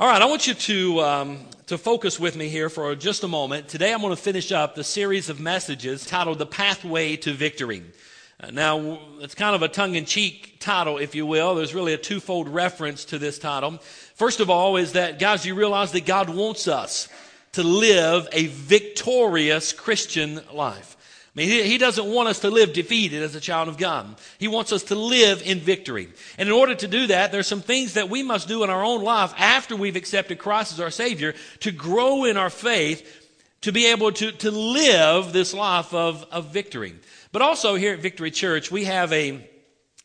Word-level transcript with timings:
All 0.00 0.06
right, 0.06 0.22
I 0.22 0.24
want 0.24 0.46
you 0.46 0.54
to, 0.54 1.00
um, 1.02 1.38
to 1.66 1.76
focus 1.76 2.18
with 2.18 2.34
me 2.34 2.48
here 2.48 2.70
for 2.70 2.94
just 2.94 3.22
a 3.22 3.28
moment. 3.28 3.68
Today 3.68 3.92
I'm 3.92 4.00
going 4.00 4.16
to 4.16 4.22
finish 4.22 4.50
up 4.50 4.74
the 4.74 4.82
series 4.82 5.28
of 5.28 5.40
messages 5.40 6.06
titled 6.06 6.38
The 6.38 6.46
Pathway 6.46 7.16
to 7.16 7.34
Victory. 7.34 7.82
Uh, 8.42 8.50
now, 8.50 8.98
it's 9.18 9.34
kind 9.34 9.54
of 9.54 9.60
a 9.60 9.68
tongue 9.68 9.96
in 9.96 10.06
cheek 10.06 10.56
title, 10.58 10.96
if 10.96 11.14
you 11.14 11.26
will. 11.26 11.54
There's 11.54 11.74
really 11.74 11.92
a 11.92 11.98
twofold 11.98 12.48
reference 12.48 13.04
to 13.04 13.18
this 13.18 13.38
title. 13.38 13.78
First 14.14 14.40
of 14.40 14.48
all, 14.48 14.78
is 14.78 14.92
that, 14.92 15.18
guys, 15.18 15.44
you 15.44 15.54
realize 15.54 15.92
that 15.92 16.06
God 16.06 16.30
wants 16.30 16.66
us 16.66 17.06
to 17.52 17.62
live 17.62 18.26
a 18.32 18.46
victorious 18.46 19.74
Christian 19.74 20.40
life. 20.50 20.96
I 21.34 21.38
mean, 21.38 21.48
he, 21.48 21.62
he, 21.62 21.78
doesn't 21.78 22.06
want 22.06 22.28
us 22.28 22.40
to 22.40 22.50
live 22.50 22.72
defeated 22.72 23.22
as 23.22 23.36
a 23.36 23.40
child 23.40 23.68
of 23.68 23.78
God. 23.78 24.16
He 24.38 24.48
wants 24.48 24.72
us 24.72 24.82
to 24.84 24.96
live 24.96 25.42
in 25.42 25.60
victory. 25.60 26.08
And 26.36 26.48
in 26.48 26.52
order 26.52 26.74
to 26.74 26.88
do 26.88 27.06
that, 27.06 27.30
there's 27.30 27.46
some 27.46 27.62
things 27.62 27.94
that 27.94 28.10
we 28.10 28.24
must 28.24 28.48
do 28.48 28.64
in 28.64 28.70
our 28.70 28.84
own 28.84 29.04
life 29.04 29.32
after 29.38 29.76
we've 29.76 29.94
accepted 29.94 30.38
Christ 30.38 30.72
as 30.72 30.80
our 30.80 30.90
Savior 30.90 31.34
to 31.60 31.70
grow 31.70 32.24
in 32.24 32.36
our 32.36 32.50
faith 32.50 33.28
to 33.60 33.70
be 33.70 33.86
able 33.86 34.10
to, 34.10 34.32
to 34.32 34.50
live 34.50 35.32
this 35.32 35.54
life 35.54 35.94
of, 35.94 36.24
of 36.32 36.46
victory. 36.46 36.94
But 37.30 37.42
also 37.42 37.76
here 37.76 37.94
at 37.94 38.00
Victory 38.00 38.30
Church, 38.30 38.72
we 38.72 38.84
have 38.84 39.12
a, 39.12 39.48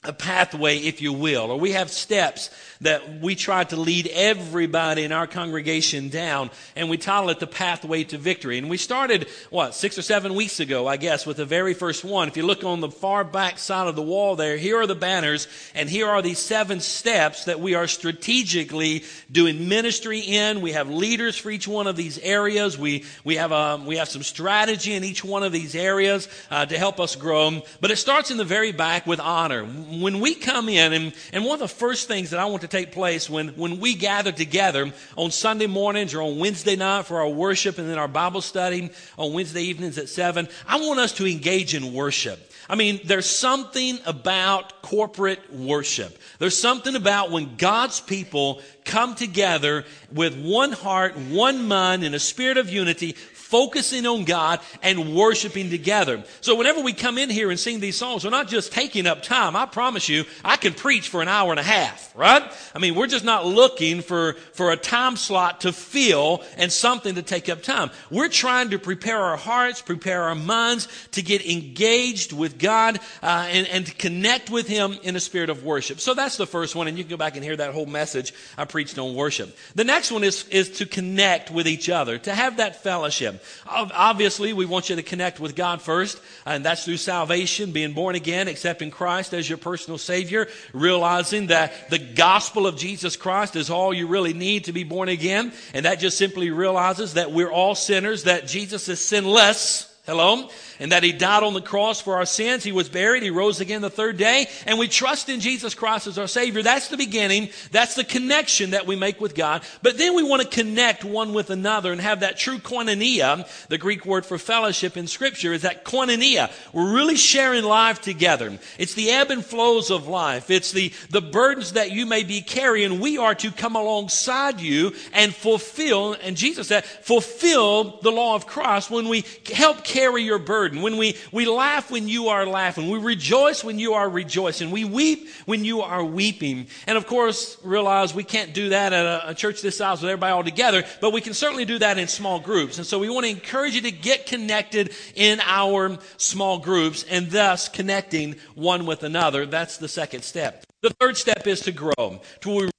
a 0.07 0.13
pathway, 0.13 0.77
if 0.77 1.01
you 1.01 1.13
will, 1.13 1.51
or 1.51 1.59
we 1.59 1.71
have 1.71 1.89
steps 1.89 2.49
that 2.81 3.21
we 3.21 3.35
try 3.35 3.63
to 3.63 3.75
lead 3.75 4.07
everybody 4.07 5.03
in 5.03 5.11
our 5.11 5.27
congregation 5.27 6.09
down, 6.09 6.49
and 6.75 6.89
we 6.89 6.97
title 6.97 7.29
it 7.29 7.39
The 7.39 7.47
Pathway 7.47 8.03
to 8.05 8.17
Victory. 8.17 8.57
And 8.57 8.69
we 8.69 8.77
started, 8.77 9.27
what, 9.49 9.73
six 9.73 9.97
or 9.97 10.01
seven 10.01 10.35
weeks 10.35 10.59
ago, 10.59 10.85
I 10.87 10.97
guess, 10.97 11.25
with 11.25 11.37
the 11.37 11.45
very 11.45 11.73
first 11.73 12.03
one. 12.03 12.27
If 12.27 12.37
you 12.37 12.45
look 12.45 12.63
on 12.63 12.81
the 12.81 12.89
far 12.89 13.23
back 13.23 13.59
side 13.59 13.87
of 13.87 13.95
the 13.95 14.01
wall 14.01 14.35
there, 14.35 14.57
here 14.57 14.77
are 14.79 14.87
the 14.87 14.95
banners, 14.95 15.47
and 15.73 15.89
here 15.89 16.07
are 16.07 16.21
these 16.21 16.39
seven 16.39 16.79
steps 16.81 17.45
that 17.45 17.59
we 17.59 17.75
are 17.75 17.87
strategically 17.87 19.03
doing 19.31 19.69
ministry 19.69 20.19
in. 20.19 20.61
We 20.61 20.73
have 20.73 20.89
leaders 20.89 21.37
for 21.37 21.49
each 21.49 21.67
one 21.67 21.87
of 21.87 21.95
these 21.95 22.19
areas. 22.19 22.77
We, 22.77 23.05
we, 23.23 23.35
have, 23.35 23.51
um, 23.51 23.85
we 23.85 23.97
have 23.97 24.09
some 24.09 24.23
strategy 24.23 24.93
in 24.93 25.03
each 25.03 25.23
one 25.23 25.43
of 25.43 25.51
these 25.51 25.75
areas 25.75 26.27
uh, 26.51 26.65
to 26.65 26.77
help 26.77 26.99
us 26.99 27.15
grow. 27.15 27.63
But 27.79 27.91
it 27.91 27.97
starts 27.97 28.31
in 28.31 28.37
the 28.37 28.43
very 28.43 28.71
back 28.71 29.07
with 29.07 29.19
honor. 29.19 29.65
When 30.01 30.19
we 30.19 30.35
come 30.35 30.69
in, 30.69 30.93
and, 30.93 31.13
and 31.33 31.45
one 31.45 31.53
of 31.53 31.59
the 31.59 31.67
first 31.67 32.07
things 32.07 32.31
that 32.31 32.39
I 32.39 32.45
want 32.45 32.61
to 32.61 32.67
take 32.67 32.91
place 32.91 33.29
when, 33.29 33.49
when 33.49 33.79
we 33.79 33.95
gather 33.95 34.31
together 34.31 34.91
on 35.15 35.31
Sunday 35.31 35.67
mornings 35.67 36.13
or 36.13 36.21
on 36.21 36.39
Wednesday 36.39 36.75
night 36.75 37.05
for 37.05 37.19
our 37.21 37.29
worship 37.29 37.77
and 37.77 37.89
then 37.89 37.97
our 37.97 38.07
Bible 38.07 38.41
study 38.41 38.89
on 39.17 39.33
Wednesday 39.33 39.63
evenings 39.63 39.97
at 39.97 40.09
7. 40.09 40.47
I 40.67 40.79
want 40.79 40.99
us 40.99 41.13
to 41.13 41.25
engage 41.25 41.73
in 41.75 41.93
worship. 41.93 42.51
I 42.67 42.75
mean, 42.75 42.99
there's 43.05 43.29
something 43.29 43.99
about 44.05 44.81
corporate 44.81 45.53
worship. 45.53 46.17
There's 46.39 46.59
something 46.59 46.95
about 46.95 47.31
when 47.31 47.57
God's 47.57 48.01
people 48.01 48.61
come 48.85 49.15
together 49.15 49.85
with 50.11 50.35
one 50.35 50.71
heart, 50.71 51.15
one 51.15 51.67
mind, 51.67 52.03
in 52.03 52.13
a 52.13 52.19
spirit 52.19 52.57
of 52.57 52.69
unity, 52.69 53.15
focusing 53.55 54.05
on 54.05 54.25
God 54.25 54.59
and 54.83 55.15
worshiping 55.15 55.69
together. 55.69 56.21
So 56.41 56.55
whenever 56.55 56.81
we 56.81 56.91
come 56.91 57.17
in 57.17 57.29
here 57.29 57.49
and 57.49 57.57
sing 57.57 57.79
these 57.79 57.95
songs, 57.95 58.25
we're 58.25 58.29
not 58.29 58.49
just 58.49 58.73
taking 58.73 59.07
up 59.07 59.23
time. 59.23 59.55
I 59.55 59.65
promise 59.65 60.09
you, 60.09 60.25
I 60.43 60.57
can 60.57 60.73
preach 60.73 61.07
for 61.07 61.21
an 61.21 61.29
hour 61.29 61.51
and 61.51 61.59
a 61.59 61.63
half, 61.63 62.11
right? 62.17 62.43
I 62.75 62.79
mean, 62.79 62.95
we're 62.95 63.07
just 63.07 63.23
not 63.23 63.45
looking 63.45 64.01
for, 64.01 64.33
for 64.51 64.73
a 64.73 64.75
time 64.75 65.15
slot 65.15 65.61
to 65.61 65.71
fill 65.71 66.43
and 66.57 66.69
something 66.69 67.15
to 67.15 67.21
take 67.21 67.47
up 67.47 67.63
time. 67.63 67.91
We're 68.11 68.27
trying 68.27 68.71
to 68.71 68.77
prepare 68.77 69.21
our 69.21 69.37
hearts, 69.37 69.81
prepare 69.81 70.23
our 70.23 70.35
minds 70.35 70.89
to 71.11 71.21
get 71.21 71.45
engaged 71.45 72.33
with 72.33 72.59
God 72.59 72.99
uh, 73.23 73.47
and, 73.49 73.67
and 73.69 73.85
to 73.85 73.93
connect 73.93 74.49
with 74.49 74.67
Him 74.67 74.97
in 75.01 75.15
a 75.15 75.21
spirit 75.21 75.49
of 75.49 75.63
worship. 75.63 76.01
So 76.01 76.13
that's 76.13 76.35
the 76.35 76.45
first 76.45 76.75
one, 76.75 76.89
and 76.89 76.97
you 76.97 77.05
can 77.05 77.11
go 77.11 77.15
back 77.15 77.35
and 77.35 77.43
hear 77.43 77.55
that 77.55 77.73
whole 77.73 77.85
message 77.85 78.33
I 78.57 78.65
preached 78.65 78.99
on 78.99 79.15
worship. 79.15 79.55
The 79.75 79.85
next 79.85 80.11
one 80.11 80.25
is, 80.25 80.45
is 80.49 80.71
to 80.79 80.85
connect 80.85 81.51
with 81.51 81.69
each 81.69 81.87
other, 81.87 82.17
to 82.17 82.35
have 82.35 82.57
that 82.57 82.83
fellowship. 82.83 83.41
Obviously, 83.67 84.53
we 84.53 84.65
want 84.65 84.89
you 84.89 84.95
to 84.95 85.03
connect 85.03 85.39
with 85.39 85.55
God 85.55 85.81
first, 85.81 86.19
and 86.45 86.65
that's 86.65 86.85
through 86.85 86.97
salvation, 86.97 87.71
being 87.71 87.93
born 87.93 88.15
again, 88.15 88.47
accepting 88.47 88.91
Christ 88.91 89.33
as 89.33 89.47
your 89.47 89.57
personal 89.57 89.97
Savior, 89.97 90.47
realizing 90.73 91.47
that 91.47 91.89
the 91.89 91.99
gospel 91.99 92.67
of 92.67 92.77
Jesus 92.77 93.15
Christ 93.15 93.55
is 93.55 93.69
all 93.69 93.93
you 93.93 94.07
really 94.07 94.33
need 94.33 94.65
to 94.65 94.73
be 94.73 94.83
born 94.83 95.09
again. 95.09 95.53
And 95.73 95.85
that 95.85 95.99
just 95.99 96.17
simply 96.17 96.51
realizes 96.51 97.13
that 97.13 97.31
we're 97.31 97.51
all 97.51 97.75
sinners, 97.75 98.23
that 98.23 98.47
Jesus 98.47 98.87
is 98.89 98.99
sinless. 98.99 99.91
Hello? 100.05 100.49
And 100.79 100.91
that 100.91 101.03
he 101.03 101.11
died 101.11 101.43
on 101.43 101.53
the 101.53 101.61
cross 101.61 102.01
for 102.01 102.15
our 102.15 102.25
sins. 102.25 102.63
He 102.63 102.71
was 102.71 102.89
buried. 102.89 103.23
He 103.23 103.29
rose 103.29 103.61
again 103.61 103.81
the 103.81 103.89
third 103.89 104.17
day. 104.17 104.47
And 104.65 104.79
we 104.79 104.87
trust 104.87 105.29
in 105.29 105.39
Jesus 105.39 105.73
Christ 105.73 106.07
as 106.07 106.17
our 106.17 106.27
Savior. 106.27 106.61
That's 106.63 106.89
the 106.89 106.97
beginning. 106.97 107.49
That's 107.71 107.95
the 107.95 108.03
connection 108.03 108.71
that 108.71 108.87
we 108.87 108.95
make 108.95 109.21
with 109.21 109.35
God. 109.35 109.63
But 109.81 109.97
then 109.97 110.15
we 110.15 110.23
want 110.23 110.41
to 110.41 110.47
connect 110.47 111.03
one 111.03 111.33
with 111.33 111.49
another 111.49 111.91
and 111.91 112.01
have 112.01 112.21
that 112.21 112.37
true 112.37 112.57
koinonia. 112.57 113.47
The 113.67 113.77
Greek 113.77 114.05
word 114.05 114.25
for 114.25 114.37
fellowship 114.37 114.97
in 114.97 115.07
Scripture 115.07 115.53
is 115.53 115.61
that 115.61 115.85
koinonia. 115.85 116.51
We're 116.73 116.93
really 116.93 117.15
sharing 117.15 117.63
life 117.63 118.01
together. 118.01 118.57
It's 118.77 118.93
the 118.93 119.11
ebb 119.11 119.31
and 119.31 119.45
flows 119.45 119.91
of 119.91 120.07
life. 120.07 120.49
It's 120.49 120.71
the, 120.71 120.91
the 121.09 121.21
burdens 121.21 121.73
that 121.73 121.91
you 121.91 122.05
may 122.05 122.23
be 122.23 122.41
carrying. 122.41 122.99
We 122.99 123.17
are 123.17 123.35
to 123.35 123.51
come 123.51 123.75
alongside 123.75 124.59
you 124.59 124.93
and 125.13 125.33
fulfill, 125.33 126.13
and 126.13 126.35
Jesus 126.35 126.67
said, 126.67 126.83
fulfill 126.85 127.99
the 128.01 128.11
law 128.11 128.35
of 128.35 128.47
Christ 128.47 128.89
when 128.89 129.07
we 129.07 129.25
help 129.53 129.83
carry 129.83 130.23
your 130.23 130.39
burden 130.39 130.64
burden, 130.65 130.81
when 130.81 130.97
we, 130.97 131.15
we 131.31 131.45
laugh 131.45 131.91
when 131.91 132.07
you 132.07 132.29
are 132.29 132.45
laughing, 132.47 132.89
we 132.89 132.97
rejoice 132.97 133.63
when 133.63 133.77
you 133.77 133.93
are 133.93 134.09
rejoicing, 134.09 134.71
we 134.71 134.83
weep 134.83 135.29
when 135.45 135.63
you 135.63 135.81
are 135.81 136.03
weeping. 136.03 136.65
And 136.87 136.97
of 136.97 137.05
course, 137.05 137.57
realize 137.63 138.15
we 138.15 138.23
can't 138.23 138.51
do 138.51 138.69
that 138.69 138.91
at 138.91 139.05
a, 139.05 139.29
a 139.29 139.33
church 139.35 139.61
this 139.61 139.77
size 139.77 140.01
with 140.01 140.09
everybody 140.09 140.31
all 140.31 140.43
together, 140.43 140.83
but 141.01 141.13
we 141.13 141.21
can 141.21 141.35
certainly 141.35 141.65
do 141.65 141.77
that 141.79 141.99
in 141.99 142.07
small 142.07 142.39
groups. 142.39 142.77
And 142.77 142.87
so 142.87 142.97
we 142.97 143.09
want 143.09 143.25
to 143.25 143.29
encourage 143.29 143.75
you 143.75 143.81
to 143.81 143.91
get 143.91 144.25
connected 144.25 144.91
in 145.13 145.39
our 145.41 145.97
small 146.17 146.57
groups 146.57 147.03
and 147.03 147.29
thus 147.29 147.69
connecting 147.69 148.35
one 148.55 148.87
with 148.87 149.03
another. 149.03 149.45
That's 149.45 149.77
the 149.77 149.87
second 149.87 150.23
step. 150.23 150.65
The 150.81 150.89
third 150.89 151.15
step 151.15 151.45
is 151.45 151.61
to 151.61 151.71
grow, 151.71 152.21
to 152.41 152.69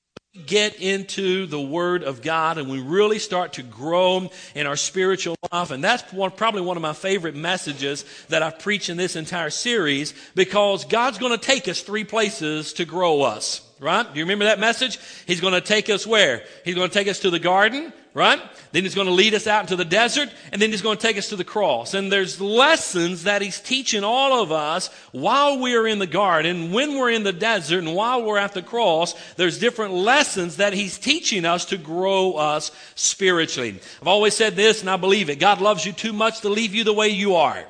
get 0.45 0.81
into 0.81 1.47
the 1.47 1.61
Word 1.61 2.03
of 2.03 2.23
God 2.23 2.59
and 2.59 2.69
we 2.69 2.81
really 2.81 3.19
start 3.19 3.55
to 3.55 3.63
grow 3.63 4.31
in 4.55 4.67
our 4.67 4.77
spiritual 4.77 5.37
life. 5.53 5.71
And 5.71 5.83
that's 5.83 6.13
one, 6.13 6.31
probably 6.31 6.61
one 6.61 6.77
of 6.77 6.83
my 6.83 6.93
favorite 6.93 7.35
messages 7.35 8.05
that 8.29 8.43
I've 8.43 8.59
preached 8.59 8.89
in 8.89 8.97
this 8.97 9.17
entire 9.17 9.51
series 9.51 10.15
because 10.35 10.85
God's 10.85 11.19
going 11.19 11.33
to 11.33 11.45
take 11.45 11.69
us 11.69 11.81
three 11.81 12.05
places 12.05 12.75
to 12.75 12.85
grow 12.85 13.23
us. 13.23 13.66
Right? 13.79 14.11
Do 14.11 14.19
you 14.19 14.25
remember 14.25 14.47
that 14.47 14.59
message? 14.59 14.99
He's 15.27 15.41
going 15.41 15.53
to 15.53 15.61
take 15.61 15.91
us 15.91 16.07
where? 16.07 16.45
He's 16.65 16.75
going 16.75 16.89
to 16.89 16.95
take 16.95 17.09
us 17.09 17.21
to 17.21 17.31
the 17.31 17.39
garden 17.39 17.93
right? 18.17 18.41
Then 18.73 18.83
he's 18.83 18.95
going 18.95 19.09
to 19.09 19.13
lead 19.13 19.35
us 19.35 19.47
out 19.47 19.61
into 19.61 19.77
the 19.77 19.85
desert, 19.85 20.31
and 20.51 20.61
then 20.61 20.71
he's 20.71 20.81
going 20.81 20.97
to 20.97 21.03
take 21.03 21.19
us 21.19 21.29
to 21.29 21.37
the 21.37 21.45
cross. 21.45 21.93
And 21.93 22.11
there's 22.11 22.41
lessons 22.41 23.25
that 23.25 23.43
he's 23.43 23.61
teaching 23.61 24.05
all 24.05 24.43
of 24.43 24.51
us 24.51 24.89
while 25.13 25.59
we're 25.59 25.87
in 25.87 25.99
the 25.99 26.07
garden, 26.07 26.73
when 26.73 26.97
we're 26.97 27.11
in 27.11 27.25
the 27.25 27.33
desert, 27.35 27.81
and 27.81 27.95
while 27.95 28.23
we're 28.23 28.39
at 28.39 28.55
the 28.55 28.63
cross. 28.63 29.15
There's 29.35 29.59
different 29.59 29.93
lessons 29.93 30.57
that 30.57 30.73
he's 30.73 30.97
teaching 30.97 31.45
us 31.45 31.67
to 31.67 31.77
grow 31.77 32.33
us 32.33 32.71
spiritually. 32.95 33.79
I've 34.01 34.09
always 34.09 34.33
said 34.33 34.57
this, 34.57 34.81
and 34.81 34.89
I 34.89 34.97
believe 34.97 35.29
it. 35.29 35.39
God 35.39 35.61
loves 35.61 35.85
you 35.85 35.93
too 35.93 36.15
much 36.15 36.41
to 36.41 36.49
leave 36.49 36.75
you 36.75 36.85
the 36.85 36.95
way 36.95 37.11
you 37.11 37.35
are. 37.35 37.67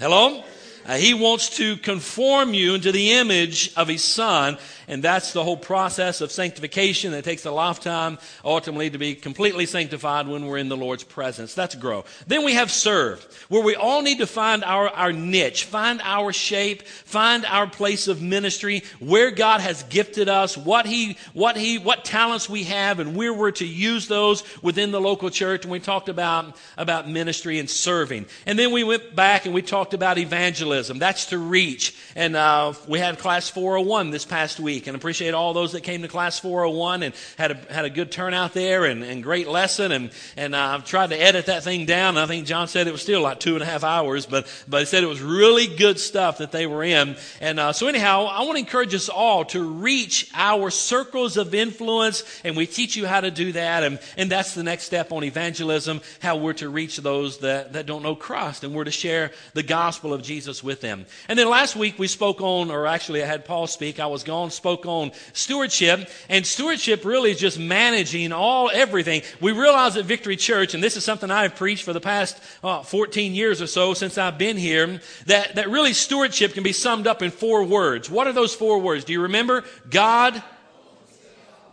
Hello? 0.00 0.42
Uh, 0.86 0.96
he 0.96 1.14
wants 1.14 1.56
to 1.56 1.76
conform 1.78 2.52
you 2.52 2.74
into 2.74 2.92
the 2.92 3.12
image 3.12 3.72
of 3.74 3.88
his 3.88 4.04
son. 4.04 4.58
And 4.88 5.02
that's 5.02 5.32
the 5.32 5.44
whole 5.44 5.56
process 5.56 6.20
of 6.20 6.32
sanctification 6.32 7.12
that 7.12 7.24
takes 7.24 7.44
a 7.44 7.50
lifetime 7.50 8.18
ultimately 8.44 8.90
to 8.90 8.98
be 8.98 9.14
completely 9.14 9.66
sanctified 9.66 10.28
when 10.28 10.46
we're 10.46 10.58
in 10.58 10.68
the 10.68 10.76
Lord's 10.76 11.04
presence. 11.04 11.54
That's 11.54 11.74
grow. 11.74 12.04
Then 12.26 12.44
we 12.44 12.54
have 12.54 12.70
serve, 12.70 13.26
where 13.48 13.62
we 13.62 13.74
all 13.74 14.02
need 14.02 14.18
to 14.18 14.26
find 14.26 14.64
our, 14.64 14.88
our 14.88 15.12
niche, 15.12 15.64
find 15.64 16.00
our 16.02 16.32
shape, 16.32 16.82
find 16.82 17.44
our 17.46 17.66
place 17.66 18.08
of 18.08 18.22
ministry, 18.22 18.82
where 19.00 19.30
God 19.30 19.60
has 19.60 19.82
gifted 19.84 20.28
us, 20.28 20.56
what 20.56 20.86
He, 20.86 21.16
what 21.32 21.56
He, 21.56 21.78
what 21.78 22.04
talents 22.04 22.48
we 22.48 22.64
have, 22.64 23.00
and 23.00 23.16
where 23.16 23.32
we're 23.32 23.50
to 23.52 23.66
use 23.66 24.08
those 24.08 24.42
within 24.62 24.90
the 24.90 25.00
local 25.00 25.30
church. 25.30 25.64
And 25.64 25.72
we 25.72 25.80
talked 25.80 26.08
about, 26.08 26.56
about 26.76 27.08
ministry 27.08 27.58
and 27.58 27.68
serving. 27.68 28.26
And 28.46 28.58
then 28.58 28.72
we 28.72 28.84
went 28.84 29.14
back 29.14 29.46
and 29.46 29.54
we 29.54 29.62
talked 29.62 29.94
about 29.94 30.18
evangelism. 30.18 30.98
That's 30.98 31.26
to 31.26 31.38
reach. 31.38 31.94
And 32.16 32.36
uh, 32.36 32.74
we 32.88 32.98
had 32.98 33.18
class 33.18 33.48
401 33.48 34.10
this 34.10 34.24
past 34.24 34.60
week, 34.60 34.73
and 34.86 34.96
appreciate 34.96 35.34
all 35.34 35.52
those 35.52 35.72
that 35.72 35.82
came 35.82 36.02
to 36.02 36.08
class 36.08 36.38
401 36.38 37.02
and 37.02 37.14
had 37.38 37.50
a, 37.52 37.72
had 37.72 37.84
a 37.84 37.90
good 37.90 38.10
turnout 38.10 38.54
there 38.54 38.84
and, 38.84 39.02
and 39.02 39.22
great 39.22 39.48
lesson. 39.48 39.92
And, 39.92 40.10
and 40.36 40.54
uh, 40.54 40.58
I've 40.58 40.84
tried 40.84 41.10
to 41.10 41.16
edit 41.20 41.46
that 41.46 41.62
thing 41.64 41.86
down. 41.86 42.16
I 42.16 42.26
think 42.26 42.46
John 42.46 42.68
said 42.68 42.86
it 42.86 42.92
was 42.92 43.02
still 43.02 43.22
like 43.22 43.40
two 43.40 43.54
and 43.54 43.62
a 43.62 43.66
half 43.66 43.84
hours, 43.84 44.26
but, 44.26 44.46
but 44.68 44.80
he 44.80 44.86
said 44.86 45.04
it 45.04 45.08
was 45.08 45.22
really 45.22 45.66
good 45.66 45.98
stuff 45.98 46.38
that 46.38 46.52
they 46.52 46.66
were 46.66 46.82
in. 46.82 47.16
And 47.40 47.60
uh, 47.60 47.72
so, 47.72 47.86
anyhow, 47.86 48.26
I 48.26 48.40
want 48.40 48.52
to 48.52 48.58
encourage 48.58 48.94
us 48.94 49.08
all 49.08 49.44
to 49.46 49.62
reach 49.62 50.30
our 50.34 50.70
circles 50.70 51.36
of 51.36 51.54
influence, 51.54 52.24
and 52.44 52.56
we 52.56 52.66
teach 52.66 52.96
you 52.96 53.06
how 53.06 53.20
to 53.20 53.30
do 53.30 53.52
that. 53.52 53.82
And, 53.82 53.98
and 54.16 54.30
that's 54.30 54.54
the 54.54 54.62
next 54.62 54.84
step 54.84 55.12
on 55.12 55.24
evangelism, 55.24 56.00
how 56.20 56.36
we're 56.36 56.52
to 56.54 56.68
reach 56.68 56.98
those 56.98 57.38
that, 57.38 57.72
that 57.74 57.86
don't 57.86 58.02
know 58.02 58.16
Christ, 58.16 58.64
and 58.64 58.74
we're 58.74 58.84
to 58.84 58.90
share 58.90 59.30
the 59.54 59.62
gospel 59.62 60.12
of 60.12 60.22
Jesus 60.22 60.62
with 60.62 60.80
them. 60.80 61.06
And 61.28 61.38
then 61.38 61.48
last 61.48 61.76
week 61.76 61.98
we 61.98 62.08
spoke 62.08 62.40
on, 62.40 62.70
or 62.70 62.86
actually 62.86 63.22
I 63.22 63.26
had 63.26 63.44
Paul 63.44 63.66
speak, 63.66 64.00
I 64.00 64.06
was 64.06 64.24
gone, 64.24 64.50
spoke 64.64 64.86
on 64.86 65.12
stewardship, 65.34 66.08
and 66.30 66.46
stewardship 66.46 67.04
really 67.04 67.30
is 67.30 67.38
just 67.38 67.58
managing 67.58 68.32
all, 68.32 68.70
everything. 68.72 69.20
We 69.38 69.52
realize 69.52 69.94
at 69.98 70.06
Victory 70.06 70.36
Church, 70.36 70.72
and 70.72 70.82
this 70.82 70.96
is 70.96 71.04
something 71.04 71.30
I've 71.30 71.54
preached 71.54 71.84
for 71.84 71.92
the 71.92 72.00
past 72.00 72.40
uh, 72.62 72.82
14 72.82 73.34
years 73.34 73.60
or 73.60 73.66
so 73.66 73.92
since 73.92 74.16
I've 74.16 74.38
been 74.38 74.56
here, 74.56 75.02
that, 75.26 75.56
that 75.56 75.68
really 75.68 75.92
stewardship 75.92 76.54
can 76.54 76.62
be 76.62 76.72
summed 76.72 77.06
up 77.06 77.20
in 77.20 77.30
four 77.30 77.62
words. 77.62 78.08
What 78.08 78.26
are 78.26 78.32
those 78.32 78.54
four 78.54 78.78
words? 78.78 79.04
Do 79.04 79.12
you 79.12 79.20
remember? 79.20 79.64
God, 79.90 80.42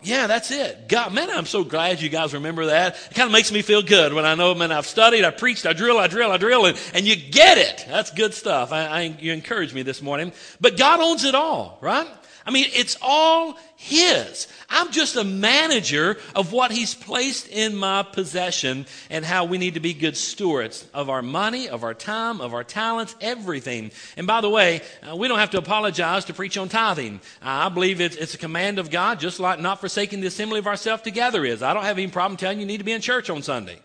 yeah, 0.03 0.27
that's 0.27 0.51
it. 0.51 0.89
God, 0.89 1.13
man, 1.13 1.29
I'm 1.29 1.45
so 1.45 1.63
glad 1.63 2.01
you 2.01 2.09
guys 2.09 2.33
remember 2.33 2.65
that. 2.65 2.97
It 3.09 3.13
kind 3.13 3.27
of 3.27 3.31
makes 3.31 3.53
me 3.53 3.61
feel 3.61 3.83
good 3.83 4.11
when 4.13 4.25
I 4.25 4.35
know, 4.35 4.53
man, 4.53 4.73
I've 4.73 4.85
studied, 4.85 5.23
I 5.23 5.29
preached, 5.29 5.65
I 5.65 5.71
drill, 5.71 5.97
I 5.97 6.07
drill, 6.07 6.29
I 6.29 6.37
drill, 6.37 6.65
and, 6.65 6.77
and 6.93 7.05
you 7.05 7.15
get 7.15 7.57
it. 7.57 7.85
That's 7.87 8.11
good 8.11 8.33
stuff. 8.33 8.73
I, 8.73 8.85
I, 8.85 9.01
you 9.17 9.31
encourage 9.31 9.73
me 9.73 9.83
this 9.83 10.01
morning. 10.01 10.33
But 10.59 10.75
God 10.75 10.99
owns 10.99 11.23
it 11.23 11.35
all, 11.35 11.77
right? 11.79 12.07
I 12.45 12.51
mean, 12.51 12.65
it's 12.73 12.97
all 13.01 13.57
His. 13.75 14.47
I'm 14.69 14.91
just 14.91 15.15
a 15.15 15.23
manager 15.23 16.17
of 16.35 16.51
what 16.51 16.71
He's 16.71 16.95
placed 16.95 17.47
in 17.47 17.75
my 17.75 18.03
possession 18.03 18.85
and 19.09 19.23
how 19.23 19.45
we 19.45 19.57
need 19.57 19.75
to 19.75 19.79
be 19.79 19.93
good 19.93 20.17
stewards 20.17 20.87
of 20.93 21.09
our 21.09 21.21
money, 21.21 21.69
of 21.69 21.83
our 21.83 21.93
time, 21.93 22.41
of 22.41 22.53
our 22.53 22.63
talents, 22.63 23.15
everything. 23.21 23.91
And 24.17 24.25
by 24.25 24.41
the 24.41 24.49
way, 24.49 24.81
uh, 25.07 25.15
we 25.15 25.27
don't 25.27 25.39
have 25.39 25.51
to 25.51 25.57
apologize 25.57 26.25
to 26.25 26.33
preach 26.33 26.57
on 26.57 26.69
tithing. 26.69 27.21
Uh, 27.41 27.67
I 27.67 27.69
believe 27.69 28.01
it's, 28.01 28.15
it's 28.15 28.33
a 28.33 28.39
command 28.39 28.79
of 28.79 28.89
God, 28.89 29.19
just 29.19 29.39
like 29.39 29.59
not 29.59 29.79
forsaking 29.79 30.21
the 30.21 30.27
assembly 30.27 30.59
of 30.59 30.67
ourselves 30.67 31.03
together 31.03 31.45
is. 31.45 31.61
I 31.61 31.73
don't 31.73 31.83
have 31.83 31.97
any 31.97 32.07
problem 32.07 32.37
telling 32.37 32.57
you 32.57 32.61
you 32.61 32.67
need 32.67 32.79
to 32.79 32.83
be 32.83 32.93
in 32.93 33.01
church 33.01 33.29
on 33.29 33.41
Sunday. 33.41 33.79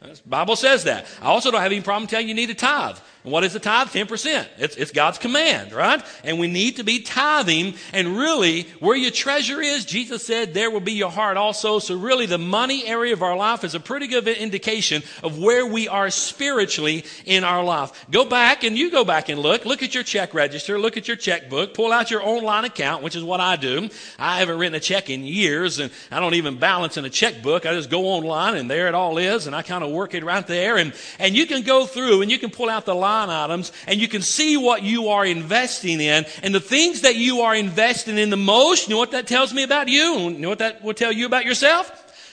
The 0.00 0.20
Bible 0.26 0.56
says 0.56 0.84
that. 0.84 1.06
I 1.22 1.26
also 1.26 1.50
don't 1.50 1.62
have 1.62 1.72
any 1.72 1.80
problem 1.80 2.08
telling 2.08 2.26
you 2.26 2.34
you 2.34 2.34
need 2.34 2.50
a 2.50 2.54
tithe. 2.54 2.98
And 3.24 3.32
what 3.32 3.42
is 3.42 3.54
the 3.54 3.58
tithe? 3.58 3.88
10%. 3.88 4.46
It's, 4.58 4.76
it's 4.76 4.90
God's 4.92 5.16
command, 5.16 5.72
right? 5.72 6.04
And 6.24 6.38
we 6.38 6.46
need 6.46 6.76
to 6.76 6.84
be 6.84 7.00
tithing. 7.00 7.74
And 7.94 8.18
really, 8.18 8.64
where 8.80 8.96
your 8.96 9.10
treasure 9.10 9.62
is, 9.62 9.86
Jesus 9.86 10.26
said, 10.26 10.52
there 10.52 10.70
will 10.70 10.80
be 10.80 10.92
your 10.92 11.10
heart 11.10 11.38
also. 11.38 11.78
So 11.78 11.96
really, 11.96 12.26
the 12.26 12.36
money 12.36 12.86
area 12.86 13.14
of 13.14 13.22
our 13.22 13.34
life 13.34 13.64
is 13.64 13.74
a 13.74 13.80
pretty 13.80 14.08
good 14.08 14.28
indication 14.28 15.02
of 15.22 15.38
where 15.38 15.64
we 15.64 15.88
are 15.88 16.10
spiritually 16.10 17.06
in 17.24 17.44
our 17.44 17.64
life. 17.64 18.06
Go 18.10 18.26
back 18.26 18.62
and 18.62 18.76
you 18.76 18.90
go 18.90 19.06
back 19.06 19.30
and 19.30 19.40
look. 19.40 19.64
Look 19.64 19.82
at 19.82 19.94
your 19.94 20.04
check 20.04 20.34
register. 20.34 20.78
Look 20.78 20.98
at 20.98 21.08
your 21.08 21.16
checkbook. 21.16 21.72
Pull 21.72 21.92
out 21.92 22.10
your 22.10 22.22
online 22.22 22.66
account, 22.66 23.02
which 23.02 23.16
is 23.16 23.24
what 23.24 23.40
I 23.40 23.56
do. 23.56 23.88
I 24.18 24.40
haven't 24.40 24.58
written 24.58 24.74
a 24.74 24.80
check 24.80 25.08
in 25.08 25.24
years 25.24 25.78
and 25.78 25.90
I 26.10 26.20
don't 26.20 26.34
even 26.34 26.58
balance 26.58 26.98
in 26.98 27.06
a 27.06 27.10
checkbook. 27.10 27.64
I 27.64 27.72
just 27.72 27.88
go 27.88 28.04
online 28.04 28.54
and 28.54 28.70
there 28.70 28.86
it 28.86 28.94
all 28.94 29.16
is. 29.16 29.46
And 29.46 29.56
I 29.56 29.62
kind 29.62 29.82
of 29.82 29.90
work 29.90 30.12
it 30.12 30.24
right 30.24 30.46
there. 30.46 30.76
And, 30.76 30.92
and 31.18 31.34
you 31.34 31.46
can 31.46 31.62
go 31.62 31.86
through 31.86 32.20
and 32.20 32.30
you 32.30 32.38
can 32.38 32.50
pull 32.50 32.68
out 32.68 32.84
the 32.84 32.94
line 32.94 33.13
line 33.14 33.30
items 33.30 33.72
and 33.86 34.00
you 34.00 34.08
can 34.08 34.22
see 34.22 34.56
what 34.56 34.82
you 34.82 35.08
are 35.08 35.24
investing 35.24 36.00
in. 36.00 36.26
And 36.42 36.54
the 36.54 36.60
things 36.60 37.02
that 37.02 37.16
you 37.16 37.42
are 37.42 37.54
investing 37.54 38.18
in 38.18 38.30
the 38.30 38.36
most, 38.36 38.88
you 38.88 38.94
know 38.94 38.98
what 38.98 39.12
that 39.12 39.26
tells 39.26 39.52
me 39.52 39.62
about 39.62 39.88
you? 39.88 40.30
You 40.30 40.38
know 40.38 40.48
what 40.48 40.58
that 40.58 40.82
will 40.82 40.94
tell 40.94 41.12
you 41.12 41.26
about 41.26 41.44
yourself? 41.44 41.90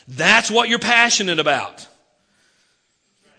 That's 0.07 0.49
what 0.49 0.69
you're 0.69 0.79
passionate 0.79 1.39
about. 1.39 1.87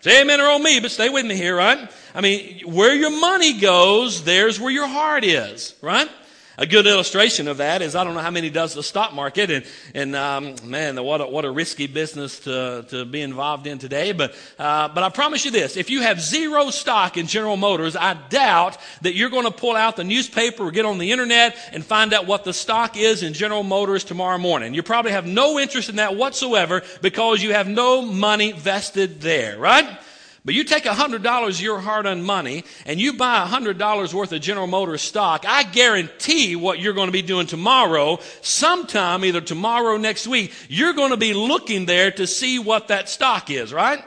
Say 0.01 0.21
amen 0.21 0.41
or 0.41 0.49
on 0.49 0.63
me, 0.63 0.79
but 0.79 0.91
stay 0.91 1.09
with 1.09 1.25
me 1.25 1.35
here, 1.35 1.55
right? 1.55 1.89
I 2.13 2.21
mean, 2.21 2.61
where 2.65 2.93
your 2.93 3.17
money 3.21 3.59
goes, 3.59 4.23
there's 4.23 4.59
where 4.59 4.71
your 4.71 4.87
heart 4.87 5.23
is, 5.23 5.75
right? 5.81 6.09
A 6.57 6.67
good 6.67 6.85
illustration 6.85 7.47
of 7.47 7.57
that 7.57 7.81
is 7.81 7.95
I 7.95 8.03
don't 8.03 8.13
know 8.13 8.19
how 8.19 8.29
many 8.29 8.51
does 8.51 8.75
the 8.75 8.83
stock 8.83 9.11
market, 9.13 9.49
and 9.49 9.65
and 9.95 10.15
um, 10.15 10.55
man, 10.63 11.03
what 11.03 11.19
a, 11.19 11.25
what 11.25 11.45
a 11.45 11.51
risky 11.51 11.87
business 11.87 12.39
to, 12.41 12.85
to 12.89 13.05
be 13.05 13.21
involved 13.21 13.65
in 13.65 13.79
today. 13.79 14.11
But 14.11 14.35
uh, 14.59 14.87
but 14.89 15.03
I 15.03 15.09
promise 15.09 15.45
you 15.45 15.51
this: 15.51 15.77
if 15.77 15.89
you 15.89 16.01
have 16.01 16.21
zero 16.21 16.69
stock 16.69 17.17
in 17.17 17.25
General 17.25 17.57
Motors, 17.57 17.95
I 17.95 18.13
doubt 18.13 18.77
that 19.01 19.15
you're 19.15 19.31
going 19.31 19.45
to 19.45 19.51
pull 19.51 19.75
out 19.75 19.95
the 19.95 20.03
newspaper 20.03 20.63
or 20.63 20.71
get 20.71 20.85
on 20.85 20.99
the 20.99 21.11
internet 21.11 21.57
and 21.71 21.83
find 21.83 22.13
out 22.13 22.27
what 22.27 22.43
the 22.43 22.53
stock 22.53 22.97
is 22.97 23.23
in 23.23 23.33
General 23.33 23.63
Motors 23.63 24.03
tomorrow 24.03 24.37
morning. 24.37 24.75
You 24.75 24.83
probably 24.83 25.11
have 25.11 25.25
no 25.25 25.57
interest 25.57 25.89
in 25.89 25.95
that 25.95 26.15
whatsoever 26.15 26.83
because 27.01 27.41
you 27.41 27.53
have 27.53 27.67
no 27.67 28.03
money 28.03 28.51
vested 28.51 29.21
there, 29.21 29.57
right? 29.57 29.99
But 30.45 30.55
you 30.55 30.65
take 30.65 30.83
$100 30.83 31.61
your 31.61 31.79
hard 31.79 32.05
earned 32.05 32.25
money 32.25 32.65
and 32.85 32.99
you 32.99 33.13
buy 33.13 33.47
$100 33.47 34.13
worth 34.13 34.33
of 34.33 34.41
General 34.41 34.67
Motors 34.67 35.01
stock, 35.01 35.45
I 35.47 35.63
guarantee 35.63 36.57
what 36.57 36.79
you're 36.79 36.93
going 36.93 37.07
to 37.07 37.13
be 37.13 37.21
doing 37.21 37.47
tomorrow, 37.47 38.19
sometime, 38.41 39.23
either 39.23 39.39
tomorrow 39.39 39.95
or 39.95 39.99
next 39.99 40.27
week, 40.27 40.53
you're 40.67 40.93
going 40.93 41.11
to 41.11 41.17
be 41.17 41.33
looking 41.33 41.85
there 41.85 42.11
to 42.11 42.27
see 42.27 42.59
what 42.59 42.89
that 42.89 43.07
stock 43.07 43.49
is, 43.49 43.71
right? 43.71 44.03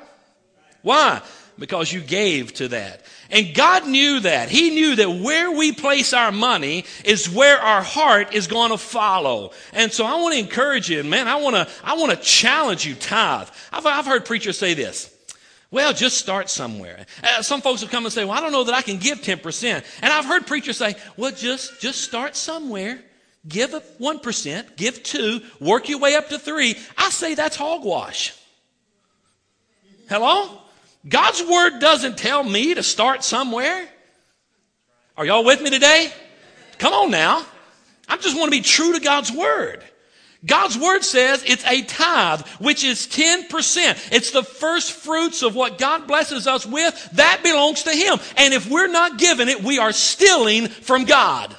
Why? 0.82 1.22
Because 1.58 1.90
you 1.90 2.02
gave 2.02 2.52
to 2.54 2.68
that. 2.68 3.02
And 3.30 3.54
God 3.54 3.88
knew 3.88 4.20
that. 4.20 4.50
He 4.50 4.68
knew 4.70 4.94
that 4.96 5.08
where 5.08 5.50
we 5.50 5.72
place 5.72 6.12
our 6.12 6.30
money 6.30 6.84
is 7.02 7.30
where 7.30 7.58
our 7.58 7.82
heart 7.82 8.34
is 8.34 8.46
going 8.46 8.72
to 8.72 8.78
follow. 8.78 9.52
And 9.72 9.90
so 9.90 10.04
I 10.04 10.20
want 10.20 10.34
to 10.34 10.38
encourage 10.38 10.90
you, 10.90 11.02
man, 11.02 11.28
I 11.28 11.36
want 11.36 11.56
to, 11.56 11.66
I 11.82 11.94
want 11.94 12.12
to 12.12 12.18
challenge 12.18 12.84
you, 12.84 12.94
tithe. 12.94 13.48
I've, 13.72 13.86
I've 13.86 14.04
heard 14.04 14.26
preachers 14.26 14.58
say 14.58 14.74
this. 14.74 15.15
Well, 15.70 15.92
just 15.92 16.18
start 16.18 16.48
somewhere. 16.48 17.06
Uh, 17.22 17.42
some 17.42 17.60
folks 17.60 17.80
have 17.80 17.90
come 17.90 18.04
and 18.04 18.12
say, 18.12 18.24
"Well, 18.24 18.36
I 18.36 18.40
don't 18.40 18.52
know 18.52 18.64
that 18.64 18.74
I 18.74 18.82
can 18.82 18.98
give 18.98 19.20
10%." 19.20 19.84
And 20.00 20.12
I've 20.12 20.24
heard 20.24 20.46
preachers 20.46 20.76
say, 20.76 20.94
"Well, 21.16 21.32
just 21.32 21.80
just 21.80 22.02
start 22.02 22.36
somewhere. 22.36 23.02
Give 23.48 23.74
a 23.74 23.80
1%, 23.98 24.76
give 24.76 25.02
2, 25.02 25.40
work 25.60 25.88
your 25.88 25.98
way 25.98 26.14
up 26.14 26.28
to 26.30 26.38
3." 26.38 26.76
I 26.96 27.10
say 27.10 27.34
that's 27.34 27.56
hogwash. 27.56 28.32
Hello? 30.08 30.62
God's 31.08 31.42
word 31.42 31.78
doesn't 31.80 32.18
tell 32.18 32.42
me 32.42 32.74
to 32.74 32.82
start 32.82 33.22
somewhere. 33.22 33.88
Are 35.16 35.24
y'all 35.24 35.44
with 35.44 35.60
me 35.60 35.70
today? 35.70 36.12
Come 36.78 36.92
on 36.92 37.10
now. 37.10 37.44
I 38.08 38.16
just 38.16 38.36
want 38.36 38.52
to 38.52 38.58
be 38.58 38.62
true 38.62 38.92
to 38.92 39.00
God's 39.00 39.32
word. 39.32 39.82
God's 40.44 40.78
word 40.78 41.02
says 41.02 41.42
it's 41.46 41.64
a 41.64 41.82
tithe, 41.82 42.46
which 42.58 42.84
is 42.84 43.06
10%. 43.06 44.12
It's 44.12 44.30
the 44.30 44.42
first 44.42 44.92
fruits 44.92 45.42
of 45.42 45.54
what 45.54 45.78
God 45.78 46.06
blesses 46.06 46.46
us 46.46 46.66
with. 46.66 47.08
That 47.14 47.40
belongs 47.42 47.84
to 47.84 47.90
Him. 47.90 48.18
And 48.36 48.52
if 48.54 48.68
we're 48.68 48.86
not 48.86 49.18
giving 49.18 49.48
it, 49.48 49.62
we 49.62 49.78
are 49.78 49.92
stealing 49.92 50.68
from 50.68 51.04
God. 51.04 51.54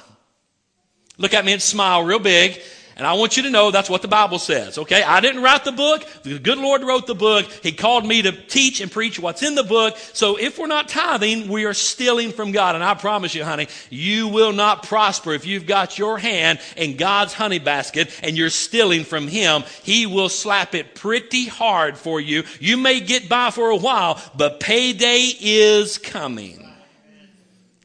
Look 1.18 1.34
at 1.34 1.44
me 1.44 1.52
and 1.52 1.62
smile 1.62 2.04
real 2.04 2.20
big 2.20 2.60
and 2.98 3.06
I 3.06 3.12
want 3.12 3.36
you 3.36 3.44
to 3.44 3.50
know 3.50 3.70
that's 3.70 3.88
what 3.88 4.02
the 4.02 4.08
Bible 4.08 4.40
says, 4.40 4.76
okay? 4.76 5.04
I 5.04 5.20
didn't 5.20 5.40
write 5.40 5.64
the 5.64 5.70
book. 5.70 6.04
The 6.24 6.40
good 6.40 6.58
Lord 6.58 6.82
wrote 6.82 7.06
the 7.06 7.14
book. 7.14 7.46
He 7.62 7.70
called 7.70 8.04
me 8.04 8.22
to 8.22 8.32
teach 8.32 8.80
and 8.80 8.90
preach 8.90 9.20
what's 9.20 9.44
in 9.44 9.54
the 9.54 9.62
book. 9.62 9.96
So 10.14 10.36
if 10.36 10.58
we're 10.58 10.66
not 10.66 10.88
tithing, 10.88 11.46
we 11.46 11.64
are 11.64 11.74
stealing 11.74 12.32
from 12.32 12.50
God. 12.50 12.74
And 12.74 12.82
I 12.82 12.94
promise 12.94 13.36
you, 13.36 13.44
honey, 13.44 13.68
you 13.88 14.26
will 14.26 14.52
not 14.52 14.82
prosper 14.82 15.32
if 15.32 15.46
you've 15.46 15.64
got 15.64 15.96
your 15.96 16.18
hand 16.18 16.58
in 16.76 16.96
God's 16.96 17.34
honey 17.34 17.60
basket 17.60 18.10
and 18.20 18.36
you're 18.36 18.50
stealing 18.50 19.04
from 19.04 19.28
Him. 19.28 19.62
He 19.84 20.06
will 20.06 20.28
slap 20.28 20.74
it 20.74 20.96
pretty 20.96 21.46
hard 21.46 21.96
for 21.96 22.20
you. 22.20 22.42
You 22.58 22.76
may 22.76 22.98
get 22.98 23.28
by 23.28 23.52
for 23.52 23.70
a 23.70 23.76
while, 23.76 24.20
but 24.36 24.58
payday 24.58 25.30
is 25.40 25.98
coming. 25.98 26.68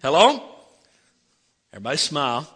Hello? 0.01 0.43
Everybody 1.71 1.97
smile. 1.97 2.49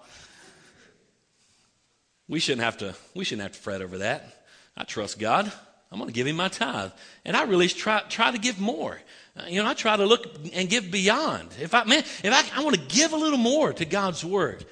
We 2.27 2.39
shouldn't 2.39 2.63
have 2.63 2.77
to, 2.77 2.95
we 3.15 3.23
shouldn't 3.23 3.43
have 3.43 3.53
to 3.53 3.59
fret 3.59 3.81
over 3.81 3.99
that. 3.99 4.43
I 4.75 4.83
trust 4.83 5.19
God. 5.19 5.51
I'm 5.91 5.99
going 5.99 6.09
to 6.09 6.13
give 6.13 6.27
him 6.27 6.35
my 6.35 6.49
tithe. 6.49 6.91
And 7.23 7.37
I 7.37 7.43
really 7.43 7.69
try, 7.69 8.01
try 8.09 8.31
to 8.31 8.37
give 8.37 8.59
more. 8.59 8.99
Uh, 9.37 9.43
you 9.47 9.63
know, 9.63 9.69
I 9.69 9.73
try 9.73 9.95
to 9.95 10.05
look 10.05 10.25
and 10.53 10.69
give 10.69 10.91
beyond. 10.91 11.49
If 11.61 11.73
I, 11.73 11.85
man, 11.85 11.99
if 11.99 12.25
I, 12.25 12.59
I 12.59 12.63
want 12.63 12.75
to 12.75 12.95
give 12.95 13.13
a 13.13 13.17
little 13.17 13.37
more 13.37 13.71
to 13.71 13.85
God's 13.85 14.25
word. 14.25 14.65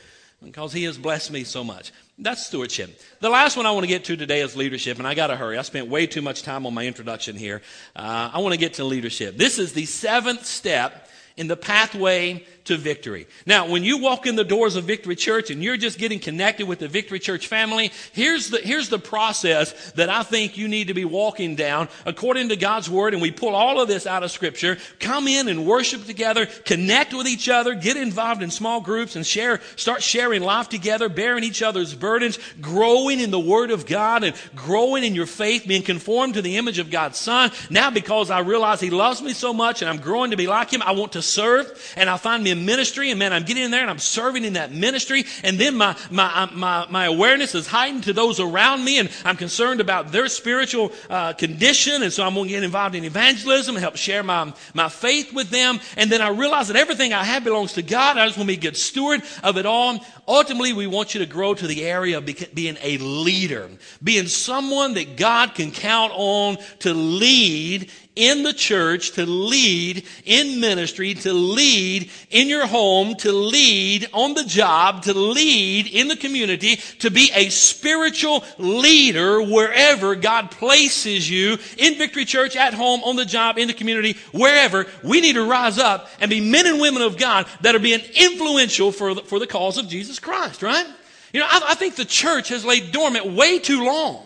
because 0.44 0.74
he 0.74 0.84
has 0.84 0.98
blessed 0.98 1.32
me 1.32 1.44
so 1.44 1.64
much. 1.64 1.92
That's 2.18 2.46
stewardship. 2.46 3.00
The 3.20 3.30
last 3.30 3.58
one 3.58 3.66
I 3.66 3.72
want 3.72 3.84
to 3.84 3.88
get 3.88 4.06
to 4.06 4.16
today 4.16 4.42
is 4.42 4.56
leadership, 4.56 5.00
and 5.00 5.08
I 5.08 5.14
got 5.16 5.28
to 5.28 5.36
hurry. 5.36 5.58
I 5.58 5.62
spent 5.64 5.88
way 5.88 6.08
too 6.08 6.22
much 6.22 6.44
time 6.44 6.66
on 6.66 6.74
my 6.74 6.86
introduction 6.86 7.36
here. 7.36 7.62
Uh, 7.96 8.30
I 8.34 8.40
want 8.40 8.54
to 8.54 8.60
get 8.60 8.76
to 8.76 8.84
leadership. 8.84 9.38
This 9.38 9.60
is 9.60 9.74
the 9.74 9.86
seventh 9.86 10.46
step 10.46 11.10
in 11.36 11.48
the 11.48 11.58
pathway 11.58 12.46
to 12.66 12.78
victory. 12.78 13.28
Now, 13.46 13.68
when 13.68 13.84
you 13.84 14.00
walk 14.00 14.26
in 14.26 14.36
the 14.36 14.44
doors 14.44 14.76
of 14.76 14.86
Victory 14.86 15.16
Church 15.16 15.52
and 15.52 15.64
you're 15.64 15.78
just 15.78 16.00
getting 16.00 16.20
connected 16.20 16.68
with 16.68 16.80
the 16.80 16.88
Victory 16.88 17.20
Church 17.20 17.48
family, 17.48 17.92
here's 18.12 18.50
the, 18.50 18.58
here's 18.58 18.90
the 18.90 19.00
process 19.00 19.92
that 19.92 20.10
I 20.10 20.24
think 20.24 20.58
you 20.58 20.68
need 20.68 20.88
to 20.88 20.96
be 20.96 21.06
walking 21.06 21.56
down 21.56 21.90
according 22.06 22.50
to 22.50 22.56
God's 22.56 22.90
Word. 22.90 23.14
And 23.14 23.22
we 23.22 23.32
pull 23.32 23.54
all 23.56 23.80
of 23.80 23.88
this 23.88 24.08
out 24.08 24.24
of 24.24 24.32
Scripture. 24.32 24.78
Come 25.00 25.28
in 25.28 25.48
and 25.48 25.66
worship 25.66 26.06
together, 26.06 26.48
connect 26.48 27.14
with 27.14 27.28
each 27.28 27.50
other, 27.50 27.76
get 27.76 27.98
involved 27.98 28.42
in 28.42 28.50
small 28.50 28.82
groups 28.82 29.16
and 29.16 29.26
share, 29.26 29.62
start 29.76 30.02
sharing 30.02 30.42
life 30.42 30.68
together, 30.68 31.08
bearing 31.08 31.44
each 31.44 31.62
other's 31.62 31.94
burdens, 31.94 32.40
growing 32.60 33.20
in 33.20 33.30
the 33.30 33.40
Word 33.40 33.70
of 33.70 33.86
God 33.86 34.24
and 34.24 34.36
growing 34.56 35.04
in 35.04 35.14
your 35.14 35.28
faith, 35.28 35.68
being 35.68 35.84
conformed 35.84 36.34
to 36.34 36.42
the 36.42 36.58
image 36.58 36.80
of 36.80 36.90
God's 36.90 37.20
Son. 37.20 37.52
Now, 37.70 37.92
because 37.92 38.32
I 38.32 38.40
realize 38.40 38.80
He 38.80 38.90
loves 38.90 39.22
me 39.22 39.34
so 39.34 39.54
much 39.54 39.84
and 39.84 39.90
I'm 39.90 39.98
growing 39.98 40.32
to 40.32 40.38
be 40.38 40.48
like 40.48 40.72
Him, 40.72 40.82
I 40.82 40.94
want 40.94 41.12
to 41.14 41.22
serve 41.22 41.94
and 41.96 42.10
I 42.10 42.18
find 42.18 42.44
me 42.44 42.55
in 42.56 42.66
ministry 42.66 43.12
and 43.12 43.20
man, 43.20 43.34
I'm 43.34 43.44
getting 43.44 43.64
in 43.64 43.72
there 43.72 43.82
and 43.82 43.90
I'm 43.90 44.00
serving 44.00 44.44
in 44.44 44.54
that 44.54 44.72
ministry. 44.72 45.26
And 45.44 45.60
then 45.60 45.76
my, 45.76 45.96
my, 46.10 46.44
uh, 46.44 46.48
my, 46.54 46.88
my 46.90 47.06
awareness 47.06 47.56
is 47.56 47.68
heightened 47.68 48.04
to 48.06 48.14
those 48.14 48.40
around 48.40 48.84
me 48.84 49.00
and 49.00 49.10
I'm 49.24 49.38
concerned 49.38 49.82
about 49.82 50.12
their 50.12 50.28
spiritual 50.28 50.92
uh, 51.10 51.34
condition. 51.34 52.04
And 52.04 52.12
so 52.12 52.24
I'm 52.24 52.34
going 52.34 52.48
to 52.48 52.54
get 52.54 52.64
involved 52.64 52.96
in 52.96 53.04
evangelism 53.04 53.76
and 53.76 53.82
help 53.82 53.96
share 53.96 54.24
my, 54.24 54.54
my 54.74 54.90
faith 54.90 55.34
with 55.34 55.50
them. 55.50 55.80
And 55.98 56.12
then 56.12 56.22
I 56.22 56.30
realize 56.30 56.68
that 56.68 56.78
everything 56.78 57.14
I 57.14 57.24
have 57.24 57.44
belongs 57.44 57.74
to 57.74 57.82
God. 57.82 58.18
I 58.18 58.26
just 58.26 58.38
want 58.38 58.50
to 58.50 58.56
be 58.56 58.60
a 58.60 58.72
good 58.72 58.78
steward 58.78 59.22
of 59.44 59.58
it 59.58 59.66
all. 59.66 60.04
Ultimately, 60.28 60.74
we 60.74 60.88
want 60.88 61.14
you 61.14 61.20
to 61.20 61.26
grow 61.26 61.54
to 61.54 61.68
the 61.68 61.86
area 61.86 62.18
of 62.18 62.26
being 62.54 62.78
a 62.82 62.98
leader, 62.98 63.70
being 64.04 64.28
someone 64.28 64.96
that 64.96 65.18
God 65.18 65.54
can 65.54 65.72
count 65.72 66.12
on 66.16 66.58
to 66.80 66.94
lead 66.94 67.92
in 68.16 68.44
the 68.44 68.54
church, 68.54 69.12
to 69.12 69.26
lead 69.26 70.06
in 70.24 70.60
ministry, 70.60 71.14
to 71.14 71.34
lead 71.34 72.10
in 72.30 72.48
your 72.48 72.66
home, 72.66 73.16
to 73.16 73.32
lead 73.32 74.08
on 74.14 74.34
the 74.34 74.44
job, 74.44 75.04
to 75.04 75.14
lead 75.14 75.88
in 75.88 76.08
the 76.08 76.16
community, 76.16 76.78
to 77.00 77.12
be 77.12 77.30
a 77.34 77.50
spiritual 77.50 78.44
leader 78.58 79.42
wherever 79.42 80.16
God 80.16 80.50
places 80.52 81.30
you 81.30 81.58
in 81.78 81.96
Victory 81.96 82.26
Church, 82.26 82.56
at 82.56 82.74
home, 82.74 83.04
on 83.04 83.16
the 83.16 83.26
job, 83.26 83.58
in 83.58 83.68
the 83.68 83.74
community, 83.74 84.18
wherever. 84.32 84.86
We 85.04 85.20
need 85.20 85.34
to 85.34 85.48
rise 85.48 85.78
up 85.78 86.10
and 86.20 86.30
be 86.30 86.40
men 86.40 86.68
and 86.68 86.80
women 86.80 87.02
of 87.02 87.18
God 87.18 87.48
that 87.62 87.76
are 87.76 87.80
being 87.80 88.02
influential 88.16 88.92
for 88.92 89.14
the, 89.14 89.24
for 89.24 89.40
the 89.40 89.48
cause 89.48 89.78
of 89.78 89.90
Jesus 89.90 90.20
Christ, 90.20 90.64
right? 90.64 90.88
You 91.34 91.42
know, 91.42 91.48
I, 91.50 91.62
I 91.70 91.76
think 91.76 91.96
the 91.96 92.06
church 92.06 92.48
has 92.50 92.64
laid 92.64 92.94
dormant 92.94 93.26
way 93.26 93.60
too 93.60 93.84
long. 93.84 94.26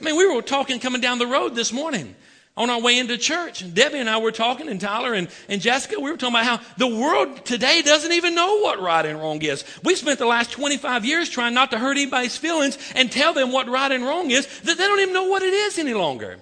I 0.00 0.04
mean, 0.04 0.16
we 0.16 0.32
were 0.32 0.42
talking 0.42 0.78
coming 0.80 1.00
down 1.00 1.18
the 1.18 1.26
road 1.26 1.54
this 1.54 1.72
morning 1.72 2.14
on 2.58 2.70
our 2.70 2.80
way 2.80 2.98
into 2.98 3.16
church. 3.16 3.62
And 3.62 3.72
Debbie 3.72 3.98
and 3.98 4.10
I 4.10 4.18
were 4.18 4.32
talking, 4.32 4.68
and 4.68 4.80
Tyler 4.80 5.14
and, 5.14 5.28
and 5.48 5.62
Jessica, 5.62 5.98
we 6.00 6.10
were 6.10 6.16
talking 6.16 6.34
about 6.34 6.44
how 6.44 6.60
the 6.76 6.88
world 6.88 7.46
today 7.46 7.82
doesn't 7.82 8.12
even 8.12 8.34
know 8.34 8.58
what 8.58 8.80
right 8.80 9.06
and 9.06 9.18
wrong 9.18 9.40
is. 9.40 9.64
We 9.84 9.94
spent 9.94 10.18
the 10.18 10.26
last 10.26 10.50
25 10.50 11.04
years 11.04 11.30
trying 11.30 11.54
not 11.54 11.70
to 11.70 11.78
hurt 11.78 11.92
anybody's 11.92 12.36
feelings 12.36 12.76
and 12.96 13.12
tell 13.12 13.32
them 13.32 13.52
what 13.52 13.68
right 13.68 13.92
and 13.92 14.04
wrong 14.04 14.32
is, 14.32 14.46
that 14.62 14.76
they 14.76 14.86
don't 14.86 14.98
even 14.98 15.14
know 15.14 15.28
what 15.28 15.42
it 15.42 15.54
is 15.54 15.78
any 15.78 15.94
longer. 15.94 16.38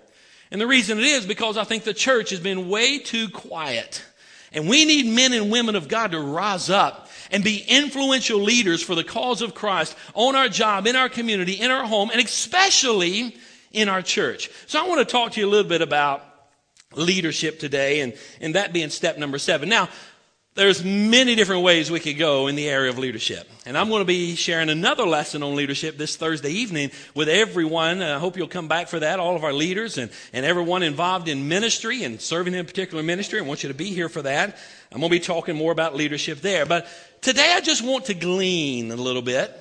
And 0.51 0.59
the 0.59 0.67
reason 0.67 0.99
it 0.99 1.05
is 1.05 1.27
because 1.27 1.59
I 1.59 1.65
think 1.65 1.85
the 1.85 1.93
church 1.93 2.31
has 2.31 2.41
been 2.41 2.71
way 2.71 2.99
too 2.99 3.29
quiet. 3.29 4.03
And 4.53 4.71
we 4.71 4.87
need 4.87 5.07
men 5.07 5.35
and 5.35 5.53
women 5.53 5.77
of 5.77 5.87
God 5.87 6.13
to 6.13 6.21
rise 6.21 6.71
up 6.71 7.11
and 7.31 7.45
be 7.45 7.63
influential 7.69 8.41
leaders 8.41 8.83
for 8.83 8.95
the 8.95 9.05
cause 9.05 9.43
of 9.43 9.55
Christ 9.55 9.95
on 10.15 10.35
our 10.35 10.49
job, 10.49 10.87
in 10.87 10.97
our 10.97 11.11
community, 11.11 11.55
in 11.55 11.71
our 11.71 11.85
home, 11.85 12.11
and 12.11 12.23
especially 12.23 13.37
in 13.77 13.91
our 13.91 14.03
church. 14.03 14.51
So 14.67 14.83
I 14.83 14.89
want 14.89 15.07
to 15.07 15.13
talk 15.13 15.33
to 15.33 15.41
you 15.41 15.47
a 15.47 15.51
little 15.51 15.69
bit 15.69 15.83
about 15.83 16.25
leadership 16.95 17.61
today, 17.61 18.01
and, 18.01 18.15
and 18.41 18.55
that 18.55 18.73
being 18.73 18.89
step 18.89 19.19
number 19.19 19.39
seven. 19.39 19.69
Now, 19.69 19.89
there's 20.55 20.83
many 20.83 21.35
different 21.35 21.63
ways 21.63 21.91
we 21.91 22.01
could 22.01 22.17
go 22.17 22.47
in 22.47 22.57
the 22.57 22.67
area 22.67 22.89
of 22.89 22.97
leadership. 22.97 23.47
And 23.67 23.77
I'm 23.77 23.91
going 23.91 24.01
to 24.01 24.07
be 24.07 24.35
sharing 24.35 24.71
another 24.71 25.05
lesson 25.05 25.43
on 25.43 25.55
leadership 25.55 25.99
this 25.99 26.17
Thursday 26.17 26.49
evening 26.49 26.91
with 27.15 27.29
everyone. 27.29 28.01
I 28.01 28.19
hope 28.19 28.39
you'll 28.39 28.49
come 28.49 28.67
back 28.67 28.89
for 28.89 28.99
that, 29.01 29.21
all 29.21 29.37
of 29.37 29.45
our 29.45 29.53
leaders 29.53 29.99
and, 29.99 30.11
and 30.33 30.47
everyone 30.47 30.83
involved 30.83 31.29
in 31.29 31.47
ministry 31.47 32.05
and 32.05 32.19
serving 32.19 32.55
in 32.55 32.61
a 32.61 32.65
particular 32.65 33.03
ministry. 33.03 33.39
I 33.39 33.43
want 33.43 33.63
you 33.63 33.69
to 33.69 33.75
be 33.75 33.91
here 33.91 34.09
for 34.09 34.23
that. 34.23 34.57
I'm 34.91 35.01
going 35.01 35.11
to 35.11 35.19
be 35.19 35.21
talking 35.21 35.57
more 35.57 35.73
about 35.73 35.95
leadership 35.95 36.41
there. 36.41 36.65
But 36.65 36.89
today 37.21 37.53
I 37.55 37.61
just 37.61 37.83
want 37.83 38.07
to 38.07 38.15
glean 38.15 38.91
a 38.91 38.97
little 38.97 39.21
bit 39.21 39.53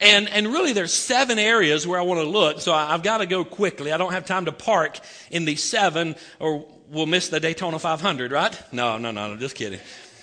and, 0.00 0.28
and 0.28 0.46
really, 0.46 0.72
there's 0.72 0.92
seven 0.92 1.38
areas 1.38 1.86
where 1.86 1.98
I 1.98 2.02
want 2.02 2.20
to 2.20 2.26
look, 2.26 2.60
so 2.60 2.72
I, 2.72 2.94
I've 2.94 3.02
got 3.02 3.18
to 3.18 3.26
go 3.26 3.44
quickly. 3.44 3.92
I 3.92 3.96
don't 3.96 4.12
have 4.12 4.26
time 4.26 4.44
to 4.44 4.52
park 4.52 5.00
in 5.30 5.44
these 5.44 5.62
seven, 5.62 6.14
or 6.38 6.66
we'll 6.88 7.06
miss 7.06 7.28
the 7.28 7.40
Daytona 7.40 7.78
500, 7.78 8.30
right? 8.30 8.56
No, 8.72 8.98
no, 8.98 9.10
no, 9.10 9.34
no 9.34 9.36
just 9.36 9.56
kidding. 9.56 9.80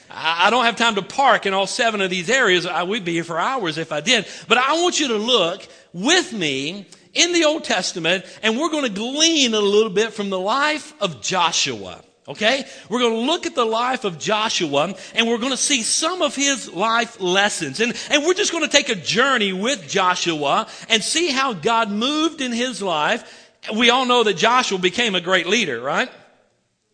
I, 0.09 0.47
I 0.47 0.49
don't 0.49 0.63
have 0.63 0.77
time 0.77 0.95
to 0.95 1.01
park 1.01 1.45
in 1.45 1.53
all 1.53 1.67
seven 1.67 1.99
of 1.99 2.09
these 2.09 2.29
areas. 2.29 2.65
I 2.65 2.83
would 2.83 3.03
be 3.03 3.13
here 3.13 3.25
for 3.25 3.37
hours 3.37 3.77
if 3.77 3.91
I 3.91 3.99
did. 3.99 4.25
But 4.47 4.59
I 4.59 4.81
want 4.81 4.99
you 4.99 5.09
to 5.09 5.17
look 5.17 5.67
with 5.91 6.31
me 6.31 6.87
in 7.13 7.33
the 7.33 7.43
Old 7.43 7.65
Testament, 7.65 8.25
and 8.43 8.57
we're 8.57 8.69
going 8.69 8.83
to 8.83 8.89
glean 8.89 9.53
a 9.53 9.59
little 9.59 9.89
bit 9.89 10.13
from 10.13 10.29
the 10.29 10.39
life 10.39 10.93
of 11.01 11.21
Joshua. 11.21 12.01
Okay? 12.27 12.65
We're 12.89 12.99
going 12.99 13.13
to 13.13 13.31
look 13.31 13.45
at 13.45 13.53
the 13.53 13.65
life 13.65 14.03
of 14.03 14.17
Joshua 14.17 14.95
and 15.13 15.27
we're 15.27 15.37
going 15.37 15.51
to 15.51 15.57
see 15.57 15.83
some 15.83 16.21
of 16.21 16.35
his 16.35 16.71
life 16.71 17.21
lessons. 17.21 17.79
And, 17.79 17.93
and 18.09 18.25
we're 18.25 18.33
just 18.33 18.51
going 18.51 18.63
to 18.63 18.69
take 18.69 18.89
a 18.89 18.95
journey 18.95 19.53
with 19.53 19.87
Joshua 19.87 20.67
and 20.89 21.03
see 21.03 21.29
how 21.29 21.53
God 21.53 21.91
moved 21.91 22.41
in 22.41 22.51
his 22.51 22.81
life. 22.81 23.51
We 23.75 23.89
all 23.89 24.05
know 24.05 24.23
that 24.23 24.37
Joshua 24.37 24.79
became 24.79 25.13
a 25.15 25.21
great 25.21 25.47
leader, 25.47 25.79
right? 25.79 26.09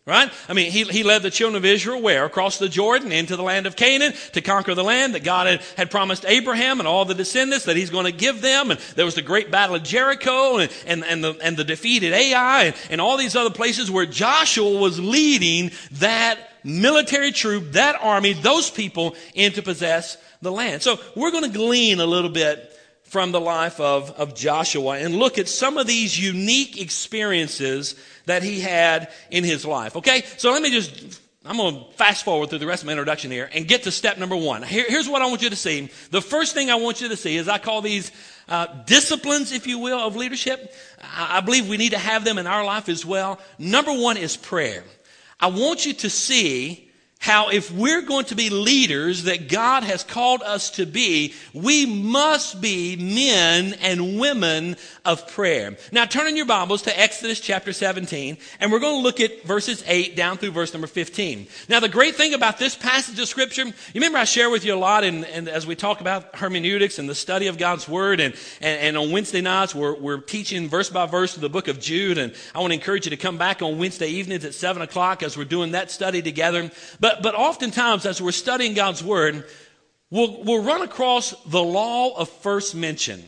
Right? 0.04 0.32
I 0.48 0.52
mean, 0.52 0.72
he, 0.72 0.82
he 0.82 1.04
led 1.04 1.22
the 1.22 1.30
children 1.30 1.56
of 1.56 1.64
Israel 1.64 2.02
where? 2.02 2.24
Across 2.24 2.58
the 2.58 2.68
Jordan 2.68 3.12
into 3.12 3.36
the 3.36 3.42
land 3.44 3.66
of 3.66 3.76
Canaan 3.76 4.12
to 4.32 4.40
conquer 4.40 4.74
the 4.74 4.82
land 4.82 5.14
that 5.14 5.22
God 5.22 5.46
had, 5.46 5.62
had 5.76 5.92
promised 5.92 6.24
Abraham 6.26 6.80
and 6.80 6.88
all 6.88 7.04
the 7.04 7.14
descendants 7.14 7.66
that 7.66 7.76
he's 7.76 7.90
going 7.90 8.06
to 8.06 8.12
give 8.12 8.40
them. 8.40 8.72
And 8.72 8.80
there 8.96 9.04
was 9.04 9.14
the 9.14 9.22
great 9.22 9.52
battle 9.52 9.76
of 9.76 9.84
Jericho 9.84 10.58
and, 10.58 10.72
and, 10.86 11.04
and, 11.04 11.22
the, 11.22 11.38
and 11.40 11.56
the 11.56 11.62
defeated 11.62 12.12
Ai 12.12 12.64
and, 12.64 12.76
and 12.90 13.00
all 13.00 13.16
these 13.16 13.36
other 13.36 13.50
places 13.50 13.92
where 13.92 14.04
Joshua 14.04 14.76
was 14.76 14.98
leading 14.98 15.70
that 15.92 16.36
military 16.64 17.30
troop, 17.30 17.72
that 17.72 17.96
army, 18.00 18.32
those 18.32 18.70
people 18.70 19.14
in 19.34 19.52
to 19.52 19.62
possess 19.62 20.16
the 20.40 20.50
land. 20.50 20.82
So 20.82 20.98
we're 21.14 21.30
going 21.30 21.44
to 21.44 21.56
glean 21.56 22.00
a 22.00 22.06
little 22.06 22.30
bit 22.30 22.71
from 23.12 23.30
the 23.30 23.40
life 23.40 23.78
of, 23.78 24.10
of 24.12 24.34
Joshua 24.34 24.96
and 24.96 25.16
look 25.16 25.36
at 25.36 25.46
some 25.46 25.76
of 25.76 25.86
these 25.86 26.18
unique 26.18 26.80
experiences 26.80 27.94
that 28.24 28.42
he 28.42 28.58
had 28.58 29.12
in 29.30 29.44
his 29.44 29.66
life. 29.66 29.96
Okay? 29.96 30.22
So 30.38 30.50
let 30.50 30.62
me 30.62 30.70
just, 30.70 31.20
I'm 31.44 31.58
going 31.58 31.74
to 31.74 31.92
fast 31.92 32.24
forward 32.24 32.48
through 32.48 32.60
the 32.60 32.66
rest 32.66 32.82
of 32.82 32.86
my 32.86 32.92
introduction 32.92 33.30
here 33.30 33.50
and 33.52 33.68
get 33.68 33.82
to 33.82 33.90
step 33.90 34.16
number 34.16 34.34
one. 34.34 34.62
Here, 34.62 34.86
here's 34.88 35.10
what 35.10 35.20
I 35.20 35.26
want 35.26 35.42
you 35.42 35.50
to 35.50 35.56
see. 35.56 35.90
The 36.10 36.22
first 36.22 36.54
thing 36.54 36.70
I 36.70 36.76
want 36.76 37.02
you 37.02 37.10
to 37.10 37.16
see 37.16 37.36
is 37.36 37.48
I 37.48 37.58
call 37.58 37.82
these 37.82 38.12
uh, 38.48 38.68
disciplines, 38.86 39.52
if 39.52 39.66
you 39.66 39.78
will, 39.78 39.98
of 39.98 40.16
leadership. 40.16 40.72
I, 41.02 41.36
I 41.36 41.40
believe 41.42 41.68
we 41.68 41.76
need 41.76 41.92
to 41.92 41.98
have 41.98 42.24
them 42.24 42.38
in 42.38 42.46
our 42.46 42.64
life 42.64 42.88
as 42.88 43.04
well. 43.04 43.38
Number 43.58 43.92
one 43.92 44.16
is 44.16 44.38
prayer. 44.38 44.84
I 45.38 45.48
want 45.48 45.84
you 45.84 45.92
to 45.92 46.08
see 46.08 46.90
how 47.22 47.50
if 47.50 47.70
we're 47.70 48.02
going 48.02 48.24
to 48.24 48.34
be 48.34 48.50
leaders 48.50 49.22
that 49.22 49.48
God 49.48 49.84
has 49.84 50.02
called 50.02 50.42
us 50.42 50.72
to 50.72 50.86
be, 50.86 51.34
we 51.54 51.86
must 51.86 52.60
be 52.60 52.96
men 52.96 53.74
and 53.74 54.18
women 54.18 54.76
of 55.04 55.28
prayer. 55.28 55.76
Now 55.92 56.04
turn 56.04 56.26
in 56.26 56.36
your 56.36 56.46
Bibles 56.46 56.82
to 56.82 56.98
Exodus 56.98 57.38
chapter 57.38 57.72
17, 57.72 58.36
and 58.58 58.72
we're 58.72 58.80
going 58.80 58.96
to 58.96 59.02
look 59.02 59.20
at 59.20 59.44
verses 59.44 59.84
8 59.86 60.16
down 60.16 60.38
through 60.38 60.50
verse 60.50 60.72
number 60.72 60.88
15. 60.88 61.46
Now 61.68 61.78
the 61.78 61.88
great 61.88 62.16
thing 62.16 62.34
about 62.34 62.58
this 62.58 62.74
passage 62.74 63.18
of 63.20 63.28
scripture, 63.28 63.64
you 63.64 63.74
remember 63.94 64.18
I 64.18 64.24
share 64.24 64.50
with 64.50 64.64
you 64.64 64.74
a 64.74 64.76
lot 64.76 65.04
and 65.04 65.24
as 65.48 65.66
we 65.66 65.76
talk 65.76 66.00
about 66.00 66.34
hermeneutics 66.34 66.98
and 66.98 67.08
the 67.08 67.14
study 67.14 67.46
of 67.46 67.56
God's 67.56 67.88
word, 67.88 68.18
and, 68.18 68.34
and, 68.60 68.80
and 68.80 68.96
on 68.96 69.12
Wednesday 69.12 69.40
nights 69.40 69.74
we're, 69.74 69.94
we're 69.94 70.18
teaching 70.18 70.68
verse 70.68 70.90
by 70.90 71.06
verse 71.06 71.36
the 71.36 71.48
book 71.48 71.68
of 71.68 71.78
Jude, 71.78 72.18
and 72.18 72.34
I 72.52 72.60
want 72.60 72.72
to 72.72 72.78
encourage 72.78 73.06
you 73.06 73.10
to 73.10 73.16
come 73.16 73.38
back 73.38 73.62
on 73.62 73.78
Wednesday 73.78 74.08
evenings 74.08 74.44
at 74.44 74.54
7 74.54 74.82
o'clock 74.82 75.22
as 75.22 75.36
we're 75.36 75.44
doing 75.44 75.72
that 75.72 75.92
study 75.92 76.20
together. 76.20 76.70
But 76.98 77.12
but, 77.12 77.22
but 77.22 77.34
oftentimes, 77.34 78.06
as 78.06 78.22
we're 78.22 78.32
studying 78.32 78.72
God's 78.72 79.04
Word, 79.04 79.44
we'll, 80.10 80.42
we'll 80.44 80.62
run 80.62 80.80
across 80.80 81.34
the 81.44 81.62
law 81.62 82.16
of 82.16 82.30
first 82.30 82.74
mention. 82.74 83.22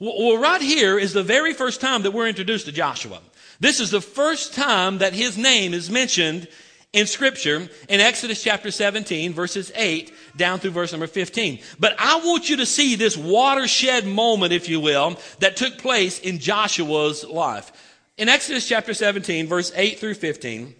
Well, 0.00 0.38
right 0.38 0.62
here 0.62 0.96
is 0.96 1.12
the 1.12 1.24
very 1.24 1.52
first 1.52 1.80
time 1.80 2.02
that 2.02 2.12
we're 2.12 2.28
introduced 2.28 2.66
to 2.66 2.72
Joshua. 2.72 3.20
This 3.58 3.80
is 3.80 3.90
the 3.90 4.00
first 4.00 4.54
time 4.54 4.98
that 4.98 5.12
his 5.12 5.36
name 5.36 5.74
is 5.74 5.90
mentioned 5.90 6.46
in 6.92 7.06
scripture 7.06 7.68
in 7.88 8.00
Exodus 8.00 8.42
chapter 8.42 8.70
17 8.70 9.32
verses 9.32 9.72
8 9.74 10.12
down 10.36 10.60
through 10.60 10.70
verse 10.70 10.92
number 10.92 11.08
15. 11.08 11.58
But 11.80 11.96
I 11.98 12.20
want 12.20 12.48
you 12.48 12.56
to 12.58 12.66
see 12.66 12.94
this 12.94 13.16
watershed 13.16 14.06
moment, 14.06 14.52
if 14.52 14.68
you 14.68 14.78
will, 14.78 15.18
that 15.40 15.56
took 15.56 15.78
place 15.78 16.20
in 16.20 16.38
Joshua's 16.38 17.24
life. 17.24 17.72
In 18.16 18.28
Exodus 18.28 18.68
chapter 18.68 18.94
17 18.94 19.48
verse 19.48 19.72
8 19.74 19.98
through 19.98 20.14
15, 20.14 20.74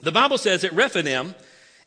the 0.00 0.12
Bible 0.12 0.38
says 0.38 0.62
that 0.62 0.72
Rephidim, 0.72 1.34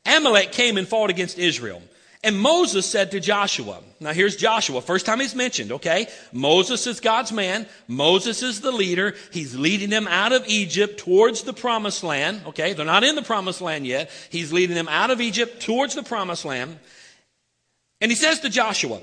Amalek 0.06 0.51
came 0.51 0.77
and 0.77 0.88
fought 0.88 1.10
against 1.10 1.39
Israel. 1.39 1.82
And 2.24 2.40
Moses 2.40 2.86
said 2.86 3.12
to 3.12 3.20
Joshua, 3.20 3.80
now 4.00 4.13
here's 4.13 4.36
Joshua, 4.36 4.80
first 4.82 5.08
time 5.08 5.20
he's 5.20 5.34
mentioned, 5.34 5.72
okay? 5.72 6.08
Moses 6.32 6.86
is 6.86 7.00
God's 7.00 7.32
man. 7.32 7.66
Moses 7.88 8.44
is 8.44 8.62
the 8.62 8.72
leader. 8.72 9.16
He's 9.32 9.56
leading 9.56 9.90
them 9.90 10.08
out 10.08 10.32
of 10.32 10.48
Egypt 10.48 11.00
towards 11.00 11.42
the 11.42 11.54
promised 11.54 12.04
land, 12.04 12.42
okay? 12.48 12.74
They're 12.74 12.86
not 12.86 13.04
in 13.04 13.16
the 13.16 13.24
promised 13.24 13.60
land 13.60 13.88
yet. 13.88 14.12
He's 14.30 14.54
leading 14.54 14.75
them 14.75 14.88
out 14.88 15.10
of 15.10 15.20
Egypt 15.20 15.63
towards 15.63 15.96
the 15.96 16.04
promised 16.04 16.46
land. 16.46 16.78
And 18.01 18.12
he 18.12 18.16
says 18.16 18.40
to 18.42 18.50
Joshua, 18.50 19.00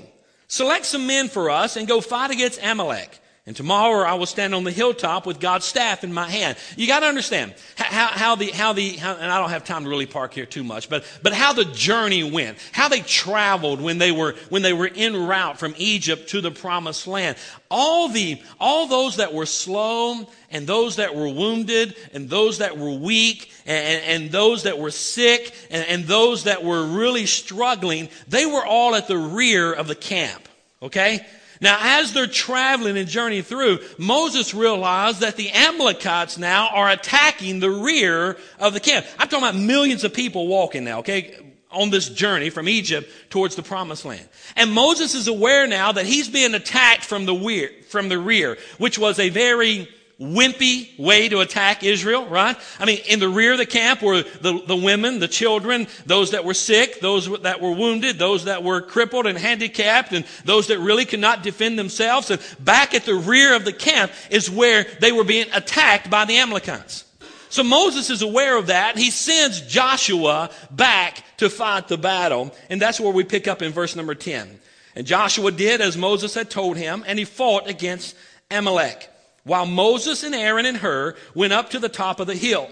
select 0.47 0.85
some 0.85 1.05
men 1.05 1.27
for 1.27 1.49
us 1.49 1.75
and 1.75 1.89
go 1.89 1.99
fight 1.99 2.31
against 2.31 2.63
Amalek. 2.63 3.19
And 3.49 3.55
tomorrow 3.55 4.07
I 4.07 4.13
will 4.13 4.27
stand 4.27 4.53
on 4.53 4.63
the 4.63 4.69
hilltop 4.69 5.25
with 5.25 5.39
God's 5.39 5.65
staff 5.65 6.03
in 6.03 6.13
my 6.13 6.29
hand. 6.29 6.55
You 6.77 6.85
got 6.85 6.99
to 6.99 7.07
understand 7.07 7.55
how, 7.75 8.05
how, 8.05 8.35
the, 8.35 8.51
how 8.51 8.73
the, 8.73 8.91
how, 8.91 9.15
and 9.15 9.31
I 9.31 9.39
don't 9.39 9.49
have 9.49 9.63
time 9.63 9.85
to 9.85 9.89
really 9.89 10.05
park 10.05 10.35
here 10.35 10.45
too 10.45 10.63
much, 10.63 10.87
but, 10.87 11.03
but 11.23 11.33
how 11.33 11.53
the 11.53 11.65
journey 11.65 12.21
went, 12.21 12.59
how 12.73 12.89
they 12.89 12.99
traveled 12.99 13.81
when 13.81 13.97
they 13.97 14.11
were, 14.11 14.35
when 14.49 14.61
they 14.61 14.71
were 14.71 14.87
en 14.95 15.25
route 15.25 15.57
from 15.57 15.73
Egypt 15.77 16.29
to 16.29 16.41
the 16.41 16.51
promised 16.51 17.07
land. 17.07 17.37
All 17.71 18.07
the, 18.09 18.39
all 18.59 18.85
those 18.85 19.15
that 19.15 19.33
were 19.33 19.47
slow 19.47 20.29
and 20.51 20.67
those 20.67 20.97
that 20.97 21.15
were 21.15 21.29
wounded 21.29 21.95
and 22.13 22.29
those 22.29 22.59
that 22.59 22.77
were 22.77 22.93
weak 22.93 23.51
and, 23.65 24.03
and 24.03 24.31
those 24.31 24.61
that 24.61 24.77
were 24.77 24.91
sick 24.91 25.55
and, 25.71 25.87
and 25.87 26.03
those 26.05 26.43
that 26.43 26.63
were 26.63 26.85
really 26.85 27.25
struggling, 27.25 28.09
they 28.27 28.45
were 28.45 28.63
all 28.63 28.93
at 28.93 29.07
the 29.07 29.17
rear 29.17 29.73
of 29.73 29.87
the 29.87 29.95
camp. 29.95 30.47
Okay? 30.83 31.25
Now, 31.61 31.77
as 31.81 32.13
they're 32.13 32.27
traveling 32.27 32.97
and 32.97 33.07
journeying 33.07 33.43
through, 33.43 33.79
Moses 33.97 34.53
realized 34.53 35.19
that 35.19 35.35
the 35.35 35.51
Amalekites 35.51 36.37
now 36.37 36.69
are 36.69 36.89
attacking 36.89 37.59
the 37.59 37.69
rear 37.69 38.37
of 38.59 38.73
the 38.73 38.79
camp. 38.79 39.05
I'm 39.17 39.27
talking 39.27 39.47
about 39.47 39.59
millions 39.59 40.03
of 40.03 40.13
people 40.13 40.47
walking 40.47 40.85
now, 40.85 40.99
okay, 40.99 41.37
on 41.71 41.89
this 41.89 42.09
journey 42.09 42.49
from 42.49 42.67
Egypt 42.67 43.09
towards 43.29 43.55
the 43.55 43.61
promised 43.61 44.05
land. 44.05 44.27
And 44.55 44.71
Moses 44.71 45.13
is 45.13 45.27
aware 45.27 45.67
now 45.67 45.91
that 45.91 46.05
he's 46.05 46.29
being 46.29 46.53
attacked 46.53 47.03
from 47.03 47.25
the 47.25 47.35
rear, 47.35 47.69
from 47.89 48.09
the 48.09 48.17
rear, 48.17 48.57
which 48.77 48.97
was 48.97 49.19
a 49.19 49.29
very 49.29 49.87
wimpy 50.19 50.97
way 50.99 51.29
to 51.29 51.39
attack 51.39 51.83
Israel, 51.83 52.25
right? 52.27 52.57
I 52.77 52.85
mean, 52.85 52.99
in 53.07 53.19
the 53.19 53.29
rear 53.29 53.53
of 53.53 53.57
the 53.57 53.65
camp 53.65 54.01
were 54.01 54.21
the, 54.21 54.61
the 54.65 54.75
women, 54.75 55.19
the 55.19 55.29
children, 55.29 55.87
those 56.05 56.31
that 56.31 56.43
were 56.43 56.53
sick, 56.53 56.99
those 56.99 57.29
that 57.41 57.61
were 57.61 57.71
wounded, 57.71 58.19
those 58.19 58.45
that 58.45 58.63
were 58.63 58.81
crippled 58.81 59.27
and 59.27 59.37
handicapped, 59.37 60.11
and 60.11 60.25
those 60.43 60.67
that 60.67 60.79
really 60.79 61.05
could 61.05 61.21
not 61.21 61.41
defend 61.41 61.79
themselves. 61.79 62.29
And 62.31 62.41
back 62.59 62.93
at 62.93 63.05
the 63.05 63.15
rear 63.15 63.55
of 63.55 63.63
the 63.63 63.71
camp 63.71 64.11
is 64.29 64.49
where 64.49 64.85
they 64.99 65.13
were 65.13 65.23
being 65.23 65.47
attacked 65.53 66.09
by 66.09 66.25
the 66.25 66.37
Amalekites. 66.37 67.05
So 67.47 67.63
Moses 67.63 68.09
is 68.09 68.21
aware 68.21 68.57
of 68.57 68.67
that. 68.67 68.97
He 68.97 69.11
sends 69.11 69.61
Joshua 69.61 70.51
back 70.69 71.23
to 71.37 71.49
fight 71.49 71.87
the 71.87 71.97
battle. 71.97 72.53
And 72.69 72.79
that's 72.79 72.99
where 72.99 73.11
we 73.11 73.23
pick 73.23 73.47
up 73.47 73.61
in 73.61 73.71
verse 73.71 73.95
number 73.95 74.13
10. 74.13 74.59
And 74.95 75.07
Joshua 75.07 75.49
did 75.49 75.81
as 75.81 75.97
Moses 75.97 76.35
had 76.35 76.51
told 76.51 76.77
him, 76.77 77.03
and 77.07 77.17
he 77.17 77.25
fought 77.25 77.67
against 77.67 78.15
Amalek 78.51 79.09
while 79.49 79.65
Moses 79.65 80.23
and 80.23 80.35
Aaron 80.35 80.67
and 80.67 80.77
Hur 80.77 81.15
went 81.33 81.53
up 81.53 81.71
to 81.71 81.79
the 81.79 81.89
top 81.89 82.19
of 82.19 82.27
the 82.27 82.35
hill. 82.35 82.69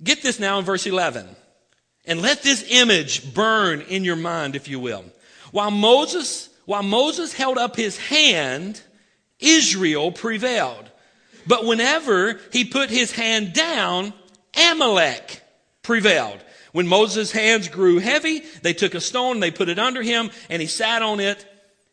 Get 0.00 0.22
this 0.22 0.38
now 0.38 0.60
in 0.60 0.64
verse 0.64 0.86
11. 0.86 1.26
And 2.04 2.22
let 2.22 2.44
this 2.44 2.64
image 2.70 3.34
burn 3.34 3.80
in 3.80 4.04
your 4.04 4.14
mind, 4.14 4.54
if 4.54 4.68
you 4.68 4.78
will. 4.78 5.04
While 5.50 5.72
Moses, 5.72 6.50
while 6.66 6.84
Moses 6.84 7.32
held 7.32 7.58
up 7.58 7.74
his 7.74 7.98
hand, 7.98 8.80
Israel 9.40 10.12
prevailed. 10.12 10.88
But 11.48 11.66
whenever 11.66 12.38
he 12.52 12.64
put 12.64 12.90
his 12.90 13.10
hand 13.10 13.52
down, 13.52 14.12
Amalek 14.70 15.42
prevailed. 15.82 16.38
When 16.70 16.86
Moses' 16.86 17.32
hands 17.32 17.66
grew 17.66 17.98
heavy, 17.98 18.44
they 18.62 18.72
took 18.72 18.94
a 18.94 19.00
stone, 19.00 19.40
they 19.40 19.50
put 19.50 19.68
it 19.68 19.80
under 19.80 20.02
him, 20.02 20.30
and 20.48 20.62
he 20.62 20.68
sat 20.68 21.02
on 21.02 21.18
it, 21.18 21.44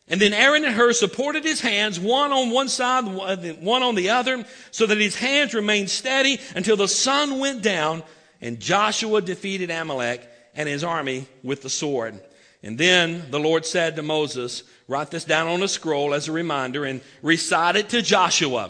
and 0.08 0.22
then 0.22 0.34
Aaron 0.34 0.64
and 0.64 0.76
Hur 0.76 0.94
supported 0.94 1.44
his 1.44 1.62
hands, 1.62 2.00
one 2.00 2.32
on 2.32 2.52
one 2.52 2.70
side, 2.70 3.06
uh, 3.06 3.38
one 3.56 3.82
on 3.82 3.96
the 3.96 4.12
other, 4.12 4.46
so 4.70 4.86
that 4.86 5.00
his 5.00 5.16
hands 5.16 5.54
remained 5.54 5.90
steady 5.90 6.40
until 6.56 6.78
the 6.78 6.88
sun 6.88 7.40
went 7.40 7.64
down 7.64 8.04
and 8.40 8.60
Joshua 8.60 9.22
defeated 9.22 9.72
Amalek 9.72 10.30
and 10.54 10.70
his 10.70 10.84
army 10.84 11.28
with 11.42 11.64
the 11.64 11.70
sword. 11.70 12.20
And 12.62 12.78
then 12.78 13.30
the 13.32 13.40
Lord 13.40 13.66
said 13.66 13.96
to 13.96 14.04
Moses, 14.04 14.64
write 14.88 15.10
this 15.10 15.26
down 15.26 15.48
on 15.48 15.64
a 15.64 15.68
scroll 15.68 16.14
as 16.14 16.28
a 16.28 16.32
reminder 16.32 16.86
and 16.86 17.02
recite 17.24 17.76
it 17.76 17.90
to 17.90 18.02
Joshua. 18.02 18.70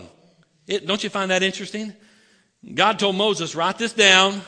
It, 0.68 0.88
don't 0.88 1.04
you 1.04 1.10
find 1.10 1.32
that 1.32 1.44
interesting? 1.44 1.94
God 2.74 2.98
told 2.98 3.16
Moses, 3.16 3.56
write 3.56 3.78
this 3.78 3.94
down, 3.94 4.42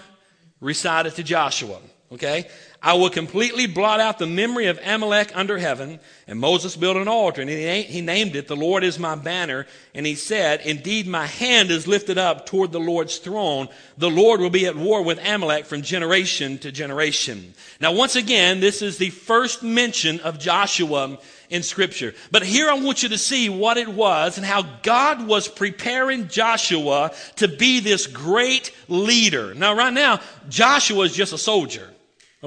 recite 0.62 1.06
it 1.06 1.16
to 1.16 1.24
Joshua. 1.24 1.80
Okay? 2.12 2.48
I 2.82 2.94
will 2.94 3.10
completely 3.10 3.66
blot 3.66 4.00
out 4.00 4.20
the 4.20 4.28
memory 4.28 4.68
of 4.68 4.80
Amalek 4.86 5.32
under 5.36 5.58
heaven. 5.58 6.00
And 6.28 6.40
Moses 6.40 6.76
built 6.76 6.96
an 6.96 7.08
altar 7.08 7.42
and 7.42 7.50
he 7.50 8.02
named 8.02 8.36
it, 8.36 8.48
The 8.48 8.56
Lord 8.56 8.84
is 8.84 9.00
my 9.00 9.16
banner. 9.16 9.66
And 9.96 10.06
he 10.06 10.14
said, 10.14 10.62
Indeed, 10.62 11.08
my 11.08 11.26
hand 11.26 11.72
is 11.72 11.88
lifted 11.88 12.20
up 12.20 12.46
toward 12.46 12.72
the 12.72 12.80
Lord's 12.80 13.18
throne. 13.18 13.68
The 13.98 14.12
Lord 14.12 14.42
will 14.42 14.52
be 14.52 14.68
at 14.68 14.76
war 14.76 15.02
with 15.02 15.20
Amalek 15.26 15.66
from 15.66 15.82
generation 15.82 16.60
to 16.60 16.72
generation. 16.72 17.56
Now, 17.82 17.94
once 17.94 18.16
again, 18.16 18.60
this 18.60 18.84
is 18.84 18.98
the 18.98 19.10
first 19.10 19.64
mention 19.64 20.20
of 20.20 20.38
Joshua 20.38 21.18
in 21.50 21.64
scripture. 21.64 22.14
But 22.32 22.44
here 22.44 22.70
I 22.70 22.76
want 22.76 23.02
you 23.02 23.10
to 23.10 23.18
see 23.18 23.50
what 23.50 23.78
it 23.78 23.88
was 23.88 24.38
and 24.38 24.46
how 24.46 24.62
God 24.84 25.26
was 25.26 25.48
preparing 25.48 26.28
Joshua 26.28 27.12
to 27.38 27.48
be 27.48 27.80
this 27.80 28.06
great 28.06 28.72
leader. 28.88 29.56
Now, 29.56 29.76
right 29.76 29.94
now, 29.94 30.20
Joshua 30.48 31.06
is 31.06 31.16
just 31.16 31.34
a 31.34 31.38
soldier. 31.40 31.90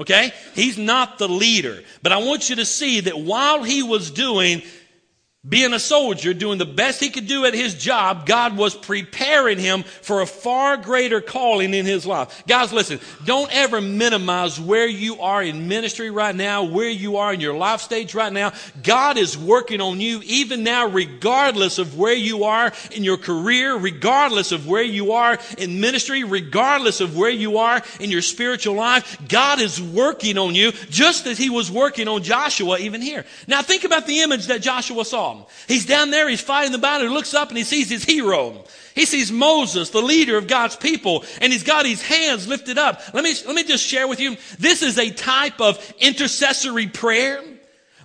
Okay? 0.01 0.33
He's 0.55 0.79
not 0.79 1.19
the 1.19 1.27
leader. 1.27 1.83
But 2.01 2.11
I 2.11 2.17
want 2.17 2.49
you 2.49 2.55
to 2.55 2.65
see 2.65 3.01
that 3.01 3.19
while 3.19 3.63
he 3.63 3.83
was 3.83 4.09
doing 4.09 4.63
being 5.49 5.73
a 5.73 5.79
soldier, 5.79 6.35
doing 6.35 6.59
the 6.59 6.67
best 6.67 6.99
he 6.99 7.09
could 7.09 7.25
do 7.25 7.45
at 7.45 7.55
his 7.55 7.73
job, 7.73 8.27
God 8.27 8.55
was 8.55 8.75
preparing 8.75 9.57
him 9.57 9.81
for 9.81 10.21
a 10.21 10.27
far 10.27 10.77
greater 10.77 11.19
calling 11.19 11.73
in 11.73 11.83
his 11.83 12.05
life. 12.05 12.43
Guys, 12.45 12.71
listen, 12.71 12.99
don't 13.25 13.51
ever 13.51 13.81
minimize 13.81 14.59
where 14.59 14.87
you 14.87 15.19
are 15.19 15.41
in 15.41 15.67
ministry 15.67 16.11
right 16.11 16.35
now, 16.35 16.65
where 16.65 16.91
you 16.91 17.17
are 17.17 17.33
in 17.33 17.39
your 17.39 17.55
life 17.55 17.81
stage 17.81 18.13
right 18.13 18.31
now. 18.31 18.53
God 18.83 19.17
is 19.17 19.35
working 19.35 19.81
on 19.81 19.99
you 19.99 20.21
even 20.25 20.63
now, 20.63 20.87
regardless 20.87 21.79
of 21.79 21.97
where 21.97 22.13
you 22.13 22.43
are 22.43 22.71
in 22.91 23.03
your 23.03 23.17
career, 23.17 23.75
regardless 23.75 24.51
of 24.51 24.67
where 24.67 24.83
you 24.83 25.13
are 25.13 25.39
in 25.57 25.81
ministry, 25.81 26.23
regardless 26.23 27.01
of 27.01 27.17
where 27.17 27.31
you 27.31 27.57
are 27.57 27.81
in 27.99 28.11
your 28.11 28.21
spiritual 28.21 28.75
life. 28.75 29.17
God 29.27 29.59
is 29.59 29.81
working 29.81 30.37
on 30.37 30.53
you 30.53 30.71
just 30.91 31.25
as 31.25 31.39
he 31.39 31.49
was 31.49 31.71
working 31.71 32.07
on 32.07 32.21
Joshua 32.21 32.77
even 32.77 33.01
here. 33.01 33.25
Now 33.47 33.63
think 33.63 33.85
about 33.85 34.05
the 34.05 34.19
image 34.19 34.45
that 34.45 34.61
Joshua 34.61 35.03
saw. 35.03 35.30
He's 35.67 35.85
down 35.85 36.11
there, 36.11 36.27
he's 36.29 36.41
fighting 36.41 36.71
the 36.71 36.77
battle, 36.77 37.07
he 37.07 37.13
looks 37.13 37.33
up 37.33 37.49
and 37.49 37.57
he 37.57 37.63
sees 37.63 37.89
his 37.89 38.03
hero. 38.03 38.63
He 38.95 39.05
sees 39.05 39.31
Moses, 39.31 39.89
the 39.89 40.01
leader 40.01 40.37
of 40.37 40.47
God's 40.47 40.75
people, 40.75 41.23
and 41.39 41.51
he's 41.51 41.63
got 41.63 41.85
his 41.85 42.01
hands 42.01 42.47
lifted 42.47 42.77
up. 42.77 43.01
Let 43.13 43.23
me, 43.23 43.33
let 43.45 43.55
me 43.55 43.63
just 43.63 43.85
share 43.85 44.07
with 44.07 44.19
you, 44.19 44.37
this 44.59 44.81
is 44.81 44.97
a 44.97 45.11
type 45.11 45.61
of 45.61 45.93
intercessory 45.99 46.87
prayer. 46.87 47.41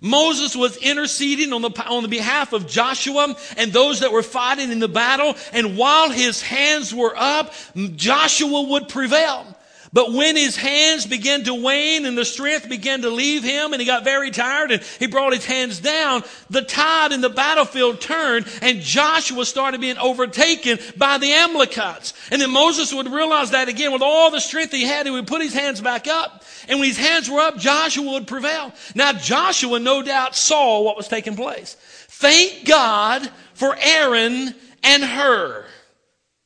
Moses 0.01 0.55
was 0.55 0.77
interceding 0.77 1.53
on 1.53 1.63
the, 1.63 1.71
on 1.87 2.03
the 2.03 2.09
behalf 2.09 2.53
of 2.53 2.67
Joshua 2.69 3.35
and 3.57 3.73
those 3.73 4.01
that 4.01 4.13
were 4.13 4.23
fighting 4.23 4.71
in 4.71 4.79
the 4.79 4.89
battle. 4.89 5.35
And 5.53 5.77
while 5.77 6.11
his 6.11 6.43
hands 6.43 6.95
were 6.95 7.15
up, 7.17 7.53
Joshua 7.97 8.63
would 8.63 8.89
prevail. 8.89 9.56
But 9.97 10.13
when 10.13 10.37
his 10.37 10.57
hands 10.57 11.07
began 11.07 11.45
to 11.45 11.55
wane 11.55 12.05
and 12.05 12.19
the 12.19 12.27
strength 12.27 12.69
began 12.69 13.01
to 13.01 13.09
leave 13.09 13.43
him 13.43 13.73
and 13.73 13.81
he 13.81 13.87
got 13.87 14.05
very 14.05 14.31
tired 14.31 14.71
and 14.71 14.83
he 14.99 15.07
brought 15.07 15.33
his 15.33 15.47
hands 15.47 15.81
down, 15.81 16.23
the 16.51 16.61
tide 16.61 17.13
in 17.13 17.23
the 17.23 17.31
battlefield 17.31 17.99
turned 17.99 18.47
and 18.61 18.83
Joshua 18.83 19.47
started 19.47 19.81
being 19.81 19.97
overtaken 19.97 20.79
by 20.99 21.17
the 21.17 21.33
Amalekites. 21.33 22.13
And 22.31 22.43
then 22.43 22.51
Moses 22.51 22.93
would 22.93 23.11
realize 23.11 23.53
that 23.53 23.71
again 23.71 23.91
with 23.91 24.03
all 24.03 24.31
the 24.31 24.39
strength 24.39 24.71
he 24.71 24.83
had, 24.83 25.07
he 25.07 25.13
would 25.13 25.27
put 25.27 25.41
his 25.41 25.55
hands 25.55 25.81
back 25.81 26.07
up. 26.07 26.45
And 26.69 26.79
when 26.79 26.89
his 26.89 26.99
hands 26.99 27.31
were 27.31 27.41
up, 27.41 27.57
Joshua 27.57 28.13
would 28.13 28.27
prevail. 28.27 28.75
Now 28.95 29.15
Joshua 29.15 29.81
no 29.81 30.03
doubt 30.03 30.37
saw 30.37 30.83
what 30.83 30.99
was 30.99 31.09
taking 31.09 31.37
place. 31.37 31.75
Thank 31.81 32.67
God 32.67 33.27
for 33.55 33.75
Aaron 33.81 34.55
and 34.83 35.03
Hur. 35.03 35.65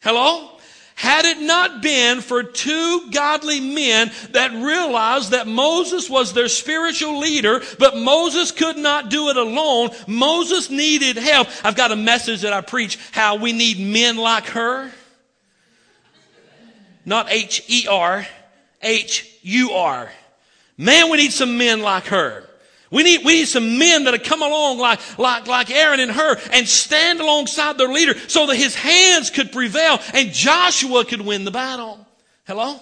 Hello? 0.03 0.60
Had 1.01 1.25
it 1.25 1.41
not 1.41 1.81
been 1.81 2.21
for 2.21 2.43
two 2.43 3.09
godly 3.11 3.59
men 3.59 4.11
that 4.33 4.53
realized 4.53 5.31
that 5.31 5.47
Moses 5.47 6.11
was 6.11 6.35
their 6.35 6.49
spiritual 6.49 7.19
leader, 7.19 7.63
but 7.79 7.97
Moses 7.97 8.53
could 8.53 8.77
not 8.77 9.09
do 9.09 9.31
it 9.31 9.39
alone, 9.39 9.93
Moses 10.07 10.69
needed 10.69 11.17
help. 11.17 11.49
I've 11.65 11.75
got 11.75 11.91
a 11.91 11.97
message 11.97 12.43
that 12.43 12.53
I 12.53 12.61
preach 12.61 12.99
how 13.13 13.37
we 13.37 13.55
need 13.55 13.81
men 13.81 14.19
like 14.19 14.45
Hur. 14.45 14.93
Not 17.07 17.33
H 17.33 17.65
E 17.69 17.87
R, 17.91 18.27
H 18.83 19.27
U 19.41 19.71
R. 19.71 20.11
Man, 20.77 21.11
we 21.11 21.17
need 21.17 21.33
some 21.33 21.57
men 21.57 21.81
like 21.81 22.05
Hur. 22.09 22.47
We 22.91 23.05
need, 23.05 23.25
we 23.25 23.35
need 23.35 23.47
some 23.47 23.79
men 23.79 24.05
that 24.05 24.15
have 24.15 24.25
come 24.25 24.43
along 24.43 24.79
like, 24.79 25.19
like, 25.19 25.47
like 25.47 25.71
Aaron 25.71 26.01
and 26.01 26.11
Hur 26.11 26.37
and 26.51 26.69
stand 26.69 27.21
alongside 27.21 27.79
their 27.79 27.89
leader 27.89 28.19
so 28.29 28.47
that 28.47 28.57
his 28.57 28.75
hands 28.75 29.31
could 29.31 29.53
prevail 29.53 30.01
and 30.13 30.33
Joshua 30.33 31.05
could 31.05 31.21
win 31.21 31.45
the 31.45 31.53
battle. 31.53 32.05
Hello? 32.47 32.81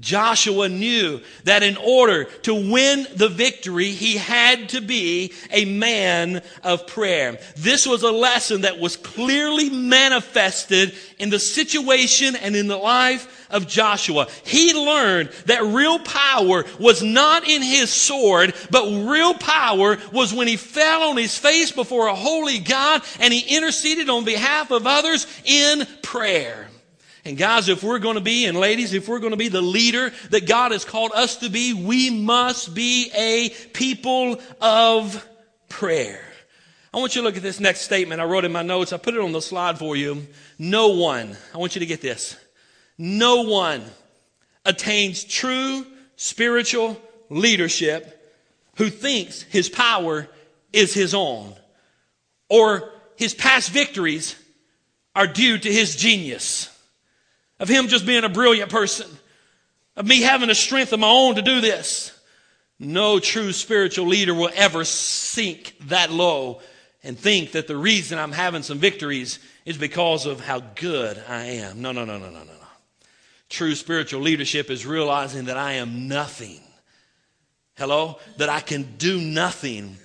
Joshua 0.00 0.68
knew 0.68 1.20
that 1.44 1.62
in 1.62 1.76
order 1.76 2.24
to 2.24 2.54
win 2.54 3.06
the 3.14 3.28
victory, 3.28 3.90
he 3.90 4.16
had 4.16 4.70
to 4.70 4.80
be 4.80 5.32
a 5.50 5.64
man 5.66 6.42
of 6.64 6.86
prayer. 6.86 7.38
This 7.56 7.86
was 7.86 8.02
a 8.02 8.10
lesson 8.10 8.62
that 8.62 8.78
was 8.78 8.96
clearly 8.96 9.68
manifested 9.68 10.94
in 11.18 11.28
the 11.30 11.38
situation 11.38 12.36
and 12.36 12.56
in 12.56 12.68
the 12.68 12.76
life 12.76 13.41
of 13.52 13.68
Joshua. 13.68 14.26
He 14.44 14.74
learned 14.74 15.30
that 15.46 15.62
real 15.62 15.98
power 15.98 16.64
was 16.78 17.02
not 17.02 17.46
in 17.46 17.62
his 17.62 17.90
sword, 17.90 18.54
but 18.70 18.86
real 19.08 19.34
power 19.34 19.98
was 20.12 20.34
when 20.34 20.48
he 20.48 20.56
fell 20.56 21.10
on 21.10 21.16
his 21.16 21.36
face 21.36 21.70
before 21.70 22.08
a 22.08 22.14
holy 22.14 22.58
God 22.58 23.02
and 23.20 23.32
he 23.32 23.56
interceded 23.56 24.08
on 24.08 24.24
behalf 24.24 24.70
of 24.70 24.86
others 24.86 25.26
in 25.44 25.86
prayer. 26.02 26.68
And 27.24 27.38
guys, 27.38 27.68
if 27.68 27.84
we're 27.84 28.00
going 28.00 28.16
to 28.16 28.20
be, 28.20 28.46
and 28.46 28.58
ladies, 28.58 28.94
if 28.94 29.06
we're 29.06 29.20
going 29.20 29.30
to 29.30 29.36
be 29.36 29.48
the 29.48 29.62
leader 29.62 30.12
that 30.30 30.48
God 30.48 30.72
has 30.72 30.84
called 30.84 31.12
us 31.14 31.36
to 31.36 31.50
be, 31.50 31.72
we 31.72 32.10
must 32.10 32.74
be 32.74 33.12
a 33.16 33.50
people 33.72 34.40
of 34.60 35.24
prayer. 35.68 36.20
I 36.92 36.98
want 36.98 37.14
you 37.14 37.22
to 37.22 37.26
look 37.26 37.36
at 37.36 37.42
this 37.42 37.60
next 37.60 37.82
statement 37.82 38.20
I 38.20 38.24
wrote 38.24 38.44
in 38.44 38.52
my 38.52 38.62
notes. 38.62 38.92
I 38.92 38.96
put 38.96 39.14
it 39.14 39.20
on 39.20 39.32
the 39.32 39.40
slide 39.40 39.78
for 39.78 39.96
you. 39.96 40.26
No 40.58 40.88
one, 40.88 41.36
I 41.54 41.58
want 41.58 41.76
you 41.76 41.80
to 41.80 41.86
get 41.86 42.02
this. 42.02 42.36
No 42.98 43.42
one 43.42 43.82
attains 44.64 45.24
true 45.24 45.86
spiritual 46.16 47.00
leadership 47.30 48.18
who 48.76 48.88
thinks 48.90 49.42
his 49.42 49.68
power 49.68 50.28
is 50.72 50.94
his 50.94 51.14
own 51.14 51.54
or 52.48 52.90
his 53.16 53.34
past 53.34 53.70
victories 53.70 54.36
are 55.14 55.26
due 55.26 55.58
to 55.58 55.72
his 55.72 55.96
genius 55.96 56.68
of 57.62 57.68
him 57.68 57.86
just 57.86 58.04
being 58.04 58.24
a 58.24 58.28
brilliant 58.28 58.72
person, 58.72 59.06
of 59.96 60.04
me 60.04 60.20
having 60.20 60.48
the 60.48 60.54
strength 60.54 60.92
of 60.92 60.98
my 60.98 61.08
own 61.08 61.36
to 61.36 61.42
do 61.42 61.60
this. 61.60 62.10
No 62.80 63.20
true 63.20 63.52
spiritual 63.52 64.08
leader 64.08 64.34
will 64.34 64.50
ever 64.56 64.84
sink 64.84 65.76
that 65.82 66.10
low 66.10 66.60
and 67.04 67.16
think 67.16 67.52
that 67.52 67.68
the 67.68 67.76
reason 67.76 68.18
I'm 68.18 68.32
having 68.32 68.64
some 68.64 68.78
victories 68.78 69.38
is 69.64 69.78
because 69.78 70.26
of 70.26 70.40
how 70.40 70.58
good 70.74 71.22
I 71.28 71.44
am. 71.44 71.80
No, 71.80 71.92
no, 71.92 72.04
no, 72.04 72.18
no, 72.18 72.30
no, 72.30 72.40
no, 72.40 72.44
no. 72.44 72.61
True 73.52 73.74
spiritual 73.74 74.22
leadership 74.22 74.70
is 74.70 74.86
realizing 74.86 75.44
that 75.44 75.58
I 75.58 75.74
am 75.74 76.08
nothing. 76.08 76.62
Hello? 77.76 78.18
That 78.38 78.48
I 78.48 78.60
can 78.60 78.96
do 78.96 79.20
nothing 79.20 79.98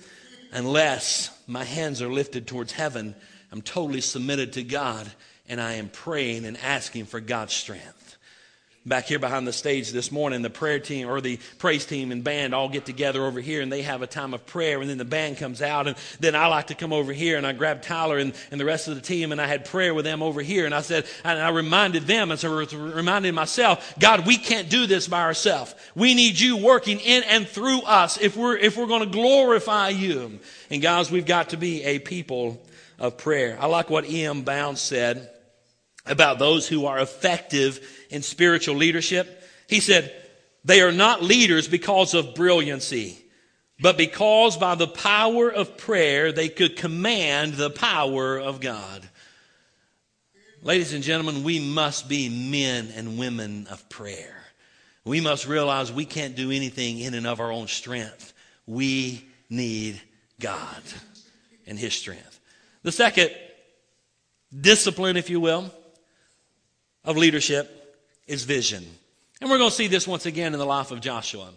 unless 0.52 1.30
my 1.46 1.64
hands 1.64 2.02
are 2.02 2.12
lifted 2.12 2.46
towards 2.46 2.72
heaven. 2.72 3.14
I'm 3.50 3.62
totally 3.62 4.02
submitted 4.02 4.52
to 4.52 4.62
God 4.62 5.10
and 5.48 5.62
I 5.62 5.72
am 5.76 5.88
praying 5.88 6.44
and 6.44 6.58
asking 6.58 7.06
for 7.06 7.20
God's 7.20 7.54
strength. 7.54 7.97
Back 8.88 9.04
here 9.04 9.18
behind 9.18 9.46
the 9.46 9.52
stage 9.52 9.90
this 9.92 10.10
morning, 10.10 10.40
the 10.40 10.48
prayer 10.48 10.78
team 10.78 11.10
or 11.10 11.20
the 11.20 11.38
praise 11.58 11.84
team 11.84 12.10
and 12.10 12.24
band 12.24 12.54
all 12.54 12.70
get 12.70 12.86
together 12.86 13.22
over 13.26 13.38
here 13.38 13.60
and 13.60 13.70
they 13.70 13.82
have 13.82 14.00
a 14.00 14.06
time 14.06 14.32
of 14.32 14.46
prayer 14.46 14.80
and 14.80 14.88
then 14.88 14.96
the 14.96 15.04
band 15.04 15.36
comes 15.36 15.60
out 15.60 15.86
and 15.86 15.96
then 16.20 16.34
I 16.34 16.46
like 16.46 16.68
to 16.68 16.74
come 16.74 16.94
over 16.94 17.12
here 17.12 17.36
and 17.36 17.46
I 17.46 17.52
grab 17.52 17.82
Tyler 17.82 18.16
and, 18.16 18.32
and 18.50 18.58
the 18.58 18.64
rest 18.64 18.88
of 18.88 18.94
the 18.94 19.02
team 19.02 19.30
and 19.30 19.42
I 19.42 19.46
had 19.46 19.66
prayer 19.66 19.92
with 19.92 20.06
them 20.06 20.22
over 20.22 20.40
here 20.40 20.64
and 20.64 20.74
I 20.74 20.80
said, 20.80 21.04
and 21.22 21.38
I 21.38 21.50
reminded 21.50 22.04
them 22.04 22.30
and 22.30 22.40
so 22.40 22.50
reminded 22.50 23.34
myself, 23.34 23.94
God, 23.98 24.26
we 24.26 24.38
can't 24.38 24.70
do 24.70 24.86
this 24.86 25.06
by 25.06 25.20
ourselves. 25.20 25.74
We 25.94 26.14
need 26.14 26.40
you 26.40 26.56
working 26.56 26.98
in 27.00 27.24
and 27.24 27.46
through 27.46 27.82
us 27.82 28.18
if 28.18 28.38
we're, 28.38 28.56
if 28.56 28.78
we're 28.78 28.86
going 28.86 29.04
to 29.04 29.10
glorify 29.10 29.90
you. 29.90 30.40
And 30.70 30.80
guys, 30.80 31.10
we've 31.10 31.26
got 31.26 31.50
to 31.50 31.58
be 31.58 31.84
a 31.84 31.98
people 31.98 32.58
of 32.98 33.18
prayer. 33.18 33.58
I 33.60 33.66
like 33.66 33.90
what 33.90 34.08
E.M. 34.08 34.44
Bounds 34.44 34.80
said 34.80 35.30
about 36.08 36.38
those 36.38 36.66
who 36.68 36.86
are 36.86 36.98
effective 36.98 38.06
in 38.10 38.22
spiritual 38.22 38.76
leadership. 38.76 39.42
He 39.68 39.80
said, 39.80 40.14
they 40.64 40.80
are 40.80 40.92
not 40.92 41.22
leaders 41.22 41.68
because 41.68 42.14
of 42.14 42.34
brilliancy, 42.34 43.18
but 43.80 43.96
because 43.96 44.56
by 44.56 44.74
the 44.74 44.88
power 44.88 45.50
of 45.50 45.76
prayer 45.78 46.32
they 46.32 46.48
could 46.48 46.76
command 46.76 47.54
the 47.54 47.70
power 47.70 48.38
of 48.38 48.60
God. 48.60 49.08
Ladies 50.62 50.92
and 50.92 51.04
gentlemen, 51.04 51.44
we 51.44 51.60
must 51.60 52.08
be 52.08 52.28
men 52.28 52.92
and 52.96 53.18
women 53.18 53.68
of 53.70 53.88
prayer. 53.88 54.34
We 55.04 55.20
must 55.20 55.46
realize 55.46 55.92
we 55.92 56.04
can't 56.04 56.34
do 56.34 56.50
anything 56.50 56.98
in 56.98 57.14
and 57.14 57.26
of 57.26 57.40
our 57.40 57.52
own 57.52 57.68
strength. 57.68 58.32
We 58.66 59.24
need 59.48 60.00
God 60.40 60.82
and 61.66 61.78
His 61.78 61.94
strength. 61.94 62.40
The 62.82 62.92
second 62.92 63.30
discipline, 64.60 65.16
if 65.16 65.30
you 65.30 65.40
will, 65.40 65.72
of 67.08 67.16
leadership 67.16 67.96
is 68.26 68.44
vision. 68.44 68.84
And 69.40 69.48
we're 69.48 69.56
going 69.56 69.70
to 69.70 69.74
see 69.74 69.86
this 69.86 70.06
once 70.06 70.26
again 70.26 70.52
in 70.52 70.58
the 70.58 70.66
life 70.66 70.90
of 70.90 71.00
Joshua. 71.00 71.48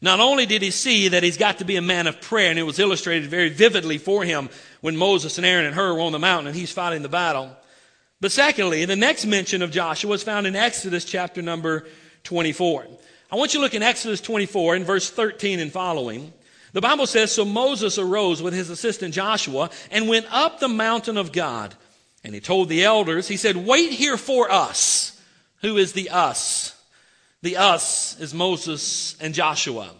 Not 0.00 0.20
only 0.20 0.46
did 0.46 0.62
he 0.62 0.70
see 0.70 1.08
that 1.08 1.24
he's 1.24 1.36
got 1.36 1.58
to 1.58 1.64
be 1.64 1.74
a 1.74 1.82
man 1.82 2.06
of 2.06 2.20
prayer, 2.20 2.50
and 2.50 2.58
it 2.58 2.62
was 2.62 2.78
illustrated 2.78 3.28
very 3.28 3.48
vividly 3.48 3.98
for 3.98 4.24
him 4.24 4.48
when 4.80 4.96
Moses 4.96 5.38
and 5.38 5.46
Aaron 5.46 5.66
and 5.66 5.74
Hur 5.74 5.94
were 5.94 6.00
on 6.02 6.12
the 6.12 6.20
mountain 6.20 6.46
and 6.46 6.56
he's 6.56 6.70
fighting 6.70 7.02
the 7.02 7.08
battle. 7.08 7.50
But 8.20 8.30
secondly, 8.30 8.84
the 8.84 8.94
next 8.94 9.26
mention 9.26 9.60
of 9.62 9.72
Joshua 9.72 10.12
is 10.12 10.22
found 10.22 10.46
in 10.46 10.54
Exodus 10.54 11.04
chapter 11.04 11.42
number 11.42 11.84
24. 12.22 12.86
I 13.32 13.34
want 13.34 13.54
you 13.54 13.58
to 13.58 13.64
look 13.64 13.74
in 13.74 13.82
Exodus 13.82 14.20
24 14.20 14.76
in 14.76 14.84
verse 14.84 15.10
13 15.10 15.58
and 15.58 15.72
following. 15.72 16.32
The 16.74 16.80
Bible 16.80 17.08
says, 17.08 17.32
So 17.32 17.44
Moses 17.44 17.98
arose 17.98 18.40
with 18.40 18.54
his 18.54 18.70
assistant 18.70 19.14
Joshua 19.14 19.70
and 19.90 20.08
went 20.08 20.26
up 20.30 20.60
the 20.60 20.68
mountain 20.68 21.16
of 21.16 21.32
God. 21.32 21.74
And 22.24 22.34
he 22.34 22.40
told 22.40 22.68
the 22.68 22.84
elders, 22.84 23.28
he 23.28 23.36
said, 23.36 23.56
Wait 23.56 23.90
here 23.90 24.16
for 24.16 24.50
us. 24.50 25.20
Who 25.62 25.76
is 25.76 25.92
the 25.92 26.10
us? 26.10 26.78
The 27.42 27.56
us 27.56 28.18
is 28.20 28.34
Moses 28.34 29.16
and 29.20 29.34
Joshua. 29.34 29.90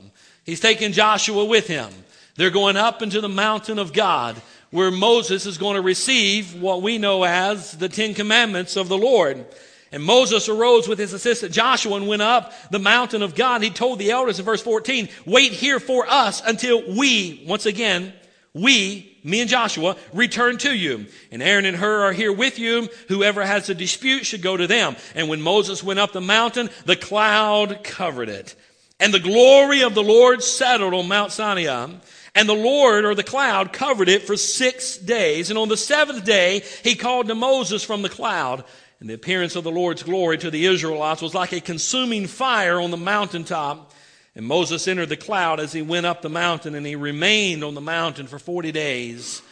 He's 0.45 0.61
taking 0.61 0.93
Joshua 0.93 1.45
with 1.45 1.67
him. 1.67 1.91
They're 2.37 2.51
going 2.51 2.77
up 2.77 3.03
into 3.03 3.21
the 3.21 3.29
mountain 3.29 3.79
of 3.79 3.93
God 3.93 4.41
where 4.71 4.91
Moses 4.91 5.45
is 5.47 5.59
going 5.59 5.77
to 5.77 5.83
receive 5.83 6.61
what 6.61 6.83
we 6.83 6.99
know 6.99 7.25
as 7.25 7.73
the 7.73 7.89
Ten 7.89 8.15
Commandments 8.15 8.77
of 8.77 8.89
the 8.89 8.97
Lord. 8.97 9.45
And 9.93 10.03
Moses 10.03 10.49
arose 10.49 10.89
with 10.89 10.99
his 10.99 11.13
assistant 11.13 11.53
Joshua 11.53 11.97
and 11.97 12.09
went 12.09 12.23
up 12.23 12.53
the 12.71 12.79
mountain 12.79 13.23
of 13.23 13.35
God. 13.35 13.63
He 13.63 13.69
told 13.69 13.99
the 13.99 14.11
elders 14.11 14.39
in 14.39 14.47
verse 14.47 14.63
14, 14.63 15.11
wait 15.27 15.53
here 15.53 15.79
for 15.79 16.07
us 16.09 16.43
until 16.45 16.83
we, 16.97 17.45
once 17.47 17.67
again, 17.67 18.15
we, 18.55 19.12
me 19.25 19.41
and 19.41 19.49
Joshua, 19.49 19.97
return 20.13 20.59
to 20.59 20.75
you. 20.75 21.07
And 21.31 21.43
Aaron 21.43 21.65
and 21.65 21.77
Hur 21.77 22.03
are 22.03 22.13
here 22.13 22.33
with 22.33 22.59
you. 22.59 22.89
Whoever 23.09 23.45
has 23.45 23.69
a 23.71 23.75
dispute 23.75 24.27
should 24.27 24.43
go 24.43 24.57
to 24.57 24.67
them. 24.67 24.97
And 25.15 25.29
when 25.29 25.41
Moses 25.41 25.83
went 25.83 26.01
up 26.01 26.13
the 26.13 26.21
mountain, 26.21 26.71
the 26.85 26.97
cloud 26.97 27.85
covered 27.85 28.29
it. 28.29 28.57
And 28.99 29.15
the 29.15 29.21
glory 29.21 29.83
of 29.83 29.95
the 29.95 30.03
Lord 30.03 30.43
settled 30.43 30.95
on 30.95 31.09
Mount 31.09 31.33
Sinai. 31.33 31.89
And 32.35 32.49
the 32.49 32.55
Lord, 32.55 33.05
or 33.05 33.15
the 33.15 33.23
cloud, 33.23 33.73
covered 33.73 34.09
it 34.09 34.23
for 34.23 34.37
six 34.37 34.97
days. 34.97 35.51
And 35.51 35.59
on 35.59 35.69
the 35.69 35.77
seventh 35.77 36.25
day, 36.25 36.63
he 36.83 36.95
called 36.95 37.29
to 37.29 37.35
Moses 37.35 37.85
from 37.85 38.03
the 38.03 38.09
cloud. 38.09 38.65
And 39.01 39.11
the 39.11 39.15
appearance 39.15 39.57
of 39.57 39.65
the 39.65 39.71
Lord's 39.71 40.03
glory 40.03 40.39
to 40.39 40.51
the 40.51 40.67
Israelites 40.67 41.23
was 41.23 41.35
like 41.35 41.53
a 41.53 41.61
consuming 41.61 42.27
fire 42.27 42.81
on 42.81 42.91
the 42.91 42.97
mountaintop. 42.97 43.93
And 44.35 44.47
Moses 44.47 44.89
entered 44.89 45.11
the 45.11 45.17
cloud 45.17 45.61
as 45.61 45.73
he 45.73 45.83
went 45.83 46.07
up 46.07 46.23
the 46.23 46.31
mountain, 46.31 46.75
and 46.75 46.87
he 46.87 46.97
remained 46.97 47.63
on 47.63 47.75
the 47.75 47.81
mountain 47.81 48.27
for 48.27 48.39
40 48.39 48.73
days 48.73 49.43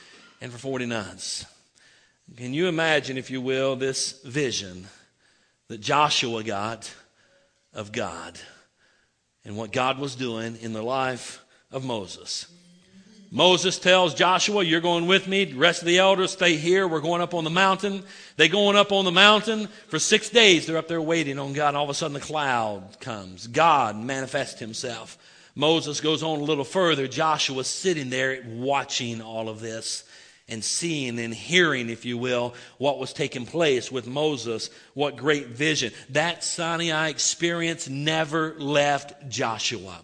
and 0.41 0.51
for 0.51 0.59
40 0.59 0.87
nights. 0.87 1.45
Can 2.37 2.55
you 2.55 2.69
imagine, 2.69 3.19
if 3.19 3.31
you 3.31 3.41
will, 3.41 3.77
this 3.77 4.23
vision 4.23 4.87
that 5.69 5.81
Joshua 5.81 6.43
got 6.43 6.93
of 7.73 7.93
God 7.93 8.39
and 9.45 9.57
what 9.57 9.73
God 9.73 9.99
was 9.99 10.15
doing 10.15 10.57
in 10.61 10.73
the 10.73 10.83
life 10.83 11.45
of 11.71 11.85
Moses? 11.85 12.47
Moses 13.31 13.79
tells 13.79 14.15
Joshua, 14.15 14.65
You're 14.65 14.81
going 14.81 15.07
with 15.07 15.29
me. 15.29 15.45
The 15.45 15.57
rest 15.57 15.83
of 15.83 15.87
the 15.87 15.99
elders 15.99 16.33
stay 16.33 16.57
here. 16.57 16.89
We're 16.89 17.01
going 17.01 17.23
up 17.23 17.33
on 17.33 17.45
the 17.45 17.51
mountain. 17.51 18.03
They 18.37 18.49
going 18.49 18.77
up 18.77 18.91
on 18.91 19.05
the 19.05 19.13
mountain 19.13 19.69
for 19.89 20.01
six 20.01 20.31
days. 20.31 20.67
They're 20.67 20.77
up 20.77 20.89
there 20.89 21.01
waiting 21.01 21.39
on 21.39 21.53
God. 21.53 21.77
All 21.77 21.85
of 21.85 21.91
a 21.91 21.95
sudden, 21.95 22.15
the 22.15 22.21
cloud 22.21 22.99
comes. 22.99 23.47
God 23.47 23.97
manifests 23.97 24.59
himself. 24.59 25.17
Moses 25.55 26.01
goes 26.01 26.25
on 26.25 26.41
a 26.41 26.45
little 26.45 26.65
further. 26.65 27.07
Joshua's 27.07 27.69
sitting 27.69 28.11
there 28.11 28.43
watching 28.47 29.21
all 29.23 29.49
of 29.49 29.61
this 29.61 30.05
and 30.49 30.65
seeing 30.65 31.21
and 31.21 31.33
hearing, 31.33 31.89
if 31.89 32.05
you 32.05 32.19
will, 32.19 32.55
what 32.79 32.99
was 32.99 33.13
taking 33.13 33.47
place 33.47 33.93
with 33.93 34.09
Moses. 34.09 34.71
What 34.95 35.17
great 35.17 35.49
vision. 35.49 35.93
That 36.11 36.43
Sinai 36.43 37.09
experience 37.09 37.89
never 37.89 38.57
left 38.59 39.29
Joshua. 39.29 40.01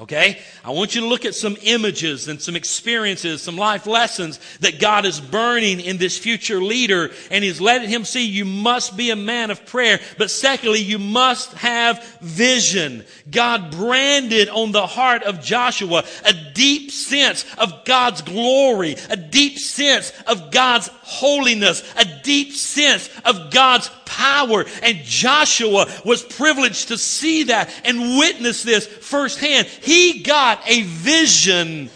Okay? 0.00 0.38
I 0.64 0.70
want 0.70 0.94
you 0.94 1.00
to 1.00 1.08
look 1.08 1.24
at 1.24 1.34
some 1.34 1.56
images 1.60 2.28
and 2.28 2.40
some 2.40 2.54
experiences, 2.54 3.42
some 3.42 3.56
life 3.56 3.84
lessons 3.84 4.38
that 4.60 4.78
God 4.78 5.04
is 5.04 5.20
burning 5.20 5.80
in 5.80 5.96
this 5.96 6.16
future 6.16 6.62
leader 6.62 7.10
and 7.32 7.42
He's 7.42 7.60
letting 7.60 7.88
him 7.88 8.04
see 8.04 8.24
you 8.24 8.44
must 8.44 8.96
be 8.96 9.10
a 9.10 9.16
man 9.16 9.50
of 9.50 9.66
prayer. 9.66 9.98
But 10.16 10.30
secondly, 10.30 10.78
you 10.78 11.00
must 11.00 11.52
have 11.54 12.04
vision. 12.20 13.04
God 13.28 13.72
branded 13.72 14.48
on 14.48 14.70
the 14.70 14.86
heart 14.86 15.24
of 15.24 15.42
Joshua 15.42 16.04
a 16.24 16.32
deep 16.54 16.92
sense 16.92 17.44
of 17.56 17.84
God's 17.84 18.22
glory, 18.22 18.94
a 19.10 19.16
deep 19.16 19.58
sense 19.58 20.12
of 20.28 20.52
God's 20.52 20.88
holiness, 21.02 21.82
a 21.96 22.04
deep 22.22 22.52
sense 22.52 23.10
of 23.24 23.50
God's 23.50 23.90
power. 24.04 24.64
And 24.82 24.98
Joshua 25.04 25.86
was 26.04 26.22
privileged 26.22 26.88
to 26.88 26.98
see 26.98 27.44
that 27.44 27.70
and 27.84 28.18
witness 28.18 28.62
this 28.62 28.86
firsthand. 28.86 29.68
He 29.88 30.22
got 30.22 30.60
a 30.66 30.82
vision 30.82 31.88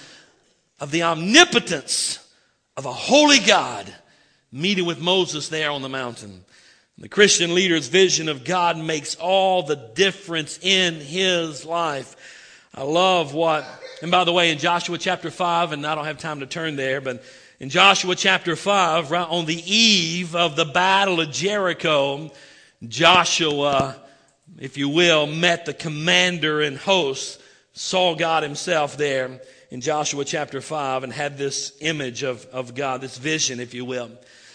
of 0.81 0.90
the 0.90 1.02
omnipotence 1.02 2.26
of 2.74 2.87
a 2.87 2.92
holy 2.92 3.38
God 3.38 3.92
meeting 4.50 4.87
with 4.87 4.98
Moses 4.98 5.50
there 5.50 5.70
on 5.70 5.83
the 5.83 5.90
mountain. 5.90 6.42
The 6.96 7.11
Christian 7.11 7.55
leader's 7.55 7.88
vision 7.88 8.31
of 8.31 8.46
God 8.46 8.78
makes 8.78 9.14
all 9.16 9.62
the 9.62 9.76
difference 9.76 10.59
in 10.62 11.00
his 11.00 11.66
life. 11.66 12.16
I 12.74 12.85
love 12.85 13.35
what, 13.35 13.66
and 14.00 14.11
by 14.11 14.24
the 14.24 14.33
way, 14.33 14.50
in 14.50 14.57
Joshua 14.57 14.96
chapter 14.96 15.31
5, 15.31 15.72
and 15.72 15.87
I 15.87 15.94
don't 15.94 16.07
have 16.07 16.16
time 16.16 16.40
to 16.40 16.46
turn 16.46 16.76
there, 16.76 17.02
but 17.02 17.22
in 17.61 17.68
Joshua 17.68 18.16
chapter 18.16 18.57
5, 18.57 19.11
right 19.11 19.28
on 19.28 19.44
the 19.44 19.62
eve 19.70 20.35
of 20.35 20.57
the 20.57 20.64
battle 20.64 21.20
of 21.20 21.31
Jericho, 21.31 22.31
Joshua, 22.88 23.96
if 24.59 24.78
you 24.78 24.88
will, 24.88 25.26
met 25.26 25.66
the 25.66 25.74
commander 25.74 26.62
and 26.62 26.78
host, 26.78 27.40
saw 27.73 28.15
God 28.15 28.43
himself 28.43 28.97
there 28.97 29.41
in 29.71 29.81
Joshua 29.81 30.25
chapter 30.25 30.61
5 30.61 31.05
and 31.05 31.13
had 31.13 31.39
this 31.39 31.73
image 31.81 32.23
of, 32.23 32.45
of 32.47 32.75
God, 32.75 33.01
this 33.01 33.17
vision, 33.17 33.61
if 33.61 33.73
you 33.75 33.85
will. 33.85 34.11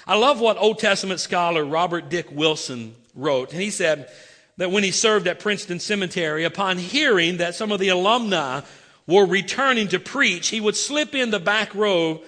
I 0.06 0.16
love 0.16 0.40
what 0.40 0.58
Old 0.58 0.80
Testament 0.80 1.20
scholar 1.20 1.66
Robert 1.66 2.10
Dick 2.10 2.32
Wilson 2.32 2.96
wrote. 3.16 3.52
And 3.52 3.62
he 3.62 3.72
said 3.72 4.10
that 4.58 4.72
when 4.72 4.84
he 4.84 4.92
served 4.92 5.28
at 5.28 5.40
Princeton 5.40 5.80
Cemetery, 5.80 6.44
upon 6.44 6.78
hearing 6.78 7.38
that 7.38 7.56
some 7.56 7.72
of 7.72 7.80
the 7.80 7.90
alumni 7.90 8.62
were 9.08 9.26
returning 9.26 9.88
to 9.90 10.00
preach, 10.00 10.50
he 10.50 10.62
would 10.62 10.76
slip 10.76 11.16
in 11.16 11.32
the 11.32 11.40
back 11.40 11.74
row 11.74 12.22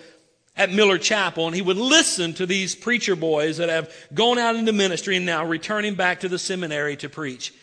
at 0.58 0.71
Miller 0.71 0.97
Chapel 0.97 1.45
and 1.45 1.56
he 1.56 1.62
would 1.62 1.78
listen 1.78 2.34
to 2.34 2.45
these 2.45 2.75
preacher 2.75 3.15
boys 3.15 3.58
that 3.58 3.69
have 3.69 3.93
gone 4.13 4.38
out 4.38 4.56
into 4.56 4.73
ministry 4.73 5.15
and 5.15 5.25
now 5.25 5.45
returning 5.45 5.95
back 5.95 6.19
to 6.21 6.30
the 6.30 6.39
seminary 6.39 6.97
to 6.97 7.08
preach. 7.08 7.54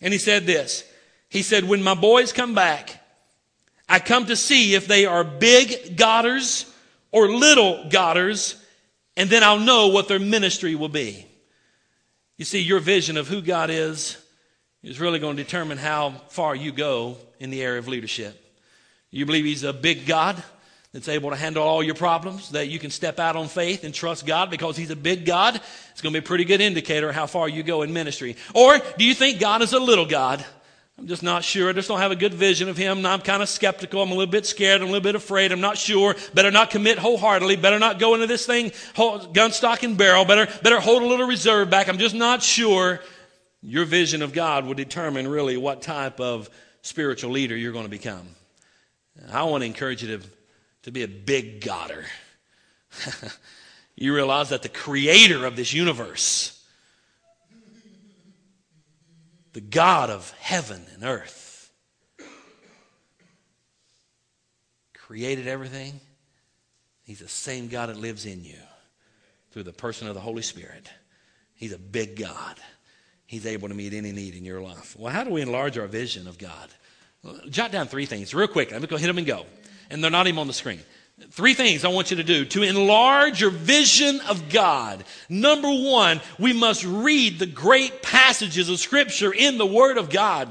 And 0.00 0.12
he 0.12 0.18
said 0.18 0.46
this. 0.46 0.84
He 1.28 1.42
said, 1.42 1.64
when 1.64 1.82
my 1.82 1.94
boys 1.94 2.32
come 2.32 2.54
back, 2.54 3.02
I 3.88 3.98
come 3.98 4.26
to 4.26 4.36
see 4.36 4.74
if 4.74 4.86
they 4.86 5.06
are 5.06 5.24
big 5.24 5.96
Godders 5.96 6.70
or 7.10 7.28
little 7.28 7.88
Godders 7.90 8.62
and 9.18 9.28
then 9.28 9.42
I'll 9.42 9.58
know 9.58 9.88
what 9.88 10.06
their 10.06 10.20
ministry 10.20 10.76
will 10.76 10.88
be. 10.88 11.26
You 12.36 12.44
see, 12.44 12.62
your 12.62 12.78
vision 12.78 13.16
of 13.16 13.26
who 13.26 13.42
God 13.42 13.68
is 13.68 14.16
is 14.84 15.00
really 15.00 15.18
going 15.18 15.36
to 15.36 15.42
determine 15.42 15.76
how 15.76 16.10
far 16.28 16.54
you 16.54 16.70
go 16.70 17.16
in 17.40 17.50
the 17.50 17.60
area 17.60 17.80
of 17.80 17.88
leadership. 17.88 18.40
You 19.10 19.26
believe 19.26 19.44
He's 19.44 19.64
a 19.64 19.72
big 19.72 20.06
God 20.06 20.40
that's 20.92 21.08
able 21.08 21.30
to 21.30 21.36
handle 21.36 21.64
all 21.64 21.82
your 21.82 21.96
problems, 21.96 22.50
that 22.50 22.68
you 22.68 22.78
can 22.78 22.90
step 22.90 23.18
out 23.18 23.34
on 23.34 23.48
faith 23.48 23.82
and 23.82 23.92
trust 23.92 24.24
God 24.24 24.50
because 24.50 24.76
He's 24.76 24.90
a 24.90 24.96
big 24.96 25.26
God? 25.26 25.60
It's 25.90 26.00
going 26.00 26.14
to 26.14 26.20
be 26.20 26.24
a 26.24 26.26
pretty 26.26 26.44
good 26.44 26.60
indicator 26.60 27.10
how 27.10 27.26
far 27.26 27.48
you 27.48 27.64
go 27.64 27.82
in 27.82 27.92
ministry. 27.92 28.36
Or 28.54 28.78
do 28.98 29.04
you 29.04 29.14
think 29.14 29.40
God 29.40 29.62
is 29.62 29.72
a 29.72 29.80
little 29.80 30.06
God? 30.06 30.44
I'm 30.98 31.06
just 31.06 31.22
not 31.22 31.44
sure. 31.44 31.68
I 31.68 31.72
just 31.72 31.86
don't 31.86 32.00
have 32.00 32.10
a 32.10 32.16
good 32.16 32.34
vision 32.34 32.68
of 32.68 32.76
him. 32.76 33.06
I'm 33.06 33.20
kind 33.20 33.40
of 33.40 33.48
skeptical. 33.48 34.02
I'm 34.02 34.10
a 34.10 34.14
little 34.14 34.30
bit 34.30 34.46
scared. 34.46 34.80
I'm 34.80 34.88
a 34.88 34.90
little 34.90 35.00
bit 35.00 35.14
afraid. 35.14 35.52
I'm 35.52 35.60
not 35.60 35.78
sure. 35.78 36.16
Better 36.34 36.50
not 36.50 36.70
commit 36.70 36.98
wholeheartedly. 36.98 37.54
Better 37.54 37.78
not 37.78 38.00
go 38.00 38.14
into 38.14 38.26
this 38.26 38.44
thing 38.44 38.72
gun 38.96 39.52
stock 39.52 39.84
and 39.84 39.96
barrel. 39.96 40.24
Better, 40.24 40.48
better 40.60 40.80
hold 40.80 41.02
a 41.02 41.06
little 41.06 41.28
reserve 41.28 41.70
back. 41.70 41.88
I'm 41.88 41.98
just 41.98 42.16
not 42.16 42.42
sure. 42.42 43.00
Your 43.62 43.84
vision 43.84 44.22
of 44.22 44.32
God 44.32 44.66
will 44.66 44.74
determine 44.74 45.28
really 45.28 45.56
what 45.56 45.82
type 45.82 46.18
of 46.18 46.50
spiritual 46.82 47.30
leader 47.30 47.56
you're 47.56 47.72
going 47.72 47.84
to 47.84 47.90
become. 47.90 48.26
I 49.32 49.44
want 49.44 49.62
to 49.62 49.66
encourage 49.66 50.02
you 50.02 50.18
to, 50.18 50.24
to 50.82 50.90
be 50.90 51.04
a 51.04 51.08
big 51.08 51.60
Godder. 51.60 52.04
you 53.96 54.14
realize 54.14 54.48
that 54.48 54.62
the 54.62 54.68
creator 54.68 55.46
of 55.46 55.54
this 55.54 55.72
universe 55.72 56.57
the 59.58 59.62
God 59.62 60.08
of 60.08 60.32
heaven 60.38 60.80
and 60.94 61.02
earth, 61.02 61.72
created 64.94 65.48
everything. 65.48 65.98
He's 67.02 67.18
the 67.18 67.28
same 67.28 67.66
God 67.66 67.88
that 67.88 67.96
lives 67.96 68.24
in 68.24 68.44
you 68.44 68.60
through 69.50 69.64
the 69.64 69.72
person 69.72 70.06
of 70.06 70.14
the 70.14 70.20
Holy 70.20 70.42
Spirit. 70.42 70.88
He's 71.56 71.72
a 71.72 71.78
big 71.78 72.14
God. 72.14 72.54
He's 73.26 73.46
able 73.46 73.66
to 73.66 73.74
meet 73.74 73.94
any 73.94 74.12
need 74.12 74.36
in 74.36 74.44
your 74.44 74.60
life. 74.60 74.94
Well, 74.96 75.12
how 75.12 75.24
do 75.24 75.30
we 75.30 75.42
enlarge 75.42 75.76
our 75.76 75.88
vision 75.88 76.28
of 76.28 76.38
God? 76.38 76.68
Jot 77.50 77.72
down 77.72 77.88
three 77.88 78.06
things 78.06 78.32
real 78.32 78.46
quick. 78.46 78.70
Let 78.70 78.80
me 78.80 78.86
go 78.86 78.96
hit 78.96 79.08
them 79.08 79.18
and 79.18 79.26
go. 79.26 79.44
And 79.90 80.04
they're 80.04 80.08
not 80.12 80.28
even 80.28 80.38
on 80.38 80.46
the 80.46 80.52
screen. 80.52 80.82
Three 81.30 81.54
things 81.54 81.84
I 81.84 81.88
want 81.88 82.10
you 82.10 82.18
to 82.18 82.24
do 82.24 82.44
to 82.46 82.62
enlarge 82.62 83.40
your 83.40 83.50
vision 83.50 84.20
of 84.28 84.48
God. 84.50 85.04
Number 85.28 85.68
one, 85.68 86.20
we 86.38 86.52
must 86.52 86.84
read 86.84 87.38
the 87.38 87.46
great 87.46 88.02
passages 88.02 88.68
of 88.68 88.78
Scripture 88.78 89.32
in 89.32 89.58
the 89.58 89.66
Word 89.66 89.98
of 89.98 90.10
God. 90.10 90.48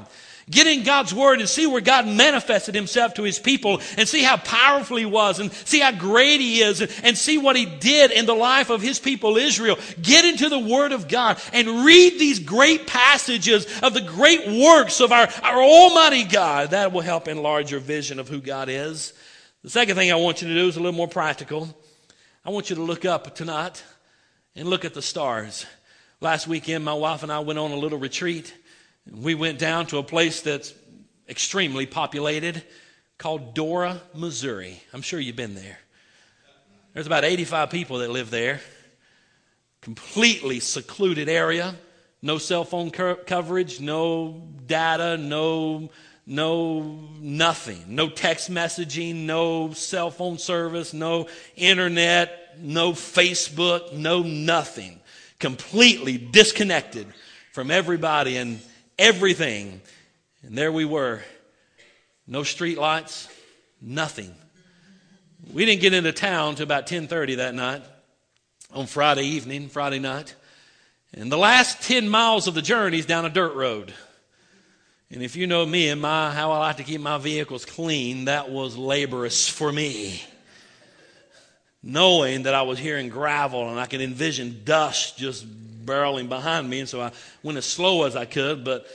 Get 0.50 0.66
in 0.66 0.82
God's 0.82 1.12
Word 1.14 1.40
and 1.40 1.48
see 1.48 1.66
where 1.66 1.80
God 1.80 2.06
manifested 2.06 2.74
Himself 2.74 3.14
to 3.14 3.22
His 3.22 3.38
people 3.38 3.80
and 3.96 4.08
see 4.08 4.22
how 4.22 4.36
powerful 4.38 4.96
He 4.96 5.04
was 5.04 5.40
and 5.40 5.52
see 5.52 5.80
how 5.80 5.92
great 5.92 6.40
He 6.40 6.60
is 6.60 6.80
and 7.02 7.16
see 7.16 7.38
what 7.38 7.56
He 7.56 7.66
did 7.66 8.10
in 8.10 8.26
the 8.26 8.34
life 8.34 8.70
of 8.70 8.80
His 8.80 8.98
people 8.98 9.36
Israel. 9.36 9.78
Get 10.00 10.24
into 10.24 10.48
the 10.48 10.58
Word 10.58 10.92
of 10.92 11.08
God 11.08 11.38
and 11.52 11.84
read 11.84 12.18
these 12.18 12.40
great 12.40 12.86
passages 12.86 13.66
of 13.82 13.94
the 13.94 14.00
great 14.00 14.48
works 14.48 15.00
of 15.00 15.12
our, 15.12 15.28
our 15.42 15.62
Almighty 15.62 16.24
God. 16.24 16.70
That 16.70 16.92
will 16.92 17.02
help 17.02 17.28
enlarge 17.28 17.70
your 17.70 17.80
vision 17.80 18.18
of 18.18 18.28
who 18.28 18.40
God 18.40 18.68
is. 18.68 19.12
The 19.64 19.70
second 19.70 19.96
thing 19.96 20.12
I 20.12 20.14
want 20.14 20.40
you 20.40 20.46
to 20.46 20.54
do 20.54 20.68
is 20.68 20.76
a 20.76 20.80
little 20.80 20.96
more 20.96 21.08
practical. 21.08 21.76
I 22.44 22.50
want 22.50 22.70
you 22.70 22.76
to 22.76 22.82
look 22.82 23.04
up 23.04 23.34
tonight 23.34 23.82
and 24.54 24.68
look 24.68 24.84
at 24.84 24.94
the 24.94 25.02
stars. 25.02 25.66
Last 26.20 26.46
weekend, 26.46 26.84
my 26.84 26.94
wife 26.94 27.24
and 27.24 27.32
I 27.32 27.40
went 27.40 27.58
on 27.58 27.72
a 27.72 27.76
little 27.76 27.98
retreat. 27.98 28.54
We 29.10 29.34
went 29.34 29.58
down 29.58 29.86
to 29.86 29.98
a 29.98 30.04
place 30.04 30.42
that's 30.42 30.72
extremely 31.28 31.86
populated 31.86 32.62
called 33.18 33.54
Dora, 33.54 34.00
Missouri. 34.14 34.80
I'm 34.92 35.02
sure 35.02 35.18
you've 35.18 35.34
been 35.34 35.56
there. 35.56 35.78
There's 36.94 37.08
about 37.08 37.24
85 37.24 37.68
people 37.68 37.98
that 37.98 38.10
live 38.10 38.30
there. 38.30 38.60
Completely 39.80 40.60
secluded 40.60 41.28
area. 41.28 41.74
No 42.22 42.38
cell 42.38 42.62
phone 42.62 42.92
coverage, 42.92 43.80
no 43.80 44.48
data, 44.66 45.16
no 45.16 45.90
no 46.28 46.82
nothing, 47.20 47.82
no 47.88 48.10
text 48.10 48.50
messaging, 48.50 49.24
no 49.24 49.72
cell 49.72 50.10
phone 50.10 50.36
service, 50.36 50.92
no 50.92 51.26
internet, 51.56 52.58
no 52.60 52.92
Facebook, 52.92 53.94
no 53.94 54.20
nothing. 54.22 55.00
Completely 55.38 56.18
disconnected 56.18 57.06
from 57.52 57.70
everybody 57.70 58.36
and 58.36 58.60
everything. 58.98 59.80
And 60.42 60.56
there 60.56 60.70
we 60.70 60.84
were. 60.84 61.22
No 62.26 62.42
street 62.42 62.76
lights, 62.76 63.26
nothing. 63.80 64.34
We 65.54 65.64
didn't 65.64 65.80
get 65.80 65.94
into 65.94 66.12
town 66.12 66.56
till 66.56 66.64
about 66.64 66.86
10:30 66.86 67.36
that 67.36 67.54
night 67.54 67.82
on 68.74 68.86
Friday 68.86 69.24
evening, 69.24 69.70
Friday 69.70 69.98
night. 69.98 70.34
And 71.14 71.32
the 71.32 71.38
last 71.38 71.80
10 71.80 72.06
miles 72.06 72.46
of 72.46 72.52
the 72.52 72.60
journey 72.60 72.98
is 72.98 73.06
down 73.06 73.24
a 73.24 73.30
dirt 73.30 73.54
road. 73.54 73.94
And 75.10 75.22
if 75.22 75.36
you 75.36 75.46
know 75.46 75.64
me 75.64 75.88
and 75.88 76.00
my 76.00 76.30
how 76.30 76.52
I 76.52 76.58
like 76.58 76.76
to 76.76 76.84
keep 76.84 77.00
my 77.00 77.16
vehicles 77.16 77.64
clean, 77.64 78.26
that 78.26 78.50
was 78.50 78.76
laborious 78.76 79.48
for 79.48 79.72
me. 79.72 80.22
Knowing 81.82 82.42
that 82.42 82.54
I 82.54 82.62
was 82.62 82.78
hearing 82.78 83.08
gravel 83.08 83.70
and 83.70 83.80
I 83.80 83.86
could 83.86 84.02
envision 84.02 84.62
dust 84.64 85.16
just 85.16 85.46
barreling 85.86 86.28
behind 86.28 86.68
me, 86.68 86.80
and 86.80 86.88
so 86.88 87.00
I 87.00 87.12
went 87.42 87.56
as 87.56 87.64
slow 87.64 88.04
as 88.04 88.16
I 88.16 88.26
could, 88.26 88.64
but 88.64 88.86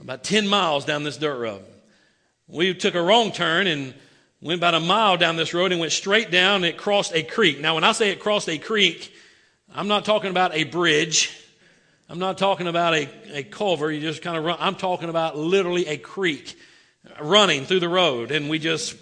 about 0.00 0.24
10 0.24 0.48
miles 0.48 0.84
down 0.84 1.04
this 1.04 1.16
dirt 1.16 1.38
road. 1.38 1.64
We 2.48 2.74
took 2.74 2.96
a 2.96 3.02
wrong 3.02 3.30
turn 3.30 3.68
and 3.68 3.94
went 4.40 4.58
about 4.58 4.74
a 4.74 4.80
mile 4.80 5.16
down 5.16 5.36
this 5.36 5.54
road 5.54 5.70
and 5.70 5.80
went 5.80 5.92
straight 5.92 6.32
down 6.32 6.56
and 6.56 6.64
it 6.64 6.76
crossed 6.76 7.14
a 7.14 7.22
creek. 7.22 7.60
Now, 7.60 7.76
when 7.76 7.84
I 7.84 7.92
say 7.92 8.10
it 8.10 8.18
crossed 8.18 8.48
a 8.48 8.58
creek, 8.58 9.14
I'm 9.72 9.86
not 9.86 10.04
talking 10.04 10.30
about 10.30 10.54
a 10.54 10.64
bridge. 10.64 11.43
I'm 12.08 12.18
not 12.18 12.36
talking 12.36 12.66
about 12.66 12.94
a, 12.94 13.08
a 13.32 13.42
culvert. 13.42 13.94
You 13.94 14.00
just 14.00 14.22
kind 14.22 14.36
of 14.36 14.44
run. 14.44 14.56
I'm 14.60 14.74
talking 14.74 15.08
about 15.08 15.38
literally 15.38 15.86
a 15.86 15.96
creek 15.96 16.58
running 17.20 17.64
through 17.64 17.80
the 17.80 17.88
road. 17.88 18.30
And 18.30 18.50
we 18.50 18.58
just 18.58 19.00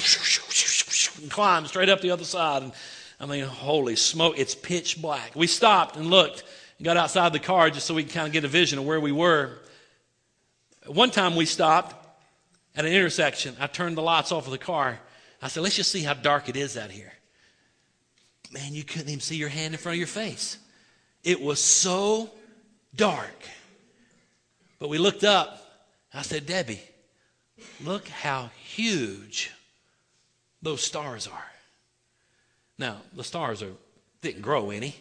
climbed 1.31 1.69
straight 1.69 1.89
up 1.89 2.01
the 2.01 2.11
other 2.11 2.25
side. 2.25 2.63
And 2.63 2.73
I 3.21 3.27
mean, 3.27 3.45
holy 3.45 3.97
smoke, 3.97 4.39
it's 4.39 4.55
pitch 4.55 5.01
black. 5.01 5.35
We 5.35 5.47
stopped 5.47 5.97
and 5.97 6.07
looked 6.07 6.45
and 6.79 6.85
got 6.85 6.97
outside 6.97 7.33
the 7.33 7.39
car 7.39 7.71
just 7.71 7.87
so 7.87 7.95
we 7.95 8.05
could 8.05 8.13
kind 8.13 8.27
of 8.27 8.33
get 8.33 8.45
a 8.45 8.49
vision 8.49 8.79
of 8.79 8.85
where 8.85 9.01
we 9.01 9.13
were. 9.13 9.59
One 10.87 11.11
time 11.11 11.37
we 11.37 11.47
stopped 11.47 11.95
at 12.77 12.85
an 12.85 12.93
intersection. 12.93 13.57
I 13.61 13.67
turned 13.67 13.97
the 13.97 14.03
lights 14.03 14.33
off 14.33 14.47
of 14.47 14.53
the 14.53 14.59
car. 14.59 14.99
I 15.41 15.49
said, 15.49 15.63
let's 15.63 15.77
just 15.77 15.91
see 15.91 16.03
how 16.03 16.15
dark 16.15 16.49
it 16.49 16.57
is 16.57 16.77
out 16.77 16.91
here. 16.91 17.13
Man, 18.53 18.75
you 18.75 18.85
couldn't 18.85 19.09
even 19.09 19.21
see 19.21 19.37
your 19.37 19.49
hand 19.49 19.75
in 19.75 19.79
front 19.79 19.95
of 19.95 19.99
your 19.99 20.07
face. 20.07 20.59
It 21.25 21.41
was 21.41 21.63
so 21.63 22.31
dark. 22.95 23.49
But 24.79 24.89
we 24.89 24.99
looked 24.99 25.25
up. 25.25 25.59
I 26.13 26.23
said, 26.23 26.47
Debbie, 26.47 26.83
look 27.83 28.09
how 28.09 28.51
huge 28.63 29.51
those 30.61 30.83
stars 30.83 31.27
are. 31.27 31.51
Now, 32.79 32.99
the 33.15 33.25
stars 33.25 33.63
are, 33.63 33.73
didn't 34.21 34.43
grow 34.43 34.71
any. 34.71 34.97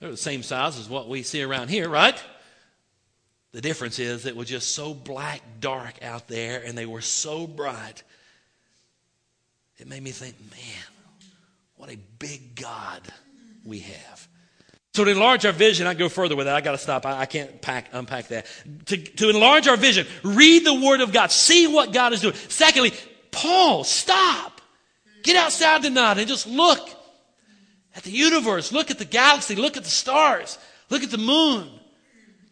They're 0.00 0.10
the 0.10 0.16
same 0.16 0.42
size 0.42 0.78
as 0.78 0.88
what 0.88 1.08
we 1.08 1.22
see 1.22 1.42
around 1.42 1.68
here, 1.68 1.88
right? 1.88 2.20
The 3.52 3.60
difference 3.60 3.98
is 3.98 4.26
it 4.26 4.34
was 4.34 4.48
just 4.48 4.74
so 4.74 4.94
black, 4.94 5.42
dark 5.60 6.02
out 6.02 6.26
there, 6.26 6.62
and 6.64 6.76
they 6.76 6.86
were 6.86 7.02
so 7.02 7.46
bright. 7.46 8.02
It 9.78 9.86
made 9.86 10.02
me 10.02 10.10
think, 10.10 10.36
man, 10.50 10.84
what 11.76 11.90
a 11.90 11.98
big 12.18 12.54
God 12.54 13.02
we 13.64 13.80
have. 13.80 14.28
So 14.94 15.04
to 15.04 15.10
enlarge 15.10 15.46
our 15.46 15.52
vision, 15.52 15.86
I 15.86 15.94
go 15.94 16.10
further 16.10 16.36
with 16.36 16.46
that. 16.46 16.54
I 16.54 16.60
got 16.60 16.72
to 16.72 16.78
stop. 16.78 17.06
I, 17.06 17.20
I, 17.20 17.26
can't 17.26 17.62
pack, 17.62 17.88
unpack 17.92 18.28
that. 18.28 18.46
To, 18.86 18.96
to 18.98 19.30
enlarge 19.30 19.66
our 19.66 19.78
vision, 19.78 20.06
read 20.22 20.66
the 20.66 20.74
Word 20.74 21.00
of 21.00 21.12
God. 21.12 21.30
See 21.32 21.66
what 21.66 21.94
God 21.94 22.12
is 22.12 22.20
doing. 22.20 22.34
Secondly, 22.48 22.92
Paul, 23.30 23.84
stop. 23.84 24.60
Get 25.22 25.36
outside 25.36 25.82
tonight 25.82 26.18
and 26.18 26.28
just 26.28 26.46
look 26.46 26.90
at 27.96 28.02
the 28.02 28.10
universe. 28.10 28.70
Look 28.70 28.90
at 28.90 28.98
the 28.98 29.06
galaxy. 29.06 29.54
Look 29.54 29.78
at 29.78 29.84
the 29.84 29.90
stars. 29.90 30.58
Look 30.90 31.02
at 31.02 31.10
the 31.10 31.18
moon. 31.18 31.70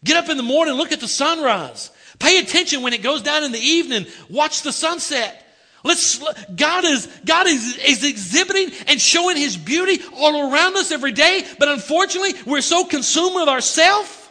Get 0.02 0.16
up 0.16 0.30
in 0.30 0.38
the 0.38 0.42
morning. 0.42 0.74
Look 0.74 0.92
at 0.92 1.00
the 1.00 1.08
sunrise. 1.08 1.90
Pay 2.18 2.38
attention 2.38 2.80
when 2.80 2.94
it 2.94 3.02
goes 3.02 3.20
down 3.20 3.44
in 3.44 3.52
the 3.52 3.58
evening. 3.58 4.06
Watch 4.30 4.62
the 4.62 4.72
sunset. 4.72 5.46
Let's, 5.82 6.18
God 6.54 6.84
is, 6.84 7.06
God 7.24 7.46
is, 7.46 7.76
is 7.78 8.04
exhibiting 8.04 8.70
and 8.86 9.00
showing 9.00 9.36
His 9.36 9.56
beauty 9.56 9.98
all 10.14 10.52
around 10.52 10.76
us 10.76 10.92
every 10.92 11.12
day, 11.12 11.46
but 11.58 11.68
unfortunately, 11.68 12.34
we're 12.44 12.60
so 12.60 12.84
consumed 12.84 13.36
with 13.36 13.48
ourselves 13.48 14.28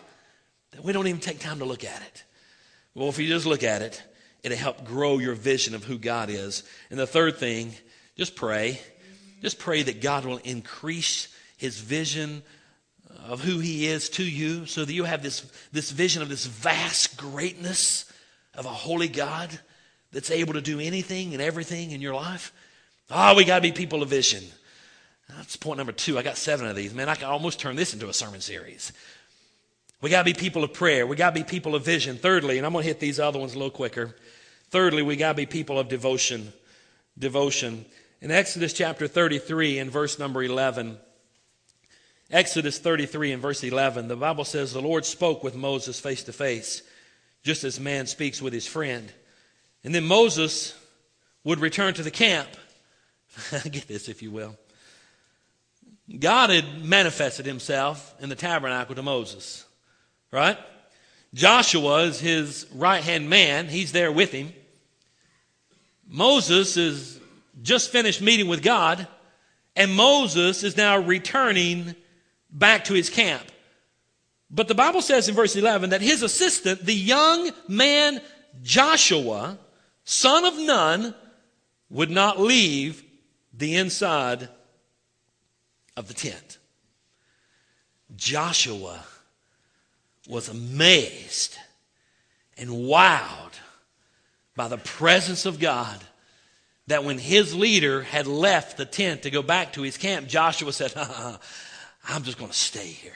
that 0.71 0.83
we 0.83 0.93
don't 0.93 1.07
even 1.07 1.19
take 1.19 1.39
time 1.39 1.59
to 1.59 1.65
look 1.65 1.83
at 1.83 2.01
it. 2.01 2.23
Well, 2.93 3.09
if 3.09 3.17
you 3.17 3.27
just 3.27 3.45
look 3.45 3.63
at 3.63 3.81
it, 3.81 4.01
it'll 4.43 4.57
help 4.57 4.85
grow 4.85 5.17
your 5.17 5.33
vision 5.33 5.73
of 5.73 5.83
who 5.83 5.97
God 5.97 6.29
is. 6.29 6.63
And 6.91 6.99
the 6.99 7.07
third 7.07 7.37
thing, 7.37 7.73
just 8.15 8.35
pray. 8.35 8.79
Just 9.41 9.57
pray 9.57 9.83
that 9.83 10.01
God 10.01 10.25
will 10.25 10.37
increase 10.37 11.29
His 11.57 11.79
vision 11.79 12.43
of 13.25 13.41
who 13.41 13.59
He 13.59 13.87
is 13.87 14.09
to 14.09 14.23
you 14.23 14.65
so 14.67 14.85
that 14.85 14.93
you 14.93 15.03
have 15.03 15.23
this, 15.23 15.49
this 15.71 15.89
vision 15.89 16.21
of 16.21 16.29
this 16.29 16.45
vast 16.45 17.17
greatness 17.17 18.11
of 18.53 18.65
a 18.65 18.69
holy 18.69 19.07
God 19.07 19.57
that's 20.11 20.31
able 20.31 20.53
to 20.53 20.61
do 20.61 20.79
anything 20.79 21.33
and 21.33 21.41
everything 21.41 21.91
in 21.91 22.01
your 22.01 22.13
life? 22.13 22.53
Oh, 23.11 23.35
we 23.35 23.45
got 23.45 23.55
to 23.55 23.61
be 23.61 23.71
people 23.71 24.03
of 24.03 24.09
vision. 24.09 24.43
That's 25.35 25.55
point 25.55 25.77
number 25.77 25.91
two. 25.91 26.17
I 26.17 26.23
got 26.23 26.37
seven 26.37 26.67
of 26.67 26.75
these. 26.75 26.93
Man, 26.93 27.09
I 27.09 27.15
can 27.15 27.25
almost 27.25 27.59
turn 27.59 27.75
this 27.75 27.93
into 27.93 28.09
a 28.09 28.13
sermon 28.13 28.41
series. 28.41 28.91
We 30.01 30.09
got 30.09 30.25
to 30.25 30.33
be 30.33 30.33
people 30.33 30.63
of 30.63 30.73
prayer. 30.73 31.05
We 31.05 31.15
got 31.15 31.35
to 31.35 31.39
be 31.39 31.43
people 31.43 31.75
of 31.75 31.83
vision. 31.83 32.17
Thirdly, 32.17 32.57
and 32.57 32.65
I'm 32.65 32.73
going 32.73 32.83
to 32.83 32.87
hit 32.87 32.99
these 32.99 33.19
other 33.19 33.39
ones 33.39 33.53
a 33.53 33.57
little 33.57 33.69
quicker. 33.69 34.15
Thirdly, 34.69 35.01
we 35.01 35.15
got 35.15 35.33
to 35.33 35.37
be 35.37 35.45
people 35.45 35.77
of 35.77 35.89
devotion. 35.89 36.53
Devotion. 37.17 37.85
In 38.21 38.31
Exodus 38.31 38.73
chapter 38.73 39.07
33 39.07 39.79
and 39.79 39.91
verse 39.91 40.19
number 40.19 40.43
11, 40.43 40.97
Exodus 42.31 42.77
33 42.77 43.33
and 43.33 43.41
verse 43.41 43.63
11, 43.63 44.07
the 44.07 44.15
Bible 44.15 44.45
says, 44.45 44.71
The 44.71 44.81
Lord 44.81 45.05
spoke 45.05 45.43
with 45.43 45.55
Moses 45.55 45.99
face 45.99 46.23
to 46.23 46.33
face, 46.33 46.83
just 47.43 47.63
as 47.63 47.79
man 47.79 48.05
speaks 48.05 48.41
with 48.41 48.53
his 48.53 48.67
friend. 48.67 49.11
And 49.83 49.95
then 49.95 50.05
Moses 50.05 50.75
would 51.43 51.59
return 51.59 51.93
to 51.95 52.03
the 52.03 52.11
camp. 52.11 52.49
Get 53.51 53.87
this, 53.87 54.09
if 54.09 54.21
you 54.21 54.31
will. 54.31 54.57
God 56.17 56.49
had 56.49 56.83
manifested 56.83 57.45
himself 57.45 58.15
in 58.19 58.29
the 58.29 58.35
tabernacle 58.35 58.95
to 58.95 59.03
Moses, 59.03 59.65
right? 60.31 60.57
Joshua 61.33 62.03
is 62.03 62.19
his 62.19 62.65
right 62.73 63.03
hand 63.03 63.29
man, 63.29 63.67
he's 63.67 63.91
there 63.91 64.11
with 64.11 64.31
him. 64.31 64.51
Moses 66.07 66.75
is 66.75 67.19
just 67.61 67.91
finished 67.91 68.21
meeting 68.21 68.47
with 68.47 68.63
God, 68.63 69.07
and 69.75 69.93
Moses 69.93 70.63
is 70.63 70.75
now 70.75 70.97
returning 70.97 71.95
back 72.49 72.85
to 72.85 72.95
his 72.95 73.11
camp. 73.11 73.43
But 74.49 74.67
the 74.67 74.75
Bible 74.75 75.03
says 75.03 75.29
in 75.29 75.35
verse 75.35 75.55
11 75.55 75.91
that 75.91 76.01
his 76.01 76.23
assistant, 76.23 76.83
the 76.83 76.95
young 76.95 77.51
man 77.67 78.19
Joshua, 78.63 79.59
son 80.09 80.43
of 80.43 80.57
Nun, 80.57 81.13
would 81.91 82.09
not 82.09 82.39
leave 82.39 83.03
the 83.53 83.75
inside 83.75 84.49
of 85.95 86.07
the 86.07 86.15
tent. 86.15 86.57
Joshua 88.15 89.03
was 90.27 90.49
amazed 90.49 91.57
and 92.57 92.71
wowed 92.71 93.53
by 94.55 94.67
the 94.67 94.79
presence 94.79 95.45
of 95.45 95.59
God 95.59 95.99
that 96.87 97.03
when 97.03 97.19
his 97.19 97.53
leader 97.53 98.01
had 98.01 98.25
left 98.25 98.77
the 98.77 98.85
tent 98.85 99.21
to 99.23 99.29
go 99.29 99.43
back 99.43 99.73
to 99.73 99.83
his 99.83 99.97
camp, 99.97 100.27
Joshua 100.27 100.73
said, 100.73 100.91
I'm 102.07 102.23
just 102.23 102.39
going 102.39 102.49
to 102.49 102.57
stay 102.57 102.87
here. 102.87 103.13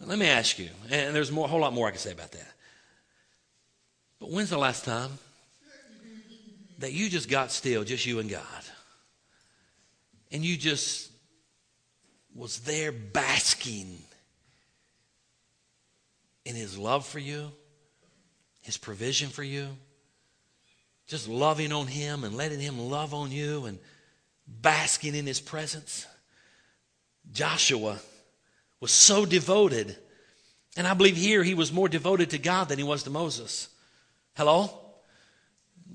Let 0.00 0.18
me 0.18 0.26
ask 0.26 0.58
you, 0.58 0.70
and 0.90 1.14
there's 1.14 1.30
more, 1.30 1.44
a 1.44 1.48
whole 1.48 1.60
lot 1.60 1.74
more 1.74 1.88
I 1.88 1.90
can 1.90 2.00
say 2.00 2.12
about 2.12 2.32
that. 2.32 2.52
But 4.18 4.30
when's 4.30 4.48
the 4.48 4.58
last 4.58 4.86
time 4.86 5.18
that 6.82 6.92
you 6.92 7.08
just 7.08 7.28
got 7.28 7.52
still, 7.52 7.84
just 7.84 8.04
you 8.06 8.18
and 8.18 8.28
God. 8.28 8.42
And 10.32 10.44
you 10.44 10.56
just 10.56 11.12
was 12.34 12.58
there 12.60 12.90
basking 12.90 13.98
in 16.44 16.56
his 16.56 16.76
love 16.76 17.06
for 17.06 17.20
you, 17.20 17.52
his 18.62 18.76
provision 18.76 19.28
for 19.28 19.44
you, 19.44 19.68
just 21.06 21.28
loving 21.28 21.72
on 21.72 21.86
him 21.86 22.24
and 22.24 22.36
letting 22.36 22.58
him 22.58 22.80
love 22.80 23.14
on 23.14 23.30
you 23.30 23.66
and 23.66 23.78
basking 24.48 25.14
in 25.14 25.24
his 25.24 25.40
presence. 25.40 26.04
Joshua 27.32 28.00
was 28.80 28.90
so 28.90 29.24
devoted. 29.24 29.96
And 30.76 30.88
I 30.88 30.94
believe 30.94 31.16
here 31.16 31.44
he 31.44 31.54
was 31.54 31.70
more 31.72 31.88
devoted 31.88 32.30
to 32.30 32.38
God 32.38 32.68
than 32.68 32.78
he 32.78 32.84
was 32.84 33.04
to 33.04 33.10
Moses. 33.10 33.68
Hello? 34.34 34.81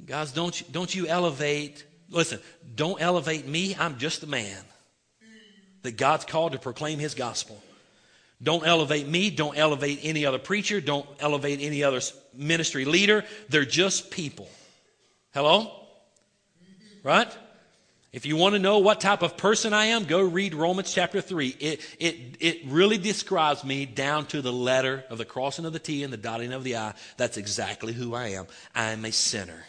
Guys, 0.05 0.31
don't 0.31 0.59
you, 0.59 0.65
don't 0.71 0.93
you 0.93 1.07
elevate, 1.07 1.85
listen, 2.09 2.39
don't 2.75 3.01
elevate 3.01 3.47
me. 3.47 3.75
I'm 3.75 3.97
just 3.97 4.23
a 4.23 4.27
man 4.27 4.63
that 5.83 5.97
God's 5.97 6.25
called 6.25 6.53
to 6.53 6.59
proclaim 6.59 6.99
his 6.99 7.13
gospel. 7.13 7.61
Don't 8.41 8.65
elevate 8.65 9.07
me. 9.07 9.29
Don't 9.29 9.57
elevate 9.57 9.99
any 10.03 10.25
other 10.25 10.37
preacher. 10.37 10.79
Don't 10.79 11.07
elevate 11.19 11.59
any 11.61 11.83
other 11.83 12.01
ministry 12.35 12.85
leader. 12.85 13.23
They're 13.49 13.65
just 13.65 14.11
people. 14.11 14.47
Hello? 15.33 15.71
Right? 17.03 17.35
If 18.13 18.25
you 18.25 18.35
want 18.35 18.53
to 18.53 18.59
know 18.59 18.79
what 18.79 19.01
type 19.01 19.21
of 19.21 19.37
person 19.37 19.73
I 19.73 19.85
am, 19.85 20.05
go 20.05 20.21
read 20.21 20.53
Romans 20.53 20.93
chapter 20.93 21.21
3. 21.21 21.55
It, 21.59 21.81
it, 21.99 22.15
it 22.39 22.61
really 22.67 22.97
describes 22.97 23.63
me 23.63 23.85
down 23.85 24.25
to 24.27 24.41
the 24.41 24.53
letter 24.53 25.03
of 25.09 25.17
the 25.17 25.25
crossing 25.25 25.65
of 25.65 25.73
the 25.73 25.79
T 25.79 26.03
and 26.03 26.13
the 26.13 26.17
dotting 26.17 26.53
of 26.53 26.63
the 26.63 26.77
I. 26.77 26.93
That's 27.17 27.37
exactly 27.37 27.93
who 27.93 28.13
I 28.13 28.29
am. 28.29 28.47
I 28.73 28.91
am 28.91 29.03
a 29.05 29.11
sinner. 29.11 29.65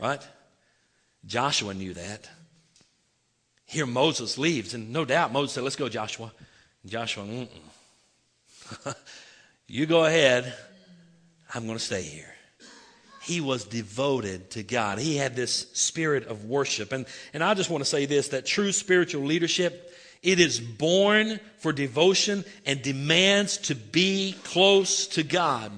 Right? 0.00 0.26
Joshua 1.26 1.74
knew 1.74 1.94
that. 1.94 2.28
Here 3.66 3.86
Moses 3.86 4.38
leaves, 4.38 4.74
and 4.74 4.92
no 4.92 5.04
doubt 5.04 5.32
Moses 5.32 5.52
said, 5.52 5.64
Let's 5.64 5.76
go, 5.76 5.88
Joshua. 5.88 6.32
And 6.82 6.90
Joshua, 6.90 7.46
you 9.66 9.86
go 9.86 10.04
ahead. 10.04 10.52
I'm 11.54 11.66
going 11.66 11.78
to 11.78 11.84
stay 11.84 12.02
here. 12.02 12.34
He 13.22 13.40
was 13.40 13.64
devoted 13.64 14.50
to 14.52 14.62
God. 14.62 14.98
He 14.98 15.16
had 15.16 15.36
this 15.36 15.66
spirit 15.72 16.26
of 16.26 16.44
worship. 16.44 16.92
And, 16.92 17.06
and 17.34 17.44
I 17.44 17.54
just 17.54 17.70
want 17.70 17.84
to 17.84 17.88
say 17.88 18.06
this 18.06 18.28
that 18.28 18.46
true 18.46 18.72
spiritual 18.72 19.22
leadership, 19.22 19.94
it 20.22 20.40
is 20.40 20.58
born 20.58 21.38
for 21.58 21.72
devotion 21.72 22.44
and 22.64 22.80
demands 22.82 23.58
to 23.58 23.74
be 23.74 24.34
close 24.44 25.06
to 25.08 25.22
God. 25.22 25.70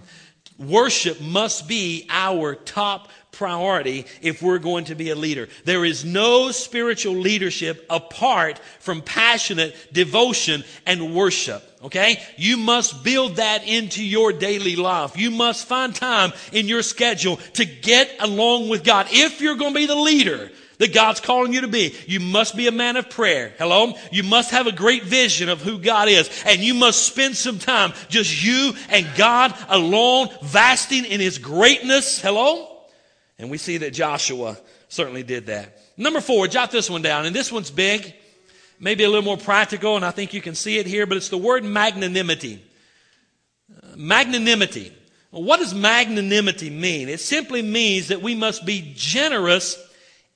Worship 0.58 1.20
must 1.20 1.66
be 1.66 2.06
our 2.08 2.54
top 2.54 3.08
priority 3.32 4.04
if 4.20 4.42
we're 4.42 4.58
going 4.58 4.84
to 4.84 4.94
be 4.94 5.10
a 5.10 5.16
leader. 5.16 5.48
There 5.64 5.84
is 5.84 6.04
no 6.04 6.52
spiritual 6.52 7.14
leadership 7.14 7.84
apart 7.90 8.60
from 8.78 9.02
passionate 9.02 9.74
devotion 9.92 10.64
and 10.86 11.14
worship. 11.14 11.62
Okay? 11.82 12.22
You 12.36 12.58
must 12.58 13.02
build 13.02 13.36
that 13.36 13.66
into 13.66 14.04
your 14.04 14.32
daily 14.32 14.76
life. 14.76 15.16
You 15.16 15.30
must 15.30 15.66
find 15.66 15.94
time 15.94 16.32
in 16.52 16.68
your 16.68 16.82
schedule 16.82 17.36
to 17.54 17.64
get 17.64 18.10
along 18.20 18.68
with 18.68 18.84
God. 18.84 19.08
If 19.10 19.40
you're 19.40 19.56
going 19.56 19.72
to 19.72 19.80
be 19.80 19.86
the 19.86 19.96
leader, 19.96 20.50
that 20.78 20.92
God's 20.92 21.20
calling 21.20 21.52
you 21.52 21.60
to 21.60 21.68
be. 21.68 21.94
You 22.08 22.18
must 22.18 22.56
be 22.56 22.66
a 22.66 22.72
man 22.72 22.96
of 22.96 23.08
prayer. 23.08 23.54
Hello? 23.56 23.94
You 24.10 24.24
must 24.24 24.50
have 24.50 24.66
a 24.66 24.72
great 24.72 25.04
vision 25.04 25.48
of 25.48 25.62
who 25.62 25.78
God 25.78 26.08
is. 26.08 26.28
And 26.44 26.60
you 26.60 26.74
must 26.74 27.06
spend 27.06 27.36
some 27.36 27.60
time 27.60 27.92
just 28.08 28.44
you 28.44 28.72
and 28.88 29.06
God 29.16 29.54
alone, 29.68 30.28
vasting 30.42 31.04
in 31.04 31.20
His 31.20 31.38
greatness. 31.38 32.20
Hello? 32.20 32.71
And 33.42 33.50
we 33.50 33.58
see 33.58 33.78
that 33.78 33.92
Joshua 33.92 34.56
certainly 34.88 35.24
did 35.24 35.46
that. 35.46 35.76
Number 35.96 36.20
four, 36.20 36.46
jot 36.46 36.70
this 36.70 36.88
one 36.88 37.02
down. 37.02 37.26
And 37.26 37.34
this 37.34 37.50
one's 37.50 37.72
big, 37.72 38.14
maybe 38.78 39.02
a 39.02 39.08
little 39.08 39.24
more 39.24 39.36
practical, 39.36 39.96
and 39.96 40.04
I 40.04 40.12
think 40.12 40.32
you 40.32 40.40
can 40.40 40.54
see 40.54 40.78
it 40.78 40.86
here, 40.86 41.06
but 41.06 41.16
it's 41.16 41.28
the 41.28 41.38
word 41.38 41.64
magnanimity. 41.64 42.62
Uh, 43.82 43.96
magnanimity. 43.96 44.92
what 45.30 45.58
does 45.58 45.74
magnanimity 45.74 46.70
mean? 46.70 47.08
It 47.08 47.18
simply 47.18 47.62
means 47.62 48.08
that 48.08 48.22
we 48.22 48.36
must 48.36 48.64
be 48.64 48.92
generous 48.94 49.76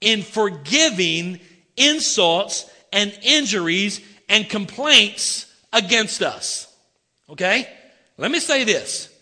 in 0.00 0.22
forgiving 0.22 1.38
insults 1.76 2.68
and 2.92 3.16
injuries 3.22 4.00
and 4.28 4.48
complaints 4.48 5.46
against 5.72 6.22
us. 6.22 6.74
Okay? 7.30 7.68
Let 8.18 8.32
me 8.32 8.40
say 8.40 8.64
this. 8.64 9.12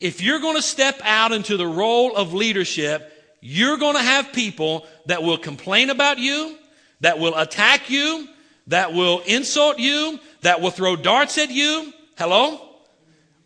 If 0.00 0.20
you're 0.20 0.40
going 0.40 0.56
to 0.56 0.62
step 0.62 1.00
out 1.02 1.32
into 1.32 1.56
the 1.56 1.66
role 1.66 2.14
of 2.14 2.34
leadership, 2.34 3.08
you're 3.44 3.76
going 3.76 3.96
to 3.96 4.02
have 4.02 4.32
people 4.32 4.86
that 5.06 5.24
will 5.24 5.36
complain 5.36 5.90
about 5.90 6.18
you, 6.18 6.56
that 7.00 7.18
will 7.18 7.36
attack 7.36 7.90
you, 7.90 8.28
that 8.68 8.94
will 8.94 9.18
insult 9.26 9.80
you, 9.80 10.20
that 10.42 10.60
will 10.60 10.70
throw 10.70 10.94
darts 10.94 11.36
at 11.38 11.50
you. 11.50 11.92
Hello? 12.16 12.60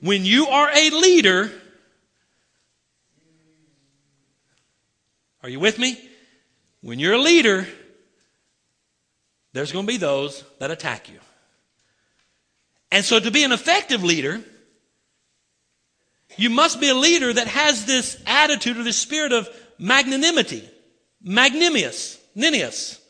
When 0.01 0.27
you 0.27 0.49
are 0.49 0.69
a 0.71 0.91
leader, 0.91 1.51
are 5.43 5.49
you 5.49 5.59
with 5.59 5.79
me? 5.79 5.99
When 6.83 6.99
you're 6.99 7.15
a 7.15 7.19
leader, 7.19 7.67
there's 9.55 9.73
going 9.73 9.87
to 9.87 9.93
be 9.93 9.97
those 9.97 10.45
that 10.59 10.71
attack 10.71 11.09
you. 11.09 11.19
And 12.93 13.03
so 13.03 13.19
to 13.19 13.31
be 13.31 13.45
an 13.45 13.53
effective 13.53 14.05
leader, 14.05 14.43
you 16.37 16.51
must 16.51 16.81
be 16.81 16.91
a 16.91 16.95
leader 16.95 17.33
that 17.33 17.47
has 17.47 17.87
this 17.87 18.23
attitude 18.27 18.77
or 18.77 18.83
this 18.83 18.99
spirit 18.99 19.33
of 19.33 19.49
magnanimity, 19.79 20.69
magnanimous, 21.23 22.19
ninius. 22.35 23.01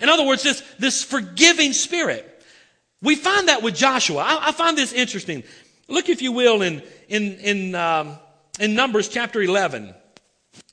In 0.00 0.08
other 0.08 0.24
words, 0.24 0.42
this, 0.42 0.62
this 0.78 1.02
forgiving 1.02 1.72
spirit. 1.72 2.32
We 3.02 3.14
find 3.14 3.48
that 3.48 3.62
with 3.62 3.74
Joshua. 3.74 4.22
I, 4.22 4.48
I 4.48 4.52
find 4.52 4.76
this 4.76 4.92
interesting. 4.92 5.44
Look, 5.88 6.08
if 6.08 6.22
you 6.22 6.32
will, 6.32 6.62
in, 6.62 6.82
in, 7.08 7.34
in, 7.36 7.74
um, 7.74 8.18
in 8.58 8.74
Numbers 8.74 9.08
chapter 9.08 9.40
11. 9.40 9.94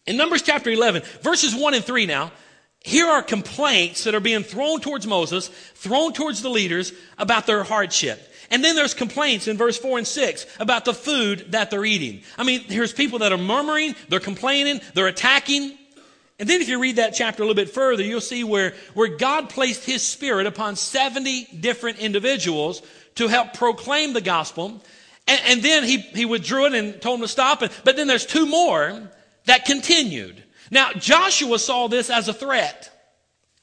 In 0.06 0.18
Numbers 0.18 0.42
chapter 0.42 0.70
11, 0.70 1.04
verses 1.22 1.56
1 1.56 1.74
and 1.74 1.84
3 1.84 2.06
now, 2.06 2.32
here 2.80 3.08
are 3.08 3.24
complaints 3.24 4.04
that 4.04 4.14
are 4.14 4.20
being 4.20 4.44
thrown 4.44 4.82
towards 4.82 5.08
Moses, 5.08 5.48
thrown 5.48 6.12
towards 6.12 6.42
the 6.42 6.50
leaders 6.50 6.92
about 7.18 7.48
their 7.48 7.64
hardship. 7.64 8.33
And 8.54 8.64
then 8.64 8.76
there's 8.76 8.94
complaints 8.94 9.48
in 9.48 9.58
verse 9.58 9.80
4 9.80 9.98
and 9.98 10.08
6 10.08 10.46
about 10.60 10.86
the 10.86 10.94
food 10.94 11.54
that 11.54 11.72
they're 11.72 11.84
eating. 11.84 12.22
I 12.38 12.44
mean, 12.44 12.60
here's 12.60 12.94
people 12.94 13.18
that 13.20 13.34
are 13.34 13.38
murmuring, 13.38 13.96
they're 14.10 14.20
complaining, 14.20 14.80
they're 14.94 15.08
attacking. 15.08 15.76
And 16.38 16.48
then 16.48 16.62
if 16.62 16.70
you 16.70 16.80
read 16.80 16.98
that 16.98 17.16
chapter 17.16 17.42
a 17.42 17.48
little 17.48 17.56
bit 17.56 17.72
further, 17.72 18.04
you'll 18.04 18.22
see 18.22 18.44
where, 18.44 18.76
where 18.94 19.08
God 19.08 19.50
placed 19.50 19.86
his 19.86 20.04
spirit 20.04 20.46
upon 20.46 20.76
70 20.76 21.46
different 21.62 21.98
individuals 21.98 22.84
to 23.16 23.28
help 23.28 23.56
proclaim 23.56 24.14
the 24.14 24.22
gospel. 24.22 24.84
And, 25.28 25.42
and 25.48 25.64
then 25.64 25.84
he, 25.84 25.98
he 25.98 26.26
withdrew 26.26 26.68
it 26.68 26.76
and 26.76 27.02
told 27.02 27.22
them 27.22 27.24
to 27.24 27.32
stop. 27.32 27.62
but 27.62 27.96
then 27.96 28.06
there's 28.06 28.28
two 28.28 28.46
more 28.46 29.02
that 29.46 29.66
continued. 29.66 30.44
Now, 30.70 30.94
Joshua 30.94 31.58
saw 31.58 31.88
this 31.88 32.12
as 32.12 32.28
a 32.28 32.34
threat. 32.34 32.93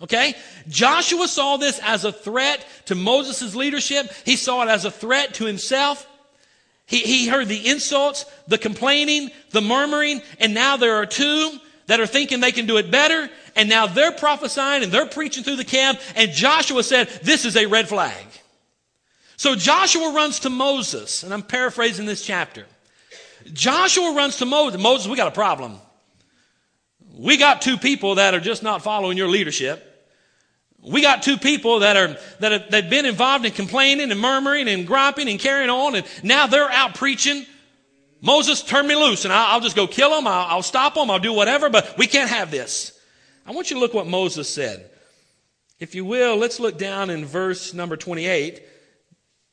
Okay? 0.02 0.34
Joshua 0.68 1.28
saw 1.28 1.56
this 1.56 1.78
as 1.82 2.04
a 2.04 2.12
threat 2.12 2.64
to 2.86 2.94
Moses' 2.94 3.54
leadership. 3.54 4.10
He 4.24 4.36
saw 4.36 4.62
it 4.62 4.68
as 4.68 4.84
a 4.84 4.90
threat 4.90 5.34
to 5.34 5.44
himself. 5.44 6.06
He, 6.86 6.98
he 6.98 7.28
heard 7.28 7.48
the 7.48 7.68
insults, 7.68 8.24
the 8.48 8.58
complaining, 8.58 9.30
the 9.50 9.60
murmuring, 9.60 10.22
and 10.40 10.54
now 10.54 10.76
there 10.76 10.96
are 10.96 11.06
two 11.06 11.52
that 11.86 12.00
are 12.00 12.06
thinking 12.06 12.40
they 12.40 12.52
can 12.52 12.66
do 12.66 12.78
it 12.78 12.90
better, 12.90 13.28
and 13.54 13.68
now 13.68 13.86
they're 13.86 14.12
prophesying 14.12 14.82
and 14.82 14.90
they're 14.90 15.06
preaching 15.06 15.44
through 15.44 15.56
the 15.56 15.64
camp, 15.64 16.00
and 16.16 16.32
Joshua 16.32 16.82
said, 16.82 17.08
This 17.22 17.44
is 17.44 17.56
a 17.56 17.66
red 17.66 17.88
flag. 17.88 18.24
So 19.36 19.54
Joshua 19.54 20.12
runs 20.12 20.40
to 20.40 20.50
Moses, 20.50 21.22
and 21.22 21.32
I'm 21.32 21.42
paraphrasing 21.42 22.06
this 22.06 22.24
chapter. 22.24 22.66
Joshua 23.52 24.14
runs 24.14 24.36
to 24.36 24.46
Moses. 24.46 24.80
Moses, 24.80 25.08
we 25.08 25.16
got 25.16 25.28
a 25.28 25.32
problem. 25.32 25.78
We 27.16 27.36
got 27.36 27.62
two 27.62 27.76
people 27.76 28.16
that 28.16 28.34
are 28.34 28.40
just 28.40 28.62
not 28.62 28.82
following 28.82 29.16
your 29.16 29.28
leadership. 29.28 29.89
We 30.82 31.02
got 31.02 31.22
two 31.22 31.36
people 31.36 31.80
that 31.80 31.96
are 31.96 32.16
that 32.40 32.52
have 32.52 32.70
that 32.70 32.90
been 32.90 33.04
involved 33.04 33.44
in 33.44 33.52
complaining 33.52 34.10
and 34.10 34.18
murmuring 34.18 34.68
and 34.68 34.86
griping 34.86 35.28
and 35.28 35.38
carrying 35.38 35.70
on, 35.70 35.94
and 35.94 36.06
now 36.22 36.46
they're 36.46 36.70
out 36.70 36.94
preaching. 36.94 37.44
Moses, 38.22 38.62
turn 38.62 38.86
me 38.86 38.96
loose, 38.96 39.24
and 39.24 39.32
I'll, 39.32 39.54
I'll 39.54 39.60
just 39.60 39.76
go 39.76 39.86
kill 39.86 40.10
them. 40.10 40.26
I'll, 40.26 40.46
I'll 40.56 40.62
stop 40.62 40.94
them. 40.94 41.10
I'll 41.10 41.18
do 41.18 41.32
whatever, 41.32 41.70
but 41.70 41.96
we 41.96 42.06
can't 42.06 42.30
have 42.30 42.50
this. 42.50 42.98
I 43.46 43.52
want 43.52 43.70
you 43.70 43.76
to 43.76 43.80
look 43.80 43.94
what 43.94 44.06
Moses 44.06 44.48
said. 44.48 44.90
If 45.78 45.94
you 45.94 46.04
will, 46.04 46.36
let's 46.36 46.60
look 46.60 46.76
down 46.76 47.08
in 47.08 47.24
verse 47.24 47.72
number 47.72 47.96
28 47.96 48.62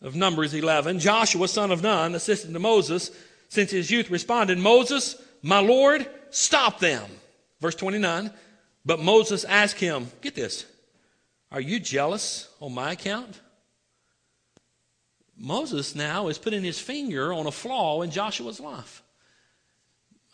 of 0.01 0.15
Numbers 0.15 0.53
11. 0.53 0.99
Joshua, 0.99 1.47
son 1.47 1.71
of 1.71 1.82
Nun, 1.82 2.13
assistant 2.15 2.53
to 2.53 2.59
Moses, 2.59 3.11
since 3.49 3.71
his 3.71 3.89
youth 3.89 4.11
responded, 4.11 4.57
Moses, 4.57 5.15
my 5.41 5.59
Lord, 5.59 6.05
stop 6.30 6.80
them. 6.80 7.09
Verse 7.61 7.75
29. 7.75 8.32
But 8.86 8.99
Moses 8.99 9.45
asked 9.45 9.80
him, 9.80 10.11
get 10.21 10.36
this, 10.36 10.65
are 11.52 11.62
you 11.62 11.80
jealous 11.80 12.50
on 12.60 12.74
my 12.74 12.93
account? 12.93 13.39
Moses 15.38 15.95
now 15.95 16.28
is 16.28 16.38
putting 16.38 16.64
his 16.64 16.80
finger 16.80 17.32
on 17.32 17.45
a 17.45 17.52
flaw 17.52 18.02
in 18.02 18.12
Joshua's 18.12 18.60
life. 18.60 19.04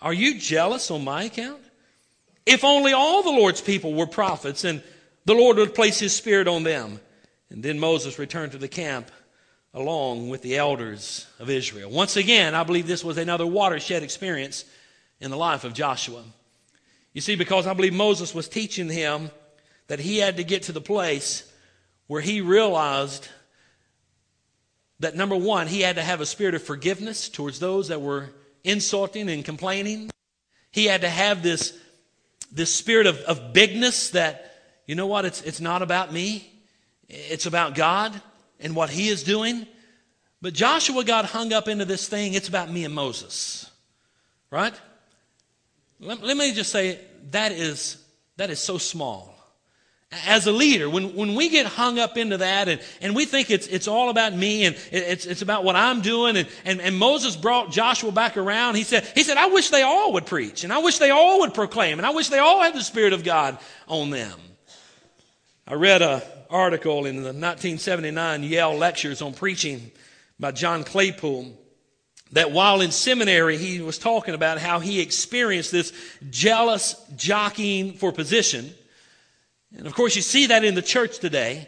Are 0.01 0.13
you 0.13 0.39
jealous 0.39 0.89
on 0.91 1.03
my 1.03 1.23
account? 1.23 1.61
If 2.45 2.63
only 2.63 2.93
all 2.93 3.23
the 3.23 3.29
Lord's 3.29 3.61
people 3.61 3.93
were 3.93 4.07
prophets 4.07 4.63
and 4.63 4.81
the 5.25 5.33
Lord 5.33 5.57
would 5.57 5.75
place 5.75 5.99
his 5.99 6.15
spirit 6.15 6.47
on 6.47 6.63
them. 6.63 6.99
And 7.49 7.63
then 7.63 7.79
Moses 7.79 8.19
returned 8.19 8.53
to 8.53 8.57
the 8.57 8.67
camp 8.67 9.11
along 9.73 10.29
with 10.29 10.41
the 10.41 10.57
elders 10.57 11.25
of 11.39 11.49
Israel. 11.49 11.89
Once 11.89 12.15
again, 12.15 12.55
I 12.55 12.63
believe 12.63 12.87
this 12.87 13.03
was 13.03 13.17
another 13.17 13.47
watershed 13.47 14.03
experience 14.03 14.65
in 15.19 15.31
the 15.31 15.37
life 15.37 15.63
of 15.63 15.73
Joshua. 15.73 16.23
You 17.13 17.21
see, 17.21 17.35
because 17.35 17.67
I 17.67 17.73
believe 17.73 17.93
Moses 17.93 18.33
was 18.33 18.49
teaching 18.49 18.89
him 18.89 19.31
that 19.93 19.99
he 19.99 20.17
had 20.17 20.37
to 20.37 20.43
get 20.43 20.63
to 20.63 20.71
the 20.71 20.81
place 20.81 21.47
where 22.07 22.19
he 22.19 22.41
realized 22.41 23.27
that 25.01 25.15
number 25.15 25.35
one, 25.35 25.67
he 25.67 25.81
had 25.81 25.97
to 25.97 26.01
have 26.01 26.19
a 26.19 26.25
spirit 26.25 26.55
of 26.55 26.63
forgiveness 26.63 27.29
towards 27.29 27.59
those 27.59 27.89
that 27.89 28.01
were 28.01 28.31
insulting 28.63 29.29
and 29.29 29.45
complaining. 29.45 30.09
He 30.71 30.85
had 30.85 31.01
to 31.01 31.09
have 31.09 31.43
this, 31.43 31.77
this 32.51 32.73
spirit 32.73 33.05
of, 33.05 33.19
of 33.19 33.53
bigness 33.53 34.09
that, 34.09 34.55
you 34.87 34.95
know 34.95 35.05
what, 35.05 35.25
it's, 35.25 35.43
it's 35.43 35.61
not 35.61 35.83
about 35.83 36.11
me, 36.11 36.51
it's 37.07 37.45
about 37.45 37.75
God 37.75 38.19
and 38.59 38.75
what 38.75 38.89
he 38.89 39.09
is 39.09 39.23
doing. 39.23 39.67
But 40.41 40.55
Joshua 40.55 41.03
got 41.03 41.25
hung 41.25 41.53
up 41.53 41.67
into 41.67 41.85
this 41.85 42.07
thing, 42.07 42.33
it's 42.33 42.49
about 42.49 42.71
me 42.71 42.83
and 42.83 42.95
Moses. 42.95 43.69
Right? 44.49 44.73
Let, 45.99 46.23
let 46.23 46.35
me 46.35 46.51
just 46.51 46.71
say 46.71 46.99
that 47.29 47.51
is, 47.51 48.03
that 48.37 48.49
is 48.49 48.59
so 48.59 48.79
small 48.79 49.32
as 50.25 50.47
a 50.47 50.51
leader, 50.51 50.89
when, 50.89 51.15
when 51.15 51.35
we 51.35 51.49
get 51.49 51.65
hung 51.65 51.99
up 51.99 52.17
into 52.17 52.37
that 52.37 52.67
and, 52.67 52.81
and 53.01 53.15
we 53.15 53.25
think 53.25 53.49
it's, 53.49 53.67
it's 53.67 53.87
all 53.87 54.09
about 54.09 54.33
me 54.33 54.65
and 54.65 54.75
it's, 54.91 55.25
it's 55.25 55.41
about 55.41 55.63
what 55.63 55.75
I'm 55.75 56.01
doing, 56.01 56.37
and, 56.37 56.47
and, 56.65 56.81
and 56.81 56.95
Moses 56.95 57.35
brought 57.35 57.71
Joshua 57.71 58.11
back 58.11 58.37
around, 58.37 58.75
he 58.75 58.83
said, 58.83 59.05
he 59.15 59.23
said, 59.23 59.37
I 59.37 59.47
wish 59.47 59.69
they 59.69 59.81
all 59.81 60.13
would 60.13 60.25
preach, 60.25 60.63
and 60.63 60.71
I 60.71 60.79
wish 60.79 60.99
they 60.99 61.09
all 61.09 61.41
would 61.41 61.53
proclaim, 61.53 61.99
and 61.99 62.05
I 62.05 62.11
wish 62.11 62.29
they 62.29 62.39
all 62.39 62.61
had 62.61 62.73
the 62.73 62.83
Spirit 62.83 63.13
of 63.13 63.23
God 63.23 63.57
on 63.87 64.09
them. 64.09 64.39
I 65.67 65.75
read 65.75 66.01
an 66.01 66.21
article 66.49 67.05
in 67.05 67.15
the 67.17 67.33
1979 67.33 68.43
Yale 68.43 68.75
Lectures 68.75 69.21
on 69.21 69.33
Preaching 69.33 69.91
by 70.39 70.51
John 70.51 70.83
Claypool 70.83 71.57
that 72.33 72.51
while 72.51 72.81
in 72.81 72.91
seminary, 72.91 73.57
he 73.57 73.79
was 73.79 73.97
talking 73.97 74.33
about 74.33 74.57
how 74.57 74.79
he 74.79 74.99
experienced 74.99 75.71
this 75.71 75.93
jealous 76.29 76.95
jockeying 77.15 77.93
for 77.93 78.11
position 78.11 78.73
and 79.77 79.87
of 79.87 79.93
course, 79.93 80.15
you 80.15 80.21
see 80.21 80.47
that 80.47 80.63
in 80.63 80.75
the 80.75 80.81
church 80.81 81.19
today 81.19 81.67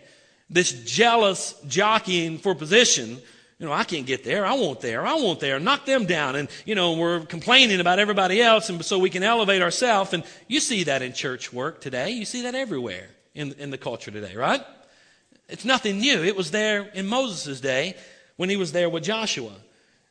this 0.50 0.72
jealous 0.84 1.56
jockeying 1.68 2.38
for 2.38 2.56
position. 2.56 3.18
You 3.60 3.66
know, 3.66 3.74
I 3.74 3.84
can't 3.84 4.06
get 4.06 4.24
there. 4.24 4.46
I 4.46 4.54
want 4.54 4.82
there. 4.82 5.06
I 5.06 5.16
want 5.16 5.40
there. 5.40 5.60
Knock 5.60 5.86
them 5.86 6.06
down. 6.06 6.36
And, 6.36 6.50
you 6.66 6.76
know, 6.76 6.94
we're 6.94 7.22
complaining 7.22 7.80
about 7.80 8.00
everybody 8.00 8.42
else 8.42 8.70
and 8.70 8.84
so 8.84 9.00
we 9.00 9.10
can 9.10 9.24
elevate 9.24 9.62
ourselves. 9.62 10.14
And 10.14 10.24
you 10.48 10.60
see 10.60 10.84
that 10.84 11.02
in 11.02 11.14
church 11.14 11.54
work 11.54 11.82
today. 11.82 12.12
You 12.12 12.26
see 12.26 12.44
that 12.44 12.54
everywhere 12.54 13.08
in, 13.34 13.54
in 13.54 13.72
the 13.72 13.78
culture 13.78 14.12
today, 14.12 14.36
right? 14.36 14.62
It's 15.48 15.66
nothing 15.66 16.00
new. 16.00 16.24
It 16.24 16.36
was 16.36 16.52
there 16.52 16.90
in 16.94 17.08
Moses' 17.08 17.62
day 17.62 17.96
when 18.36 18.50
he 18.50 18.58
was 18.58 18.72
there 18.72 18.90
with 18.90 19.04
Joshua. 19.04 19.54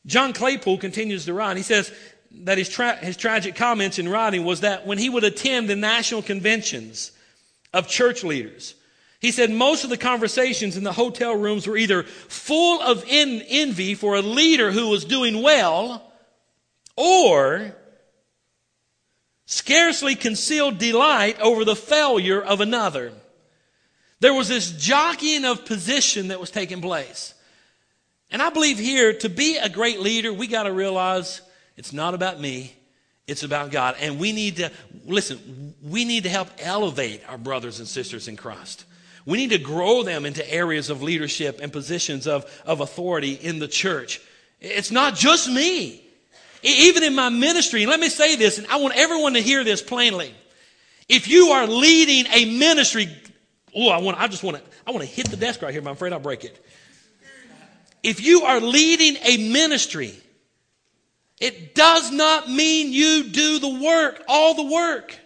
John 0.06 0.32
Claypool 0.32 0.78
continues 0.78 1.26
to 1.26 1.34
write. 1.34 1.56
He 1.56 1.62
says 1.62 1.92
that 2.30 2.58
his, 2.58 2.68
tra- 2.68 2.96
his 2.96 3.16
tragic 3.16 3.56
comments 3.56 3.98
in 3.98 4.08
writing 4.08 4.44
was 4.44 4.60
that 4.60 4.86
when 4.86 4.98
he 4.98 5.08
would 5.08 5.24
attend 5.24 5.68
the 5.68 5.76
national 5.76 6.22
conventions, 6.22 7.12
of 7.74 7.88
church 7.88 8.24
leaders. 8.24 8.74
He 9.20 9.30
said 9.30 9.50
most 9.50 9.84
of 9.84 9.90
the 9.90 9.96
conversations 9.96 10.76
in 10.76 10.84
the 10.84 10.92
hotel 10.92 11.34
rooms 11.34 11.66
were 11.66 11.76
either 11.76 12.04
full 12.04 12.80
of 12.80 13.04
envy 13.08 13.94
for 13.94 14.16
a 14.16 14.22
leader 14.22 14.70
who 14.70 14.88
was 14.88 15.04
doing 15.04 15.42
well 15.42 16.10
or 16.96 17.74
scarcely 19.46 20.14
concealed 20.14 20.78
delight 20.78 21.40
over 21.40 21.64
the 21.64 21.76
failure 21.76 22.40
of 22.40 22.60
another. 22.60 23.12
There 24.20 24.34
was 24.34 24.48
this 24.48 24.70
jockeying 24.70 25.44
of 25.44 25.64
position 25.64 26.28
that 26.28 26.40
was 26.40 26.50
taking 26.50 26.80
place. 26.80 27.34
And 28.30 28.40
I 28.40 28.50
believe 28.50 28.78
here 28.78 29.12
to 29.18 29.28
be 29.28 29.58
a 29.58 29.68
great 29.68 30.00
leader, 30.00 30.32
we 30.32 30.46
got 30.46 30.64
to 30.64 30.72
realize 30.72 31.40
it's 31.76 31.92
not 31.92 32.14
about 32.14 32.40
me, 32.40 32.74
it's 33.26 33.42
about 33.42 33.70
God. 33.70 33.96
And 34.00 34.18
we 34.18 34.32
need 34.32 34.56
to, 34.56 34.70
listen, 35.06 35.74
we 35.82 36.04
need 36.04 36.24
to 36.24 36.28
help 36.28 36.48
elevate 36.58 37.22
our 37.28 37.38
brothers 37.38 37.78
and 37.78 37.88
sisters 37.88 38.28
in 38.28 38.36
Christ. 38.36 38.84
We 39.26 39.38
need 39.38 39.50
to 39.50 39.58
grow 39.58 40.02
them 40.02 40.26
into 40.26 40.48
areas 40.52 40.90
of 40.90 41.02
leadership 41.02 41.60
and 41.62 41.72
positions 41.72 42.26
of, 42.26 42.44
of 42.66 42.80
authority 42.80 43.32
in 43.32 43.58
the 43.58 43.68
church. 43.68 44.20
It's 44.60 44.90
not 44.90 45.14
just 45.14 45.48
me. 45.48 46.02
Even 46.62 47.02
in 47.02 47.14
my 47.14 47.28
ministry, 47.28 47.82
and 47.82 47.90
let 47.90 48.00
me 48.00 48.08
say 48.08 48.36
this, 48.36 48.56
and 48.56 48.66
I 48.68 48.76
want 48.76 48.96
everyone 48.96 49.34
to 49.34 49.40
hear 49.40 49.64
this 49.64 49.82
plainly. 49.82 50.34
If 51.10 51.28
you 51.28 51.48
are 51.48 51.66
leading 51.66 52.26
a 52.32 52.58
ministry, 52.58 53.06
oh, 53.76 53.90
I 53.90 53.98
want, 53.98 54.18
I 54.18 54.28
just 54.28 54.42
want 54.42 54.56
to, 54.56 54.62
I 54.86 54.90
want 54.90 55.02
to 55.02 55.10
hit 55.10 55.28
the 55.28 55.36
desk 55.36 55.60
right 55.60 55.72
here, 55.72 55.82
but 55.82 55.90
I'm 55.90 55.96
afraid 55.96 56.14
I'll 56.14 56.20
break 56.20 56.44
it. 56.44 56.64
If 58.02 58.22
you 58.22 58.42
are 58.42 58.60
leading 58.60 59.16
a 59.22 59.50
ministry, 59.50 60.14
it 61.40 61.74
does 61.74 62.10
not 62.10 62.48
mean 62.48 62.92
you 62.92 63.24
do 63.24 63.58
the 63.58 63.80
work, 63.82 64.22
all 64.28 64.54
the 64.54 64.72
work. 64.72 65.18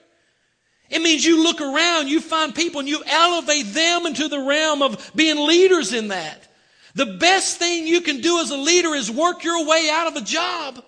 It 0.91 1.03
means 1.03 1.25
you 1.25 1.43
look 1.43 1.61
around, 1.61 2.09
you 2.09 2.21
find 2.21 2.55
people, 2.55 2.81
and 2.81 2.89
you 2.89 3.03
elevate 3.07 3.67
them 3.75 4.07
into 4.07 4.29
the 4.29 4.41
realm 4.41 4.83
of 4.83 5.11
being 5.15 5.47
leaders 5.47 5.93
in 5.93 6.09
that. 6.09 6.49
The 6.95 7.07
best 7.07 7.59
thing 7.59 7.87
you 7.87 8.01
can 8.01 8.21
do 8.21 8.41
as 8.41 8.51
a 8.51 8.57
leader 8.57 8.95
is 8.95 9.11
work 9.11 9.45
your 9.45 9.67
way 9.67 9.89
out 9.93 10.09
of 10.09 10.17
a 10.17 10.25
job. 10.25 10.83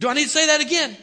Do 0.00 0.08
I 0.08 0.14
need 0.14 0.24
to 0.24 0.28
say 0.28 0.46
that 0.46 0.60
again? 0.60 0.96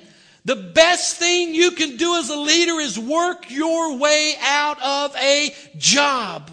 The 0.46 0.56
best 0.56 1.18
thing 1.18 1.56
you 1.56 1.72
can 1.72 1.98
do 1.98 2.16
as 2.18 2.30
a 2.30 2.38
leader 2.38 2.80
is 2.80 3.00
work 3.00 3.50
your 3.50 3.98
way 3.98 4.36
out 4.42 4.80
of 4.82 5.16
a 5.16 5.54
job. 5.78 6.52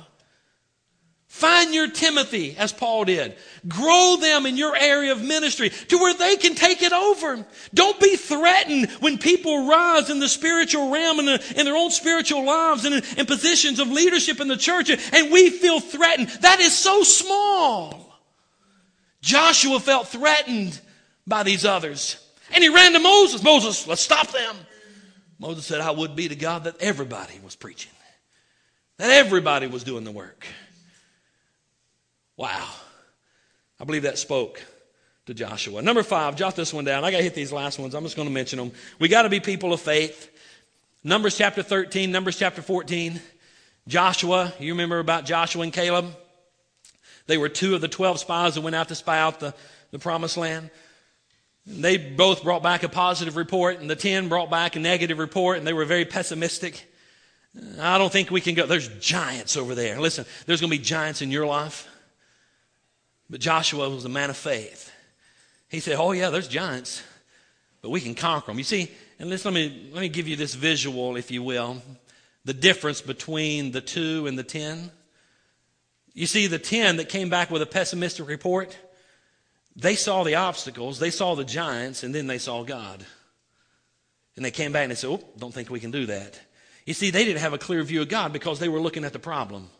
Find 1.28 1.74
your 1.74 1.90
Timothy, 1.90 2.56
as 2.56 2.72
Paul 2.72 3.04
did. 3.04 3.36
Grow 3.68 4.16
them 4.20 4.44
in 4.44 4.56
your 4.56 4.76
area 4.76 5.12
of 5.12 5.22
ministry 5.22 5.70
to 5.70 5.98
where 5.98 6.14
they 6.14 6.36
can 6.36 6.56
take 6.56 6.82
it 6.82 6.92
over. 6.92 7.46
Don't 7.72 8.00
be 8.00 8.16
threatened 8.16 8.90
when 8.98 9.18
people 9.18 9.68
rise 9.68 10.10
in 10.10 10.18
the 10.18 10.28
spiritual 10.28 10.90
realm 10.90 11.20
and 11.20 11.28
in, 11.28 11.40
in, 11.58 11.64
their 11.64 11.76
own 11.76 11.92
spiritual 11.92 12.44
lives 12.44 12.84
and 12.84 12.96
in, 12.96 13.04
in 13.18 13.26
positions 13.26 13.78
of 13.78 13.88
leadership 13.88 14.40
in 14.40 14.48
the 14.48 14.56
church 14.56 14.90
and 14.90 15.32
we 15.32 15.50
feel 15.50 15.78
threatened. 15.78 16.28
That 16.40 16.58
is 16.58 16.76
so 16.76 17.04
small. 17.04 18.18
Joshua 19.20 19.78
felt 19.78 20.08
threatened 20.08 20.80
by 21.24 21.44
these 21.44 21.64
others 21.64 22.18
and 22.52 22.64
he 22.64 22.68
ran 22.68 22.94
to 22.94 22.98
Moses. 22.98 23.44
Moses, 23.44 23.86
let's 23.86 24.02
stop 24.02 24.32
them. 24.32 24.56
Moses 25.38 25.64
said, 25.64 25.80
I 25.80 25.92
would 25.92 26.16
be 26.16 26.28
to 26.28 26.36
God 26.36 26.64
that 26.64 26.80
everybody 26.80 27.38
was 27.44 27.54
preaching, 27.54 27.92
that 28.98 29.10
everybody 29.10 29.68
was 29.68 29.84
doing 29.84 30.02
the 30.02 30.10
work. 30.10 30.46
Wow. 32.36 32.68
I 33.82 33.84
believe 33.84 34.04
that 34.04 34.16
spoke 34.16 34.62
to 35.26 35.34
Joshua. 35.34 35.82
Number 35.82 36.04
five, 36.04 36.36
jot 36.36 36.54
this 36.54 36.72
one 36.72 36.84
down. 36.84 37.04
I 37.04 37.10
got 37.10 37.16
to 37.16 37.22
hit 37.24 37.34
these 37.34 37.50
last 37.50 37.80
ones. 37.80 37.96
I'm 37.96 38.04
just 38.04 38.14
going 38.14 38.28
to 38.28 38.32
mention 38.32 38.60
them. 38.60 38.70
We 39.00 39.08
got 39.08 39.22
to 39.22 39.28
be 39.28 39.40
people 39.40 39.72
of 39.72 39.80
faith. 39.80 40.30
Numbers 41.02 41.36
chapter 41.36 41.64
13, 41.64 42.12
Numbers 42.12 42.38
chapter 42.38 42.62
14. 42.62 43.20
Joshua, 43.88 44.54
you 44.60 44.74
remember 44.74 45.00
about 45.00 45.24
Joshua 45.24 45.64
and 45.64 45.72
Caleb? 45.72 46.06
They 47.26 47.36
were 47.36 47.48
two 47.48 47.74
of 47.74 47.80
the 47.80 47.88
12 47.88 48.20
spies 48.20 48.54
that 48.54 48.60
went 48.60 48.76
out 48.76 48.86
to 48.86 48.94
spy 48.94 49.18
out 49.18 49.40
the, 49.40 49.52
the 49.90 49.98
promised 49.98 50.36
land. 50.36 50.70
They 51.66 51.96
both 51.96 52.44
brought 52.44 52.62
back 52.62 52.84
a 52.84 52.88
positive 52.88 53.34
report, 53.34 53.80
and 53.80 53.90
the 53.90 53.96
10 53.96 54.28
brought 54.28 54.48
back 54.48 54.76
a 54.76 54.78
negative 54.78 55.18
report, 55.18 55.58
and 55.58 55.66
they 55.66 55.72
were 55.72 55.86
very 55.86 56.04
pessimistic. 56.04 56.88
I 57.80 57.98
don't 57.98 58.12
think 58.12 58.30
we 58.30 58.40
can 58.40 58.54
go. 58.54 58.64
There's 58.64 58.86
giants 59.00 59.56
over 59.56 59.74
there. 59.74 59.98
Listen, 60.00 60.24
there's 60.46 60.60
going 60.60 60.70
to 60.70 60.78
be 60.78 60.84
giants 60.84 61.20
in 61.20 61.32
your 61.32 61.46
life. 61.46 61.88
But 63.32 63.40
Joshua 63.40 63.88
was 63.88 64.04
a 64.04 64.10
man 64.10 64.28
of 64.28 64.36
faith. 64.36 64.92
He 65.70 65.80
said, 65.80 65.96
Oh, 65.98 66.12
yeah, 66.12 66.28
there's 66.28 66.48
giants, 66.48 67.02
but 67.80 67.88
we 67.88 68.02
can 68.02 68.14
conquer 68.14 68.48
them. 68.48 68.58
You 68.58 68.64
see, 68.64 68.90
and 69.18 69.30
listen, 69.30 69.54
let 69.54 69.58
me, 69.58 69.90
let 69.90 70.00
me 70.02 70.10
give 70.10 70.28
you 70.28 70.36
this 70.36 70.54
visual, 70.54 71.16
if 71.16 71.30
you 71.30 71.42
will, 71.42 71.80
the 72.44 72.52
difference 72.52 73.00
between 73.00 73.72
the 73.72 73.80
two 73.80 74.26
and 74.26 74.38
the 74.38 74.42
ten. 74.42 74.90
You 76.12 76.26
see, 76.26 76.46
the 76.46 76.58
ten 76.58 76.98
that 76.98 77.08
came 77.08 77.30
back 77.30 77.50
with 77.50 77.62
a 77.62 77.66
pessimistic 77.66 78.28
report, 78.28 78.76
they 79.74 79.96
saw 79.96 80.24
the 80.24 80.34
obstacles, 80.34 80.98
they 80.98 81.08
saw 81.08 81.34
the 81.34 81.42
giants, 81.42 82.02
and 82.02 82.14
then 82.14 82.26
they 82.26 82.36
saw 82.36 82.64
God. 82.64 83.02
And 84.36 84.44
they 84.44 84.50
came 84.50 84.72
back 84.72 84.82
and 84.82 84.90
they 84.90 84.96
said, 84.96 85.08
Oh, 85.08 85.24
don't 85.38 85.54
think 85.54 85.70
we 85.70 85.80
can 85.80 85.90
do 85.90 86.04
that. 86.04 86.38
You 86.84 86.92
see, 86.92 87.08
they 87.08 87.24
didn't 87.24 87.40
have 87.40 87.54
a 87.54 87.58
clear 87.58 87.82
view 87.82 88.02
of 88.02 88.10
God 88.10 88.34
because 88.34 88.58
they 88.58 88.68
were 88.68 88.80
looking 88.80 89.06
at 89.06 89.14
the 89.14 89.18
problem. 89.18 89.70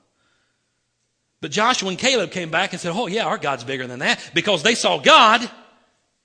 But 1.43 1.51
Joshua 1.51 1.89
and 1.89 1.99
Caleb 1.99 2.31
came 2.31 2.51
back 2.51 2.73
and 2.73 2.81
said, 2.81 2.93
Oh, 2.95 3.09
yeah, 3.09 3.25
our 3.25 3.37
God's 3.37 3.65
bigger 3.65 3.87
than 3.87 3.99
that 3.99 4.31
because 4.33 4.63
they 4.63 4.77
saw 4.77 4.99
God 4.99 5.51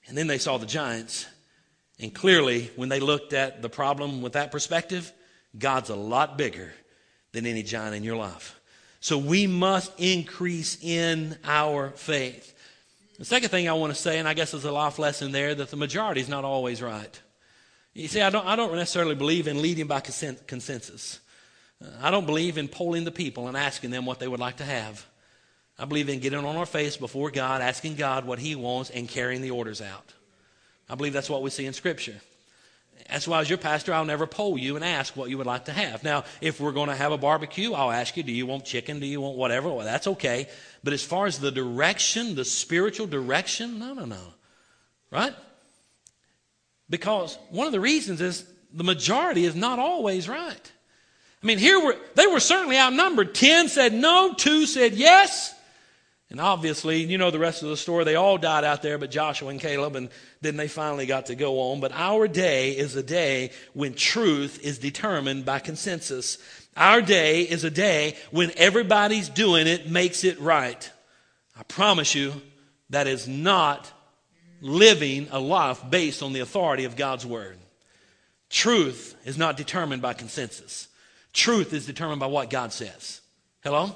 and 0.07 0.17
then 0.17 0.27
they 0.27 0.37
saw 0.37 0.57
the 0.57 0.67
giants. 0.67 1.25
And 1.99 2.13
clearly, 2.13 2.69
when 2.75 2.87
they 2.87 2.99
looked 2.99 3.33
at 3.33 3.63
the 3.63 3.69
problem 3.69 4.21
with 4.21 4.33
that 4.33 4.51
perspective, 4.51 5.11
God's 5.57 5.89
a 5.89 5.95
lot 5.95 6.37
bigger 6.37 6.71
than 7.31 7.47
any 7.47 7.63
giant 7.63 7.95
in 7.95 8.03
your 8.03 8.15
life. 8.15 8.59
So 8.99 9.17
we 9.17 9.47
must 9.47 9.91
increase 9.99 10.77
in 10.83 11.35
our 11.43 11.89
faith. 11.89 12.53
The 13.17 13.25
second 13.25 13.49
thing 13.49 13.67
I 13.67 13.73
want 13.73 13.95
to 13.95 13.99
say, 13.99 14.19
and 14.19 14.27
I 14.27 14.35
guess 14.35 14.51
there's 14.51 14.65
a 14.65 14.71
life 14.71 14.99
lesson 14.99 15.31
there, 15.31 15.55
that 15.55 15.71
the 15.71 15.77
majority 15.77 16.21
is 16.21 16.29
not 16.29 16.45
always 16.45 16.79
right. 16.79 17.19
You 17.95 18.07
see, 18.07 18.21
I 18.21 18.29
don't, 18.29 18.45
I 18.45 18.55
don't 18.55 18.75
necessarily 18.75 19.15
believe 19.15 19.47
in 19.47 19.63
leading 19.63 19.87
by 19.87 20.01
consensus. 20.01 21.19
I 22.01 22.11
don't 22.11 22.25
believe 22.25 22.57
in 22.57 22.67
polling 22.67 23.03
the 23.03 23.11
people 23.11 23.47
and 23.47 23.55
asking 23.55 23.91
them 23.91 24.05
what 24.05 24.19
they 24.19 24.27
would 24.27 24.39
like 24.39 24.57
to 24.57 24.65
have. 24.65 25.05
I 25.79 25.85
believe 25.85 26.09
in 26.09 26.19
getting 26.19 26.43
on 26.43 26.55
our 26.55 26.65
face 26.65 26.97
before 26.97 27.29
God, 27.29 27.61
asking 27.61 27.95
God 27.95 28.25
what 28.25 28.39
He 28.39 28.55
wants, 28.55 28.89
and 28.89 29.07
carrying 29.07 29.41
the 29.41 29.51
orders 29.51 29.81
out. 29.81 30.13
I 30.89 30.95
believe 30.95 31.13
that's 31.13 31.29
what 31.29 31.43
we 31.43 31.51
see 31.51 31.65
in 31.65 31.73
Scripture. 31.73 32.15
That's 33.09 33.27
why, 33.27 33.41
as 33.41 33.49
your 33.49 33.59
pastor, 33.59 33.93
I'll 33.93 34.05
never 34.05 34.25
poll 34.25 34.57
you 34.57 34.75
and 34.75 34.83
ask 34.83 35.15
what 35.15 35.29
you 35.29 35.37
would 35.37 35.45
like 35.45 35.65
to 35.65 35.71
have. 35.71 36.03
Now, 36.03 36.23
if 36.41 36.59
we're 36.59 36.71
going 36.71 36.89
to 36.89 36.95
have 36.95 37.11
a 37.11 37.17
barbecue, 37.17 37.73
I'll 37.73 37.91
ask 37.91 38.17
you, 38.17 38.23
do 38.23 38.31
you 38.31 38.47
want 38.47 38.65
chicken? 38.65 38.99
Do 38.99 39.05
you 39.05 39.21
want 39.21 39.37
whatever? 39.37 39.69
Well, 39.69 39.85
that's 39.85 40.07
okay. 40.07 40.47
But 40.83 40.93
as 40.93 41.03
far 41.03 41.27
as 41.27 41.39
the 41.39 41.51
direction, 41.51 42.35
the 42.35 42.43
spiritual 42.43 43.05
direction, 43.07 43.79
no, 43.79 43.93
no, 43.93 44.05
no. 44.05 44.33
Right? 45.11 45.33
Because 46.89 47.37
one 47.49 47.67
of 47.67 47.71
the 47.71 47.79
reasons 47.79 48.19
is 48.19 48.45
the 48.73 48.83
majority 48.83 49.45
is 49.45 49.55
not 49.55 49.79
always 49.79 50.27
right. 50.27 50.71
I 51.41 51.45
mean, 51.45 51.59
here 51.59 51.79
were, 51.79 51.95
they 52.15 52.27
were 52.27 52.39
certainly 52.39 52.77
outnumbered. 52.77 53.35
Ten 53.35 53.69
said 53.69 53.93
no, 53.93 54.33
two 54.33 54.65
said 54.65 54.93
yes. 54.93 55.53
And 56.29 56.41
obviously, 56.41 57.03
you 57.03 57.17
know 57.17 57.31
the 57.31 57.39
rest 57.39 57.63
of 57.63 57.69
the 57.69 57.77
story. 57.77 58.03
They 58.03 58.15
all 58.15 58.37
died 58.37 58.65
out 58.65 58.81
there, 58.81 58.97
but 58.97 59.11
Joshua 59.11 59.49
and 59.49 59.61
Caleb, 59.61 59.95
and 59.95 60.09
then 60.41 60.57
they 60.57 60.67
finally 60.67 61.05
got 61.05 61.27
to 61.27 61.35
go 61.35 61.71
on. 61.71 61.79
But 61.79 61.93
our 61.93 62.27
day 62.27 62.71
is 62.71 62.95
a 62.97 63.03
day 63.03 63.51
when 63.73 63.93
truth 63.93 64.59
is 64.61 64.77
determined 64.77 65.45
by 65.45 65.59
consensus. 65.59 66.37
Our 66.75 67.01
day 67.01 67.43
is 67.43 67.63
a 67.63 67.71
day 67.71 68.17
when 68.31 68.51
everybody's 68.57 69.29
doing 69.29 69.67
it 69.67 69.89
makes 69.89 70.25
it 70.25 70.39
right. 70.41 70.91
I 71.57 71.63
promise 71.63 72.13
you, 72.13 72.33
that 72.89 73.07
is 73.07 73.27
not 73.27 73.91
living 74.61 75.27
a 75.31 75.39
life 75.39 75.81
based 75.89 76.21
on 76.21 76.33
the 76.33 76.41
authority 76.41 76.83
of 76.83 76.95
God's 76.95 77.25
word. 77.25 77.57
Truth 78.49 79.15
is 79.25 79.37
not 79.37 79.57
determined 79.57 80.01
by 80.01 80.13
consensus. 80.13 80.86
Truth 81.37 81.71
is 81.71 81.85
determined 81.85 82.19
by 82.19 82.25
what 82.25 82.49
God 82.49 82.73
says. 82.73 83.21
Hello? 83.63 83.95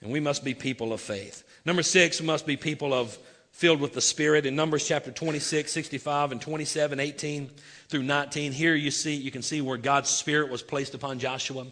And 0.00 0.10
we 0.10 0.18
must 0.18 0.42
be 0.42 0.54
people 0.54 0.92
of 0.92 1.00
faith. 1.00 1.44
Number 1.64 1.84
six, 1.84 2.20
we 2.20 2.26
must 2.26 2.46
be 2.46 2.56
people 2.56 2.92
of 2.92 3.16
filled 3.52 3.80
with 3.80 3.92
the 3.92 4.00
Spirit. 4.00 4.44
In 4.44 4.56
Numbers 4.56 4.84
chapter 4.84 5.12
26, 5.12 5.70
65, 5.70 6.32
and 6.32 6.40
27, 6.40 6.98
18 6.98 7.50
through 7.88 8.02
19, 8.02 8.50
here 8.50 8.74
you 8.74 8.90
see, 8.90 9.14
you 9.14 9.30
can 9.30 9.42
see 9.42 9.60
where 9.60 9.76
God's 9.76 10.10
Spirit 10.10 10.50
was 10.50 10.60
placed 10.60 10.94
upon 10.94 11.20
Joshua. 11.20 11.64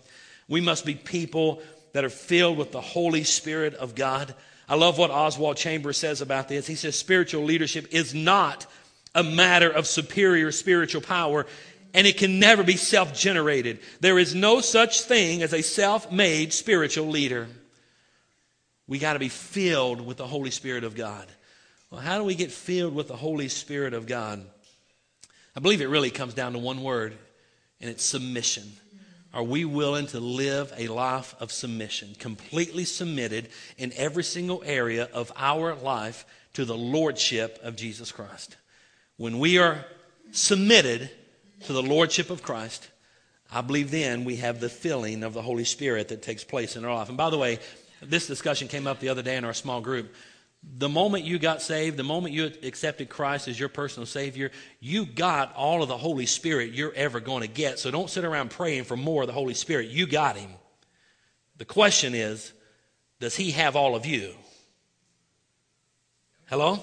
We 0.46 0.60
must 0.60 0.86
be 0.86 0.94
people 0.94 1.60
that 1.92 2.04
are 2.04 2.08
filled 2.08 2.56
with 2.56 2.70
the 2.70 2.80
Holy 2.80 3.24
Spirit 3.24 3.74
of 3.74 3.96
God. 3.96 4.36
I 4.68 4.76
love 4.76 4.98
what 4.98 5.10
Oswald 5.10 5.56
Chambers 5.56 5.98
says 5.98 6.20
about 6.20 6.48
this. 6.48 6.64
He 6.68 6.76
says 6.76 6.96
spiritual 6.96 7.42
leadership 7.42 7.88
is 7.90 8.14
not 8.14 8.66
a 9.16 9.24
matter 9.24 9.68
of 9.68 9.88
superior 9.88 10.52
spiritual 10.52 11.00
power 11.00 11.44
and 11.96 12.06
it 12.06 12.18
can 12.18 12.38
never 12.38 12.62
be 12.62 12.76
self 12.76 13.14
generated. 13.14 13.80
There 14.00 14.18
is 14.18 14.34
no 14.34 14.60
such 14.60 15.00
thing 15.00 15.42
as 15.42 15.54
a 15.54 15.62
self 15.62 16.12
made 16.12 16.52
spiritual 16.52 17.06
leader. 17.06 17.48
We 18.86 18.98
got 18.98 19.14
to 19.14 19.18
be 19.18 19.30
filled 19.30 20.02
with 20.02 20.18
the 20.18 20.26
Holy 20.26 20.50
Spirit 20.50 20.84
of 20.84 20.94
God. 20.94 21.26
Well, 21.90 22.02
how 22.02 22.18
do 22.18 22.24
we 22.24 22.34
get 22.34 22.52
filled 22.52 22.94
with 22.94 23.08
the 23.08 23.16
Holy 23.16 23.48
Spirit 23.48 23.94
of 23.94 24.06
God? 24.06 24.44
I 25.56 25.60
believe 25.60 25.80
it 25.80 25.88
really 25.88 26.10
comes 26.10 26.34
down 26.34 26.52
to 26.52 26.58
one 26.58 26.82
word, 26.82 27.16
and 27.80 27.88
it's 27.88 28.04
submission. 28.04 28.64
Are 29.32 29.42
we 29.42 29.64
willing 29.64 30.06
to 30.08 30.20
live 30.20 30.72
a 30.76 30.88
life 30.88 31.34
of 31.40 31.50
submission, 31.50 32.14
completely 32.18 32.84
submitted 32.84 33.48
in 33.78 33.92
every 33.96 34.22
single 34.22 34.62
area 34.66 35.08
of 35.14 35.32
our 35.34 35.74
life 35.74 36.26
to 36.54 36.66
the 36.66 36.76
Lordship 36.76 37.58
of 37.62 37.74
Jesus 37.74 38.12
Christ? 38.12 38.56
When 39.16 39.38
we 39.38 39.56
are 39.56 39.86
submitted, 40.32 41.10
to 41.64 41.72
the 41.72 41.82
Lordship 41.82 42.30
of 42.30 42.42
Christ, 42.42 42.88
I 43.50 43.60
believe 43.60 43.90
then 43.90 44.24
we 44.24 44.36
have 44.36 44.60
the 44.60 44.68
filling 44.68 45.22
of 45.22 45.32
the 45.32 45.42
Holy 45.42 45.64
Spirit 45.64 46.08
that 46.08 46.22
takes 46.22 46.44
place 46.44 46.76
in 46.76 46.84
our 46.84 46.94
life. 46.94 47.08
And 47.08 47.16
by 47.16 47.30
the 47.30 47.38
way, 47.38 47.58
this 48.02 48.26
discussion 48.26 48.68
came 48.68 48.86
up 48.86 49.00
the 49.00 49.08
other 49.08 49.22
day 49.22 49.36
in 49.36 49.44
our 49.44 49.54
small 49.54 49.80
group. 49.80 50.14
The 50.78 50.88
moment 50.88 51.24
you 51.24 51.38
got 51.38 51.62
saved, 51.62 51.96
the 51.96 52.02
moment 52.02 52.34
you 52.34 52.50
accepted 52.62 53.08
Christ 53.08 53.46
as 53.46 53.58
your 53.58 53.68
personal 53.68 54.06
Savior, 54.06 54.50
you 54.80 55.06
got 55.06 55.54
all 55.54 55.82
of 55.82 55.88
the 55.88 55.96
Holy 55.96 56.26
Spirit 56.26 56.72
you're 56.72 56.94
ever 56.94 57.20
going 57.20 57.42
to 57.42 57.48
get. 57.48 57.78
So 57.78 57.90
don't 57.90 58.10
sit 58.10 58.24
around 58.24 58.50
praying 58.50 58.84
for 58.84 58.96
more 58.96 59.22
of 59.22 59.28
the 59.28 59.32
Holy 59.32 59.54
Spirit. 59.54 59.88
You 59.88 60.06
got 60.06 60.36
Him. 60.36 60.50
The 61.58 61.64
question 61.64 62.14
is, 62.14 62.52
does 63.20 63.34
he 63.34 63.52
have 63.52 63.76
all 63.76 63.94
of 63.94 64.04
you? 64.04 64.34
Hello? 66.46 66.80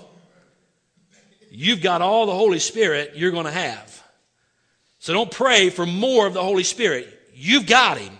You've 1.51 1.81
got 1.81 2.01
all 2.01 2.25
the 2.25 2.33
Holy 2.33 2.59
Spirit 2.59 3.13
you're 3.15 3.31
going 3.31 3.45
to 3.45 3.51
have. 3.51 4.02
So 5.03 5.11
don't 5.11 5.29
pray 5.29 5.69
for 5.69 5.85
more 5.85 6.25
of 6.25 6.33
the 6.33 6.41
Holy 6.41 6.63
Spirit. 6.63 7.09
You've 7.35 7.65
got 7.65 7.97
him. 7.97 8.17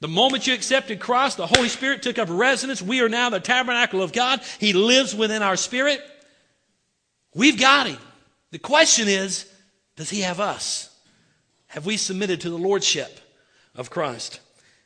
The 0.00 0.08
moment 0.08 0.46
you 0.46 0.52
accepted 0.52 1.00
Christ, 1.00 1.38
the 1.38 1.46
Holy 1.46 1.70
Spirit 1.70 2.02
took 2.02 2.18
up 2.18 2.28
residence. 2.30 2.82
We 2.82 3.00
are 3.00 3.08
now 3.08 3.30
the 3.30 3.40
tabernacle 3.40 4.02
of 4.02 4.12
God. 4.12 4.42
He 4.58 4.74
lives 4.74 5.14
within 5.14 5.42
our 5.42 5.56
spirit. 5.56 6.02
We've 7.34 7.58
got 7.58 7.86
him. 7.86 7.96
The 8.50 8.58
question 8.58 9.08
is, 9.08 9.50
does 9.96 10.10
he 10.10 10.20
have 10.20 10.40
us? 10.40 10.94
Have 11.68 11.86
we 11.86 11.96
submitted 11.96 12.42
to 12.42 12.50
the 12.50 12.58
lordship 12.58 13.18
of 13.74 13.88
Christ? 13.88 14.40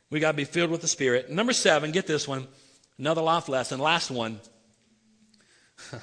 We 0.09 0.21
got 0.21 0.31
to 0.31 0.37
be 0.37 0.45
filled 0.45 0.71
with 0.71 0.79
the 0.79 0.87
Spirit. 0.87 1.29
Number 1.29 1.51
seven, 1.51 1.91
get 1.91 2.07
this 2.07 2.29
one. 2.29 2.47
Another 2.97 3.21
life 3.21 3.49
lesson. 3.49 3.81
Last 3.81 4.09
one. 4.09 4.39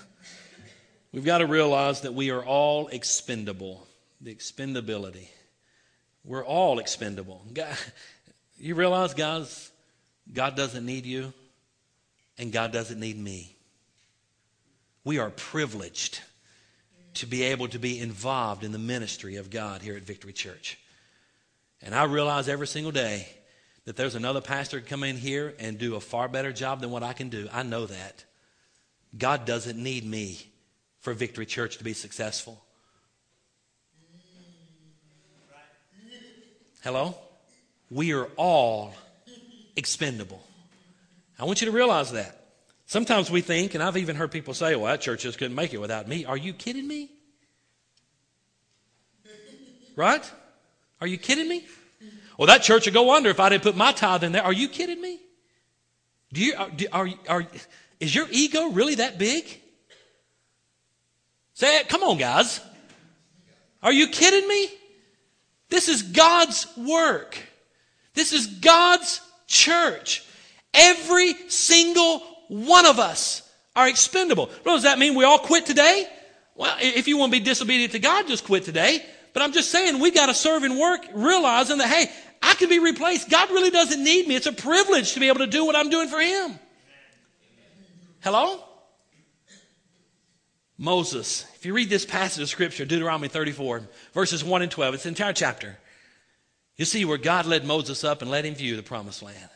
We've 1.11 1.25
got 1.25 1.39
to 1.39 1.47
realize 1.47 2.03
that 2.03 2.13
we 2.13 2.31
are 2.33 2.45
all 2.45 2.89
expendable. 2.89 3.87
The 4.23 4.35
expendability. 4.35 5.29
We're 6.25 6.45
all 6.45 6.79
expendable. 6.79 7.45
God, 7.53 7.77
you 8.57 8.77
realize, 8.77 9.15
guys, 9.15 9.71
God 10.33 10.57
doesn't 10.57 10.87
need 10.87 11.05
you, 11.05 11.33
and 12.39 12.53
God 12.53 12.73
doesn't 12.73 13.01
need 13.01 13.19
me. 13.19 13.57
We 15.05 15.19
are 15.19 15.31
privileged 15.31 16.21
to 17.15 17.27
be 17.27 17.43
able 17.43 17.67
to 17.69 17.79
be 17.79 17.99
involved 17.99 18.63
in 18.63 18.71
the 18.71 18.79
ministry 18.79 19.37
of 19.37 19.51
God 19.51 19.83
here 19.83 19.97
at 19.97 20.03
Victory 20.03 20.33
Church. 20.33 20.79
And 21.83 21.95
I 21.95 22.05
realize 22.05 22.49
every 22.49 22.69
single 22.69 22.93
day 22.93 23.27
that 23.85 23.97
there's 23.97 24.15
another 24.15 24.41
pastor 24.41 24.81
to 24.81 24.87
come 24.87 25.03
in 25.03 25.17
here 25.17 25.55
and 25.59 25.77
do 25.77 25.97
a 25.97 26.01
far 26.01 26.29
better 26.29 26.53
job 26.53 26.81
than 26.81 26.93
what 26.93 27.03
I 27.03 27.13
can 27.13 27.29
do. 27.29 27.49
I 27.53 27.65
know 27.65 27.87
that. 27.87 28.25
God 29.19 29.45
doesn't 29.45 29.83
need 29.83 30.07
me 30.07 30.39
for 31.01 31.13
Victory 31.13 31.45
Church 31.45 31.79
to 31.79 31.85
be 31.85 31.93
successful. 31.93 32.65
Hello? 36.83 37.15
We 37.91 38.13
are 38.13 38.25
all 38.37 38.93
expendable. 39.77 40.43
I 41.39 41.45
want 41.45 41.61
you 41.61 41.67
to 41.67 41.73
realize 41.73 42.11
that. 42.13 42.39
Sometimes 42.87 43.31
we 43.31 43.41
think, 43.41 43.75
and 43.75 43.83
I've 43.83 43.97
even 43.97 44.17
heard 44.17 44.33
people 44.33 44.53
say, 44.53 44.75
well, 44.75 44.87
that 44.87 45.01
church 45.01 45.23
just 45.23 45.39
couldn't 45.39 45.55
make 45.55 45.73
it 45.73 45.79
without 45.79 46.09
me. 46.09 46.25
Are 46.25 46.37
you 46.37 46.53
kidding 46.53 46.87
me? 46.87 47.09
Right? 49.95 50.29
Are 51.01 51.07
you 51.07 51.19
kidding 51.19 51.49
me? 51.49 51.65
Well, 52.37 52.49
that 52.49 52.63
church 52.63 52.87
would 52.87 52.95
go 52.95 53.15
under 53.15 53.31
if 53.31 53.39
I 53.39 53.49
didn't 53.49 53.63
put 53.63 53.77
my 53.77 53.93
tithe 53.93 54.25
in 54.25 54.33
there. 54.33 54.43
Are 54.43 54.53
you 54.53 54.69
kidding 54.69 55.01
me? 55.01 55.21
Do 56.33 56.41
you, 56.45 56.55
are, 56.93 57.09
are, 57.29 57.47
is 58.01 58.13
your 58.13 58.27
ego 58.31 58.71
really 58.71 58.97
that 58.97 59.19
big? 59.19 59.45
Say 61.55 61.79
it. 61.79 61.89
Come 61.89 62.03
on, 62.03 62.19
guys. 62.19 62.61
Are 63.85 63.93
you 63.93 64.09
kidding 64.09 64.49
me? 64.49 64.69
This 65.73 65.89
is 65.89 66.03
God's 66.03 66.67
work. 66.77 67.39
This 68.13 68.35
is 68.35 68.47
God's 68.47 69.23
church. 69.47 70.23
Every 70.75 71.33
single 71.49 72.19
one 72.49 72.85
of 72.85 72.99
us 72.99 73.51
are 73.75 73.89
expendable. 73.89 74.51
What 74.65 74.75
does 74.75 74.83
that 74.83 74.99
mean? 74.99 75.15
We 75.15 75.25
all 75.25 75.39
quit 75.39 75.65
today? 75.65 76.07
Well, 76.57 76.77
if 76.79 77.09
you 77.09 77.17
want 77.17 77.33
to 77.33 77.39
be 77.39 77.43
disobedient 77.43 77.93
to 77.93 77.99
God, 78.01 78.29
just 78.29 78.45
quit 78.45 78.65
today. 78.65 79.03
But 79.33 79.43
I'm 79.43 79.53
just 79.55 79.71
saying, 79.71 79.99
we've 79.99 80.15
got 80.15 80.27
to 80.27 80.35
serve 80.35 80.63
and 80.63 80.79
work, 80.79 81.07
realizing 81.15 81.79
that, 81.79 81.89
hey, 81.89 82.13
I 82.43 82.53
can 82.53 82.69
be 82.69 82.79
replaced. 82.79 83.31
God 83.31 83.49
really 83.49 83.71
doesn't 83.71 84.05
need 84.05 84.29
me. 84.29 84.37
It's 84.37 84.47
a 84.47 84.53
privilege 84.53 85.15
to 85.15 85.21
be 85.21 85.29
able 85.29 85.39
to 85.39 85.47
do 85.47 85.65
what 85.65 85.75
I'm 85.75 85.89
doing 85.89 86.11
for 86.11 86.21
Him. 86.21 86.59
Hello? 88.21 88.63
Moses. 90.83 91.47
If 91.55 91.65
you 91.65 91.75
read 91.75 91.89
this 91.89 92.05
passage 92.05 92.43
of 92.43 92.49
Scripture, 92.49 92.85
Deuteronomy 92.85 93.29
34, 93.29 93.83
verses 94.15 94.43
1 94.43 94.63
and 94.63 94.71
12, 94.71 94.95
it's 94.95 95.03
the 95.05 95.11
entire 95.11 95.33
chapter. 95.33 95.79
You 96.77 96.85
see 96.85 97.05
where 97.05 97.19
God 97.19 97.47
led 97.47 97.65
Moses 97.65 98.03
up 98.03 98.21
and 98.21 98.29
let 98.29 98.45
him 98.45 98.57
view 98.57 98.75
the 98.75 98.83
promised 98.83 99.23
land. 99.23 99.49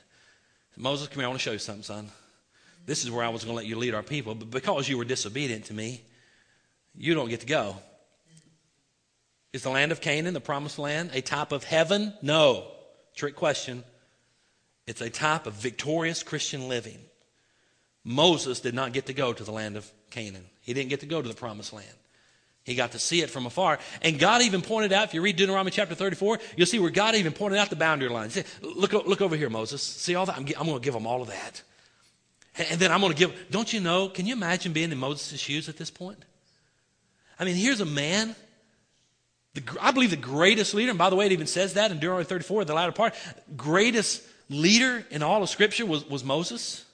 Moses, 0.76 1.08
come 1.08 1.16
here, 1.16 1.24
I 1.24 1.28
want 1.28 1.40
to 1.40 1.42
show 1.42 1.50
you 1.50 1.58
something, 1.58 1.82
son. 1.82 2.10
This 2.86 3.02
is 3.02 3.10
where 3.10 3.24
I 3.24 3.30
was 3.30 3.42
going 3.42 3.54
to 3.54 3.56
let 3.56 3.66
you 3.66 3.76
lead 3.76 3.92
our 3.92 4.04
people, 4.04 4.36
but 4.36 4.52
because 4.52 4.88
you 4.88 4.96
were 4.96 5.04
disobedient 5.04 5.64
to 5.64 5.74
me, 5.74 6.00
you 6.96 7.12
don't 7.14 7.28
get 7.28 7.40
to 7.40 7.46
go. 7.46 7.74
Is 9.52 9.64
the 9.64 9.70
land 9.70 9.90
of 9.90 10.00
Canaan, 10.00 10.32
the 10.32 10.40
promised 10.40 10.78
land, 10.78 11.10
a 11.12 11.22
type 11.22 11.50
of 11.50 11.64
heaven? 11.64 12.14
No. 12.22 12.68
Trick 13.16 13.34
question. 13.34 13.82
It's 14.86 15.00
a 15.00 15.10
type 15.10 15.48
of 15.48 15.54
victorious 15.54 16.22
Christian 16.22 16.68
living. 16.68 17.00
Moses 18.04 18.60
did 18.60 18.74
not 18.74 18.92
get 18.92 19.06
to 19.06 19.12
go 19.12 19.32
to 19.32 19.42
the 19.42 19.50
land 19.50 19.76
of 19.76 19.90
Canaan. 20.16 20.46
He 20.62 20.72
didn't 20.72 20.88
get 20.88 21.00
to 21.00 21.06
go 21.06 21.20
to 21.20 21.28
the 21.28 21.34
promised 21.34 21.74
land. 21.74 21.86
He 22.64 22.74
got 22.74 22.92
to 22.92 22.98
see 22.98 23.20
it 23.20 23.28
from 23.28 23.44
afar. 23.44 23.78
And 24.00 24.18
God 24.18 24.40
even 24.40 24.62
pointed 24.62 24.90
out, 24.92 25.04
if 25.04 25.14
you 25.14 25.20
read 25.20 25.36
Deuteronomy 25.36 25.70
chapter 25.70 25.94
34, 25.94 26.40
you'll 26.56 26.66
see 26.66 26.78
where 26.78 26.90
God 26.90 27.14
even 27.14 27.32
pointed 27.32 27.58
out 27.58 27.68
the 27.68 27.76
boundary 27.76 28.08
lines. 28.08 28.42
Look, 28.62 28.94
look 28.94 29.20
over 29.20 29.36
here, 29.36 29.50
Moses. 29.50 29.82
See 29.82 30.14
all 30.14 30.24
that? 30.24 30.36
I'm, 30.36 30.46
I'm 30.58 30.66
going 30.66 30.80
to 30.80 30.84
give 30.84 30.94
them 30.94 31.06
all 31.06 31.20
of 31.20 31.28
that. 31.28 31.62
And 32.70 32.80
then 32.80 32.90
I'm 32.90 33.00
going 33.00 33.12
to 33.12 33.18
give, 33.18 33.50
don't 33.50 33.70
you 33.70 33.80
know, 33.80 34.08
can 34.08 34.24
you 34.24 34.32
imagine 34.32 34.72
being 34.72 34.90
in 34.90 34.98
Moses' 34.98 35.38
shoes 35.38 35.68
at 35.68 35.76
this 35.76 35.90
point? 35.90 36.24
I 37.38 37.44
mean, 37.44 37.54
here's 37.54 37.82
a 37.82 37.86
man, 37.86 38.34
the, 39.52 39.62
I 39.82 39.90
believe 39.90 40.10
the 40.10 40.16
greatest 40.16 40.72
leader, 40.72 40.88
and 40.88 40.98
by 40.98 41.10
the 41.10 41.16
way, 41.16 41.26
it 41.26 41.32
even 41.32 41.46
says 41.46 41.74
that 41.74 41.90
in 41.90 41.98
Deuteronomy 41.98 42.24
34, 42.24 42.64
the 42.64 42.72
latter 42.72 42.92
part, 42.92 43.14
greatest 43.54 44.22
leader 44.48 45.04
in 45.10 45.22
all 45.22 45.42
of 45.42 45.50
Scripture 45.50 45.84
was, 45.84 46.08
was 46.08 46.24
Moses. 46.24 46.86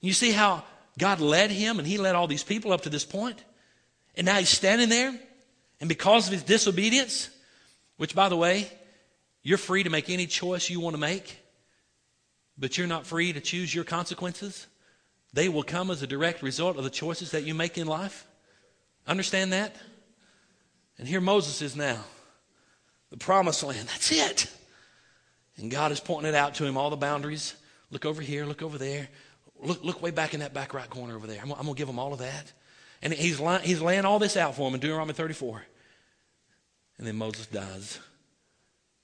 You 0.00 0.14
see 0.14 0.32
how 0.32 0.64
God 0.98 1.20
led 1.20 1.50
him 1.50 1.78
and 1.78 1.86
he 1.86 1.98
led 1.98 2.14
all 2.14 2.26
these 2.26 2.44
people 2.44 2.72
up 2.72 2.82
to 2.82 2.90
this 2.90 3.04
point? 3.04 3.42
And 4.16 4.24
now 4.24 4.38
he's 4.38 4.48
standing 4.48 4.88
there, 4.88 5.14
and 5.78 5.88
because 5.88 6.26
of 6.26 6.32
his 6.32 6.42
disobedience, 6.42 7.28
which 7.98 8.14
by 8.14 8.30
the 8.30 8.36
way, 8.36 8.70
you're 9.42 9.58
free 9.58 9.82
to 9.82 9.90
make 9.90 10.08
any 10.08 10.26
choice 10.26 10.70
you 10.70 10.80
want 10.80 10.94
to 10.94 11.00
make 11.00 11.38
but 12.58 12.78
you're 12.78 12.86
not 12.86 13.06
free 13.06 13.32
to 13.32 13.40
choose 13.40 13.74
your 13.74 13.84
consequences. 13.84 14.66
They 15.32 15.48
will 15.48 15.62
come 15.62 15.90
as 15.90 16.02
a 16.02 16.06
direct 16.06 16.42
result 16.42 16.76
of 16.76 16.84
the 16.84 16.90
choices 16.90 17.32
that 17.32 17.44
you 17.44 17.54
make 17.54 17.76
in 17.76 17.86
life. 17.86 18.26
Understand 19.06 19.52
that? 19.52 19.76
And 20.98 21.06
here 21.06 21.20
Moses 21.20 21.60
is 21.60 21.76
now. 21.76 21.98
The 23.10 23.18
promised 23.18 23.62
land. 23.62 23.88
That's 23.88 24.12
it. 24.12 24.50
And 25.58 25.70
God 25.70 25.92
is 25.92 26.00
pointing 26.00 26.30
it 26.30 26.34
out 26.34 26.54
to 26.56 26.64
him, 26.64 26.76
all 26.76 26.90
the 26.90 26.96
boundaries. 26.96 27.54
Look 27.90 28.04
over 28.04 28.22
here, 28.22 28.46
look 28.46 28.62
over 28.62 28.78
there. 28.78 29.08
Look, 29.62 29.84
look 29.84 30.02
way 30.02 30.10
back 30.10 30.34
in 30.34 30.40
that 30.40 30.52
back 30.52 30.74
right 30.74 30.88
corner 30.88 31.16
over 31.16 31.26
there. 31.26 31.40
I'm, 31.42 31.50
I'm 31.52 31.62
going 31.62 31.74
to 31.74 31.78
give 31.78 31.88
him 31.88 31.98
all 31.98 32.12
of 32.12 32.18
that. 32.18 32.52
And 33.02 33.12
he's, 33.12 33.40
he's 33.62 33.80
laying 33.80 34.04
all 34.04 34.18
this 34.18 34.36
out 34.36 34.54
for 34.54 34.68
him 34.68 34.74
in 34.74 34.80
Deuteronomy 34.80 35.12
34. 35.12 35.62
And 36.98 37.06
then 37.06 37.16
Moses 37.16 37.46
dies. 37.46 37.98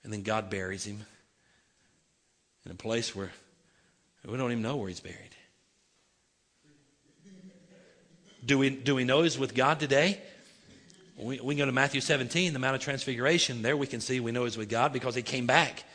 And 0.03 0.11
then 0.11 0.23
God 0.23 0.49
buries 0.49 0.85
him 0.85 1.05
in 2.65 2.71
a 2.71 2.75
place 2.75 3.15
where 3.15 3.31
we 4.25 4.37
don't 4.37 4.51
even 4.51 4.63
know 4.63 4.77
where 4.77 4.89
he's 4.89 4.99
buried. 4.99 5.17
Do 8.45 8.57
we, 8.57 8.69
do 8.69 8.95
we 8.95 9.05
know 9.05 9.21
he's 9.21 9.39
with 9.39 9.55
God 9.55 9.79
today? 9.79 10.19
We, 11.17 11.39
we 11.39 11.55
go 11.55 11.65
to 11.65 11.71
Matthew 11.71 12.01
17, 12.01 12.51
the 12.51 12.59
Mount 12.59 12.75
of 12.75 12.81
Transfiguration. 12.81 13.61
There 13.61 13.77
we 13.77 13.87
can 13.87 14.01
see 14.01 14.19
we 14.19 14.31
know 14.31 14.43
he's 14.43 14.57
with 14.57 14.69
God 14.69 14.91
because 14.91 15.15
he 15.15 15.21
came 15.21 15.45
back 15.45 15.85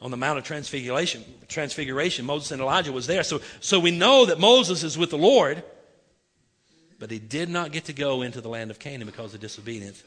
on 0.00 0.10
the 0.10 0.16
Mount 0.16 0.38
of 0.38 0.44
Transfiguration. 0.44 1.24
Transfiguration. 1.48 2.26
Moses 2.26 2.50
and 2.50 2.60
Elijah 2.60 2.92
was 2.92 3.06
there. 3.06 3.22
So, 3.22 3.40
so 3.60 3.80
we 3.80 3.90
know 3.90 4.26
that 4.26 4.38
Moses 4.38 4.82
is 4.82 4.98
with 4.98 5.10
the 5.10 5.18
Lord, 5.18 5.62
but 6.98 7.10
he 7.10 7.18
did 7.18 7.48
not 7.48 7.72
get 7.72 7.86
to 7.86 7.92
go 7.92 8.22
into 8.22 8.40
the 8.40 8.48
land 8.48 8.70
of 8.70 8.78
Canaan 8.78 9.06
because 9.06 9.34
of 9.34 9.40
disobedience, 9.40 10.02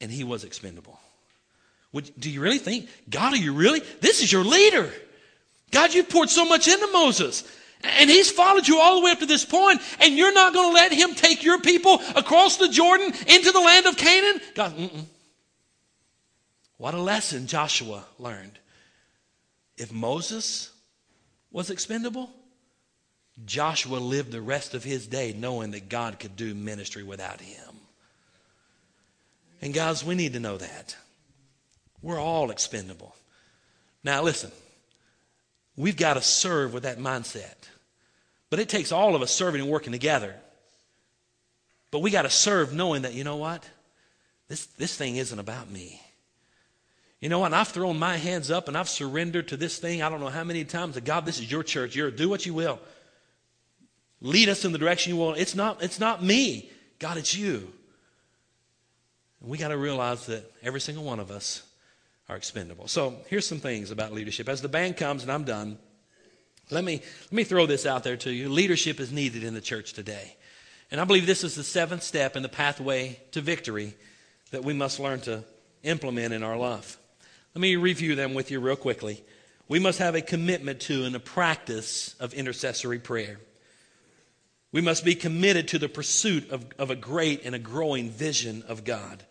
and 0.00 0.10
he 0.10 0.24
was 0.24 0.44
expendable. 0.44 0.98
Would, 1.92 2.10
do 2.18 2.30
you 2.30 2.40
really 2.40 2.58
think, 2.58 2.88
God, 3.08 3.32
are 3.32 3.36
you 3.36 3.54
really? 3.54 3.80
This 4.00 4.22
is 4.22 4.30
your 4.30 4.44
leader. 4.44 4.90
God, 5.70 5.94
you've 5.94 6.08
poured 6.08 6.30
so 6.30 6.44
much 6.44 6.68
into 6.68 6.86
Moses. 6.92 7.44
And 7.82 8.10
he's 8.10 8.30
followed 8.30 8.66
you 8.66 8.80
all 8.80 8.98
the 8.98 9.04
way 9.04 9.12
up 9.12 9.20
to 9.20 9.26
this 9.26 9.44
point, 9.44 9.80
and 10.00 10.16
you're 10.16 10.32
not 10.32 10.52
going 10.52 10.70
to 10.70 10.74
let 10.74 10.92
him 10.92 11.14
take 11.14 11.44
your 11.44 11.60
people 11.60 12.00
across 12.16 12.56
the 12.56 12.68
Jordan 12.68 13.12
into 13.28 13.52
the 13.52 13.60
land 13.60 13.86
of 13.86 13.96
Canaan? 13.96 14.40
God, 14.54 14.76
mm-mm. 14.76 15.04
What 16.76 16.94
a 16.94 17.00
lesson 17.00 17.46
Joshua 17.46 18.04
learned. 18.18 18.58
If 19.78 19.92
Moses 19.92 20.70
was 21.50 21.70
expendable, 21.70 22.30
Joshua 23.46 23.96
lived 23.96 24.32
the 24.32 24.42
rest 24.42 24.74
of 24.74 24.84
his 24.84 25.06
day 25.06 25.34
knowing 25.36 25.70
that 25.70 25.88
God 25.88 26.18
could 26.18 26.36
do 26.36 26.54
ministry 26.54 27.04
without 27.04 27.40
him. 27.40 27.74
And 29.62 29.72
guys, 29.72 30.04
we 30.04 30.14
need 30.14 30.34
to 30.34 30.40
know 30.40 30.58
that. 30.58 30.96
We're 32.02 32.20
all 32.20 32.50
expendable. 32.50 33.14
Now, 34.04 34.22
listen. 34.22 34.50
We've 35.76 35.96
got 35.96 36.14
to 36.14 36.22
serve 36.22 36.74
with 36.74 36.82
that 36.82 36.98
mindset. 36.98 37.54
But 38.50 38.58
it 38.58 38.68
takes 38.68 38.90
all 38.90 39.14
of 39.14 39.22
us 39.22 39.30
serving 39.30 39.60
and 39.60 39.70
working 39.70 39.92
together. 39.92 40.34
But 41.92 42.00
we 42.00 42.10
got 42.10 42.22
to 42.22 42.30
serve 42.30 42.72
knowing 42.72 43.02
that, 43.02 43.14
you 43.14 43.22
know 43.22 43.36
what? 43.36 43.68
This, 44.48 44.66
this 44.66 44.96
thing 44.96 45.16
isn't 45.16 45.38
about 45.38 45.70
me. 45.70 46.00
You 47.20 47.28
know, 47.28 47.44
and 47.44 47.54
I've 47.54 47.68
thrown 47.68 47.98
my 47.98 48.16
hands 48.16 48.50
up 48.50 48.68
and 48.68 48.76
I've 48.76 48.88
surrendered 48.88 49.48
to 49.48 49.56
this 49.56 49.78
thing. 49.78 50.02
I 50.02 50.08
don't 50.08 50.20
know 50.20 50.28
how 50.28 50.44
many 50.44 50.64
times. 50.64 50.94
That 50.94 51.04
God, 51.04 51.26
this 51.26 51.40
is 51.40 51.50
your 51.50 51.62
church. 51.62 51.96
You're 51.96 52.10
do 52.10 52.28
what 52.28 52.46
you 52.46 52.54
will. 52.54 52.78
Lead 54.20 54.48
us 54.48 54.64
in 54.64 54.72
the 54.72 54.78
direction 54.78 55.12
you 55.12 55.18
want. 55.18 55.38
It's 55.38 55.54
not, 55.54 55.82
it's 55.82 56.00
not 56.00 56.22
me. 56.22 56.70
God, 56.98 57.16
it's 57.16 57.36
you. 57.36 57.72
And 59.40 59.50
we 59.50 59.58
got 59.58 59.68
to 59.68 59.76
realize 59.76 60.26
that 60.26 60.50
every 60.62 60.80
single 60.80 61.04
one 61.04 61.20
of 61.20 61.30
us 61.30 61.62
are 62.28 62.36
expendable. 62.36 62.88
So 62.88 63.16
here's 63.28 63.46
some 63.46 63.60
things 63.60 63.90
about 63.90 64.12
leadership. 64.12 64.48
As 64.48 64.60
the 64.60 64.68
band 64.68 64.96
comes, 64.96 65.22
and 65.22 65.32
I'm 65.32 65.44
done, 65.44 65.78
let 66.70 66.84
me, 66.84 67.00
let 67.24 67.32
me 67.32 67.44
throw 67.44 67.66
this 67.66 67.86
out 67.86 68.04
there 68.04 68.16
to 68.18 68.30
you. 68.30 68.48
Leadership 68.48 69.00
is 69.00 69.10
needed 69.10 69.42
in 69.42 69.54
the 69.54 69.60
church 69.60 69.92
today. 69.92 70.36
And 70.90 71.00
I 71.00 71.04
believe 71.04 71.26
this 71.26 71.44
is 71.44 71.54
the 71.54 71.64
seventh 71.64 72.02
step 72.02 72.36
in 72.36 72.42
the 72.42 72.48
pathway 72.48 73.20
to 73.32 73.40
victory 73.40 73.94
that 74.50 74.64
we 74.64 74.74
must 74.74 75.00
learn 75.00 75.20
to 75.22 75.44
implement 75.82 76.34
in 76.34 76.42
our 76.42 76.56
life. 76.56 76.98
Let 77.54 77.60
me 77.60 77.76
review 77.76 78.14
them 78.14 78.34
with 78.34 78.50
you 78.50 78.60
real 78.60 78.76
quickly. 78.76 79.24
We 79.68 79.78
must 79.78 79.98
have 79.98 80.14
a 80.14 80.22
commitment 80.22 80.80
to 80.82 81.04
and 81.04 81.14
a 81.14 81.20
practice 81.20 82.14
of 82.20 82.32
intercessory 82.34 82.98
prayer. 82.98 83.38
We 84.72 84.80
must 84.80 85.04
be 85.04 85.14
committed 85.14 85.68
to 85.68 85.78
the 85.78 85.88
pursuit 85.88 86.50
of, 86.50 86.66
of 86.78 86.90
a 86.90 86.96
great 86.96 87.44
and 87.44 87.54
a 87.54 87.58
growing 87.58 88.10
vision 88.10 88.62
of 88.68 88.84
God. 88.84 89.22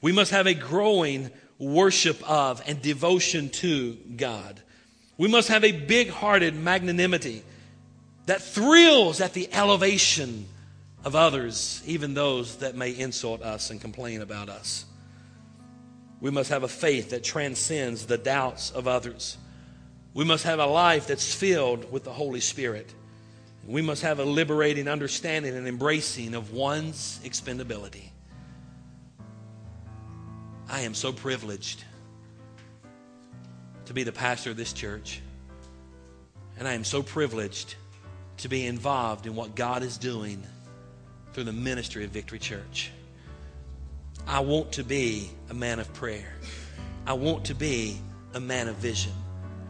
We 0.00 0.12
must 0.12 0.30
have 0.30 0.46
a 0.46 0.54
growing 0.54 1.30
worship 1.58 2.28
of 2.28 2.62
and 2.66 2.82
devotion 2.82 3.48
to 3.50 3.94
God. 4.16 4.60
We 5.16 5.28
must 5.28 5.48
have 5.48 5.64
a 5.64 5.72
big 5.72 6.10
hearted 6.10 6.54
magnanimity 6.54 7.44
that 8.26 8.42
thrills 8.42 9.20
at 9.20 9.32
the 9.32 9.52
elevation 9.52 10.46
of 11.04 11.16
others, 11.16 11.82
even 11.86 12.14
those 12.14 12.56
that 12.56 12.74
may 12.74 12.90
insult 12.90 13.42
us 13.42 13.70
and 13.70 13.80
complain 13.80 14.22
about 14.22 14.48
us. 14.48 14.84
We 16.22 16.30
must 16.30 16.50
have 16.50 16.62
a 16.62 16.68
faith 16.68 17.10
that 17.10 17.24
transcends 17.24 18.06
the 18.06 18.16
doubts 18.16 18.70
of 18.70 18.86
others. 18.86 19.36
We 20.14 20.24
must 20.24 20.44
have 20.44 20.60
a 20.60 20.66
life 20.66 21.08
that's 21.08 21.34
filled 21.34 21.90
with 21.90 22.04
the 22.04 22.12
Holy 22.12 22.38
Spirit. 22.38 22.94
We 23.66 23.82
must 23.82 24.02
have 24.02 24.20
a 24.20 24.24
liberating 24.24 24.86
understanding 24.86 25.56
and 25.56 25.66
embracing 25.66 26.36
of 26.36 26.52
one's 26.52 27.18
expendability. 27.24 28.04
I 30.68 30.82
am 30.82 30.94
so 30.94 31.12
privileged 31.12 31.82
to 33.86 33.92
be 33.92 34.04
the 34.04 34.12
pastor 34.12 34.50
of 34.50 34.56
this 34.56 34.72
church. 34.72 35.20
And 36.56 36.68
I 36.68 36.74
am 36.74 36.84
so 36.84 37.02
privileged 37.02 37.74
to 38.36 38.48
be 38.48 38.64
involved 38.66 39.26
in 39.26 39.34
what 39.34 39.56
God 39.56 39.82
is 39.82 39.98
doing 39.98 40.40
through 41.32 41.44
the 41.44 41.52
ministry 41.52 42.04
of 42.04 42.10
Victory 42.10 42.38
Church. 42.38 42.92
I 44.26 44.40
want 44.40 44.72
to 44.72 44.84
be 44.84 45.30
a 45.50 45.54
man 45.54 45.78
of 45.78 45.92
prayer. 45.94 46.32
I 47.06 47.14
want 47.14 47.44
to 47.46 47.54
be 47.54 47.98
a 48.34 48.40
man 48.40 48.68
of 48.68 48.76
vision. 48.76 49.12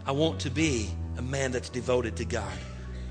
I 0.07 0.12
want 0.12 0.40
to 0.40 0.50
be 0.50 0.90
a 1.16 1.22
man 1.22 1.53
that's 1.53 1.68
devoted 1.68 2.16
to 2.16 2.24
God. 2.24 2.53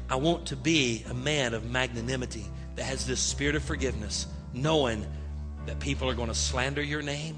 I 0.09 0.15
want 0.15 0.45
to 0.47 0.55
be 0.55 1.03
a 1.09 1.13
man 1.13 1.53
of 1.53 1.69
magnanimity 1.69 2.45
that 2.75 2.83
has 2.83 3.05
this 3.05 3.19
spirit 3.19 3.55
of 3.55 3.63
forgiveness, 3.63 4.27
knowing 4.53 5.05
that 5.65 5.79
people 5.79 6.09
are 6.09 6.13
going 6.13 6.27
to 6.27 6.35
slander 6.35 6.81
your 6.81 7.01
name, 7.01 7.37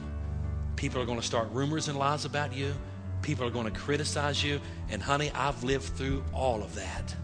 people 0.75 1.01
are 1.01 1.05
going 1.05 1.19
to 1.19 1.25
start 1.25 1.49
rumors 1.51 1.87
and 1.87 1.97
lies 1.97 2.25
about 2.25 2.53
you, 2.53 2.73
people 3.21 3.45
are 3.45 3.51
going 3.51 3.71
to 3.71 3.79
criticize 3.79 4.43
you. 4.43 4.59
And 4.89 5.01
honey, 5.01 5.31
I've 5.33 5.63
lived 5.63 5.85
through 5.95 6.23
all 6.33 6.61
of 6.61 6.75
that. 6.75 7.15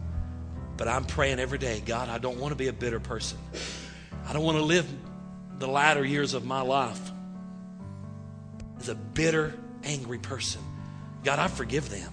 But 0.77 0.87
I'm 0.87 1.03
praying 1.03 1.39
every 1.39 1.57
day 1.57 1.81
God, 1.85 2.09
I 2.09 2.17
don't 2.17 2.39
want 2.39 2.51
to 2.51 2.55
be 2.55 2.67
a 2.67 2.73
bitter 2.73 2.99
person. 2.99 3.37
I 4.25 4.33
don't 4.33 4.43
want 4.43 4.57
to 4.57 4.63
live 4.63 4.87
the 5.59 5.67
latter 5.67 6.03
years 6.03 6.33
of 6.33 6.45
my 6.45 6.61
life 6.61 7.11
as 8.79 8.89
a 8.89 8.95
bitter, 8.95 9.53
angry 9.83 10.17
person. 10.17 10.61
God, 11.23 11.37
I 11.39 11.47
forgive 11.47 11.89
them. 11.89 12.11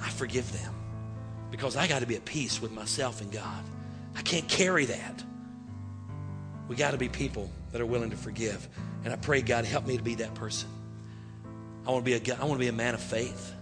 I 0.00 0.08
forgive 0.10 0.50
them 0.52 0.74
because 1.50 1.76
I 1.76 1.86
got 1.86 2.00
to 2.00 2.06
be 2.06 2.16
at 2.16 2.24
peace 2.24 2.60
with 2.60 2.72
myself 2.72 3.20
and 3.20 3.30
God. 3.30 3.64
I 4.16 4.22
can't 4.22 4.48
carry 4.48 4.86
that. 4.86 5.22
We 6.68 6.76
got 6.76 6.92
to 6.92 6.98
be 6.98 7.08
people 7.08 7.50
that 7.72 7.80
are 7.80 7.86
willing 7.86 8.10
to 8.10 8.16
forgive. 8.16 8.66
And 9.04 9.12
I 9.12 9.16
pray, 9.16 9.42
God, 9.42 9.64
help 9.64 9.86
me 9.86 9.96
to 9.96 10.02
be 10.02 10.16
that 10.16 10.34
person. 10.34 10.68
I 11.86 11.90
want 11.90 12.04
to 12.04 12.18
be 12.18 12.30
a, 12.30 12.36
I 12.36 12.40
want 12.40 12.54
to 12.54 12.58
be 12.58 12.68
a 12.68 12.72
man 12.72 12.94
of 12.94 13.00
faith. 13.00 13.52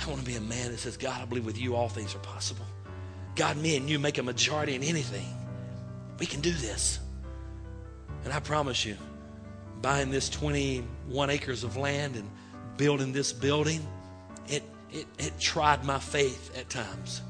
I 0.00 0.08
want 0.08 0.20
to 0.20 0.26
be 0.26 0.36
a 0.36 0.40
man 0.40 0.70
that 0.70 0.78
says, 0.78 0.96
God, 0.96 1.20
I 1.20 1.26
believe 1.26 1.44
with 1.44 1.58
you 1.58 1.76
all 1.76 1.88
things 1.88 2.14
are 2.14 2.20
possible. 2.20 2.64
God, 3.34 3.56
me 3.58 3.76
and 3.76 3.90
you 3.90 3.98
make 3.98 4.18
a 4.18 4.22
majority 4.22 4.74
in 4.74 4.82
anything. 4.82 5.26
We 6.18 6.26
can 6.26 6.40
do 6.40 6.52
this. 6.52 7.00
And 8.24 8.32
I 8.32 8.40
promise 8.40 8.84
you, 8.84 8.96
buying 9.80 10.10
this 10.10 10.28
21 10.28 11.30
acres 11.30 11.64
of 11.64 11.76
land 11.76 12.16
and 12.16 12.28
building 12.76 13.12
this 13.12 13.32
building, 13.32 13.86
it 14.46 14.62
it, 14.92 15.06
it 15.18 15.38
tried 15.38 15.84
my 15.84 15.98
faith 15.98 16.56
at 16.58 16.68
times. 16.68 17.22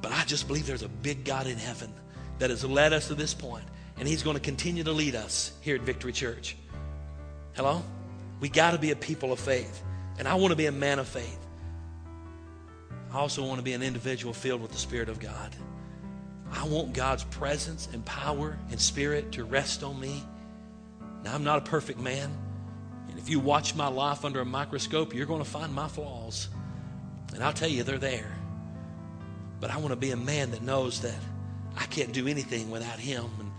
But 0.00 0.12
I 0.12 0.24
just 0.24 0.46
believe 0.46 0.66
there's 0.66 0.82
a 0.82 0.88
big 0.88 1.24
God 1.24 1.46
in 1.46 1.56
heaven 1.56 1.92
that 2.38 2.50
has 2.50 2.64
led 2.64 2.92
us 2.92 3.08
to 3.08 3.14
this 3.14 3.34
point, 3.34 3.64
and 3.98 4.08
He's 4.08 4.22
going 4.22 4.36
to 4.36 4.42
continue 4.42 4.84
to 4.84 4.92
lead 4.92 5.14
us 5.14 5.52
here 5.60 5.76
at 5.76 5.82
Victory 5.82 6.12
Church. 6.12 6.56
Hello? 7.54 7.82
We 8.40 8.48
got 8.48 8.72
to 8.72 8.78
be 8.78 8.90
a 8.90 8.96
people 8.96 9.32
of 9.32 9.38
faith, 9.38 9.82
and 10.18 10.26
I 10.26 10.34
want 10.34 10.50
to 10.50 10.56
be 10.56 10.66
a 10.66 10.72
man 10.72 10.98
of 10.98 11.06
faith. 11.06 11.38
I 13.12 13.18
also 13.18 13.44
want 13.44 13.58
to 13.58 13.62
be 13.62 13.74
an 13.74 13.82
individual 13.82 14.32
filled 14.32 14.62
with 14.62 14.72
the 14.72 14.78
Spirit 14.78 15.08
of 15.08 15.20
God. 15.20 15.54
I 16.52 16.64
want 16.66 16.92
God's 16.92 17.24
presence 17.24 17.88
and 17.92 18.04
power 18.04 18.58
and 18.70 18.80
spirit 18.80 19.32
to 19.32 19.44
rest 19.44 19.82
on 19.82 19.98
me. 19.98 20.22
Now, 21.24 21.34
I'm 21.34 21.44
not 21.44 21.58
a 21.58 21.62
perfect 21.62 21.98
man. 21.98 22.30
And 23.08 23.18
if 23.18 23.28
you 23.28 23.40
watch 23.40 23.74
my 23.74 23.88
life 23.88 24.24
under 24.24 24.40
a 24.40 24.44
microscope, 24.44 25.14
you're 25.14 25.26
going 25.26 25.42
to 25.42 25.48
find 25.48 25.74
my 25.74 25.88
flaws. 25.88 26.48
And 27.34 27.42
I'll 27.42 27.52
tell 27.52 27.68
you, 27.68 27.82
they're 27.82 27.98
there. 27.98 28.30
But 29.60 29.70
I 29.70 29.78
want 29.78 29.90
to 29.90 29.96
be 29.96 30.10
a 30.10 30.16
man 30.16 30.50
that 30.50 30.62
knows 30.62 31.00
that 31.00 31.18
I 31.76 31.86
can't 31.86 32.12
do 32.12 32.26
anything 32.26 32.70
without 32.70 32.98
Him. 32.98 33.24
And 33.38 33.50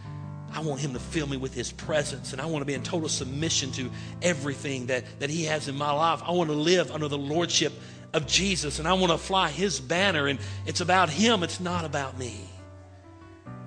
I 0.53 0.61
want 0.61 0.79
Him 0.81 0.93
to 0.93 0.99
fill 0.99 1.27
me 1.27 1.37
with 1.37 1.53
His 1.53 1.71
presence. 1.71 2.31
And 2.31 2.41
I 2.41 2.45
want 2.45 2.61
to 2.61 2.65
be 2.65 2.73
in 2.75 2.83
total 2.83 3.09
submission 3.09 3.71
to 3.71 3.89
everything 4.21 4.87
that, 4.87 5.03
that 5.19 5.31
He 5.31 5.45
has 5.45 5.67
in 5.67 5.75
my 5.75 5.91
life. 5.91 6.21
I 6.23 6.31
want 6.31 6.49
to 6.51 6.55
live 6.55 6.91
under 6.91 7.07
the 7.07 7.17
Lordship 7.17 7.73
of 8.13 8.27
Jesus. 8.27 8.77
And 8.77 8.87
I 8.87 8.93
want 8.93 9.11
to 9.11 9.17
fly 9.17 9.49
His 9.49 9.79
banner. 9.79 10.27
And 10.27 10.39
it's 10.67 10.81
about 10.81 11.09
Him, 11.09 11.41
it's 11.41 11.59
not 11.59 11.85
about 11.85 12.19
me. 12.19 12.49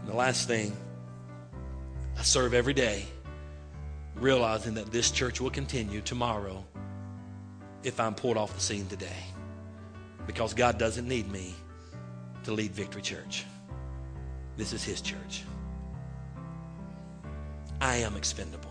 And 0.07 0.15
the 0.15 0.19
last 0.19 0.47
thing, 0.47 0.73
I 2.17 2.23
serve 2.23 2.55
every 2.55 2.75
day, 2.75 3.07
realizing 4.15 4.75
that 4.75 4.93
this 4.93 5.11
church 5.11 5.41
will 5.41 5.51
continue 5.51 6.01
tomorrow 6.01 6.65
if 7.83 7.99
I'm 7.99 8.15
pulled 8.15 8.37
off 8.37 8.55
the 8.55 8.61
scene 8.61 8.87
today 8.87 9.25
because 10.25 10.55
God 10.55 10.79
doesn't 10.79 11.09
need 11.09 11.29
me 11.33 11.57
to 12.45 12.53
lead 12.53 12.71
Victory 12.71 13.03
Church. 13.03 13.47
This 14.57 14.73
is 14.73 14.85
His 14.85 15.01
church. 15.01 15.43
I 17.81 17.97
am 17.97 18.17
expendable, 18.17 18.71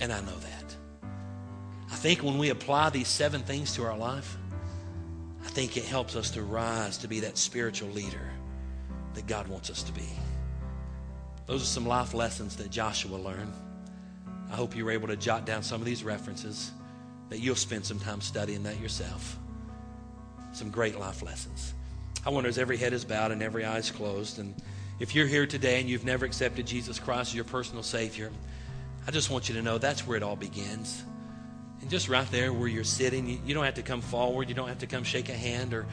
and 0.00 0.10
I 0.10 0.20
know 0.22 0.38
that. 0.38 0.76
I 1.90 1.96
think 1.96 2.22
when 2.22 2.38
we 2.38 2.48
apply 2.48 2.88
these 2.88 3.08
seven 3.08 3.42
things 3.42 3.74
to 3.74 3.84
our 3.84 3.98
life, 3.98 4.38
I 5.44 5.48
think 5.48 5.76
it 5.76 5.84
helps 5.84 6.16
us 6.16 6.30
to 6.30 6.42
rise 6.42 6.96
to 6.98 7.06
be 7.06 7.20
that 7.20 7.36
spiritual 7.36 7.90
leader 7.90 8.31
that 9.14 9.26
God 9.26 9.48
wants 9.48 9.70
us 9.70 9.82
to 9.84 9.92
be. 9.92 10.08
Those 11.46 11.62
are 11.62 11.66
some 11.66 11.86
life 11.86 12.14
lessons 12.14 12.56
that 12.56 12.70
Joshua 12.70 13.16
learned. 13.16 13.52
I 14.50 14.54
hope 14.54 14.76
you 14.76 14.84
were 14.84 14.90
able 14.90 15.08
to 15.08 15.16
jot 15.16 15.46
down 15.46 15.62
some 15.62 15.80
of 15.80 15.86
these 15.86 16.04
references, 16.04 16.70
that 17.30 17.40
you'll 17.40 17.56
spend 17.56 17.84
some 17.84 17.98
time 17.98 18.20
studying 18.20 18.62
that 18.64 18.80
yourself 18.80 19.38
some 20.52 20.70
great 20.70 20.98
life 20.98 21.22
lessons. 21.22 21.74
I 22.24 22.30
wonder 22.30 22.48
as 22.48 22.58
every 22.58 22.76
head 22.76 22.92
is 22.92 23.04
bowed 23.04 23.32
and 23.32 23.42
every 23.42 23.64
eye 23.64 23.78
is 23.78 23.90
closed, 23.90 24.38
and 24.38 24.54
if 25.00 25.14
you're 25.14 25.26
here 25.26 25.46
today 25.46 25.80
and 25.80 25.88
you've 25.88 26.04
never 26.04 26.24
accepted 26.24 26.66
Jesus 26.66 26.98
Christ 26.98 27.30
as 27.30 27.34
your 27.34 27.44
personal 27.44 27.82
Savior, 27.82 28.30
I 29.06 29.10
just 29.10 29.30
want 29.30 29.48
you 29.48 29.54
to 29.56 29.62
know 29.62 29.78
that's 29.78 30.06
where 30.06 30.16
it 30.16 30.22
all 30.22 30.36
begins. 30.36 31.02
And 31.80 31.90
just 31.90 32.08
right 32.08 32.30
there 32.30 32.52
where 32.52 32.68
you're 32.68 32.84
sitting, 32.84 33.40
you, 33.44 33.54
don't 33.54 33.64
have 33.64 33.74
to 33.74 33.82
come 33.82 34.00
forward, 34.00 34.48
you 34.48 34.54
don't 34.54 34.68
have 34.68 34.78
to 34.78 34.86
come 34.86 35.02
shake 35.02 35.28
a 35.28 35.34
hand, 35.34 35.74
or 35.74 35.86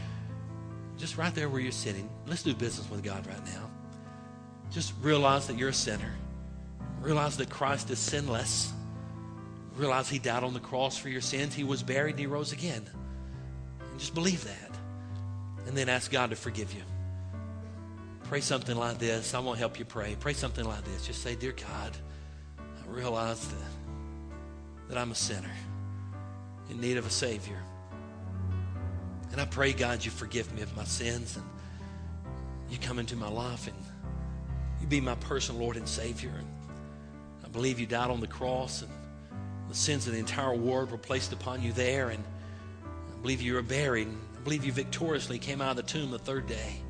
just 0.99 1.17
right 1.17 1.33
there 1.33 1.49
where 1.49 1.61
you're 1.61 1.71
sitting. 1.71 2.09
Let's 2.27 2.43
do 2.43 2.53
business 2.53 2.89
with 2.91 3.03
God 3.03 3.25
right 3.25 3.45
now. 3.45 3.71
Just 4.69 4.93
realize 5.01 5.47
that 5.47 5.57
you're 5.57 5.69
a 5.69 5.73
sinner. 5.73 6.13
Realize 7.01 7.37
that 7.37 7.49
Christ 7.49 7.89
is 7.89 7.97
sinless. 7.97 8.71
Realize 9.77 10.09
He 10.09 10.19
died 10.19 10.43
on 10.43 10.53
the 10.53 10.59
cross 10.59 10.97
for 10.97 11.09
your 11.09 11.21
sins. 11.21 11.55
He 11.55 11.63
was 11.63 11.81
buried 11.81 12.11
and 12.11 12.19
He 12.19 12.27
rose 12.27 12.51
again. 12.51 12.85
Just 13.97 14.13
believe 14.13 14.43
that. 14.43 14.77
And 15.67 15.77
then 15.77 15.87
ask 15.87 16.11
God 16.11 16.31
to 16.31 16.35
forgive 16.35 16.73
you. 16.73 16.81
Pray 18.25 18.41
something 18.41 18.75
like 18.75 18.99
this. 18.99 19.33
I 19.33 19.39
won't 19.39 19.57
help 19.57 19.79
you 19.79 19.85
pray. 19.85 20.15
Pray 20.19 20.33
something 20.33 20.65
like 20.65 20.83
this. 20.83 21.07
Just 21.07 21.23
say, 21.23 21.35
Dear 21.35 21.53
God, 21.53 21.97
I 22.59 22.91
realize 22.91 23.47
that, 23.47 24.89
that 24.89 24.97
I'm 24.97 25.11
a 25.11 25.15
sinner 25.15 25.51
in 26.69 26.79
need 26.81 26.97
of 26.97 27.07
a 27.07 27.09
Savior. 27.09 27.57
And 29.31 29.39
I 29.39 29.45
pray, 29.45 29.73
God, 29.73 30.03
you 30.03 30.11
forgive 30.11 30.53
me 30.53 30.61
of 30.61 30.75
my 30.75 30.83
sins 30.83 31.35
and 31.37 31.45
you 32.69 32.77
come 32.77 32.99
into 32.99 33.15
my 33.15 33.29
life 33.29 33.67
and 33.67 33.75
you 34.81 34.87
be 34.87 35.01
my 35.01 35.15
personal 35.15 35.61
Lord 35.61 35.77
and 35.77 35.87
Savior. 35.87 36.31
And 36.31 36.47
I 37.45 37.47
believe 37.49 37.79
you 37.79 37.85
died 37.85 38.09
on 38.09 38.19
the 38.19 38.27
cross 38.27 38.81
and 38.81 38.91
the 39.69 39.75
sins 39.75 40.07
of 40.07 40.13
the 40.13 40.19
entire 40.19 40.55
world 40.55 40.89
were 40.89 40.97
placed 40.97 41.31
upon 41.31 41.61
you 41.61 41.71
there, 41.73 42.09
and 42.09 42.23
I 42.23 43.21
believe 43.21 43.39
you 43.39 43.53
were 43.53 43.61
buried. 43.61 44.07
And 44.07 44.17
I 44.35 44.39
believe 44.41 44.65
you 44.65 44.71
victoriously 44.71 45.37
came 45.37 45.61
out 45.61 45.71
of 45.71 45.77
the 45.77 45.83
tomb 45.83 46.09
the 46.09 46.17
third 46.17 46.47
day. 46.47 46.81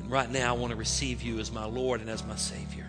And 0.00 0.10
right 0.10 0.28
now, 0.28 0.54
I 0.54 0.58
want 0.58 0.72
to 0.72 0.76
receive 0.76 1.22
you 1.22 1.38
as 1.38 1.52
my 1.52 1.64
Lord 1.64 2.00
and 2.00 2.10
as 2.10 2.24
my 2.24 2.34
Savior. 2.34 2.86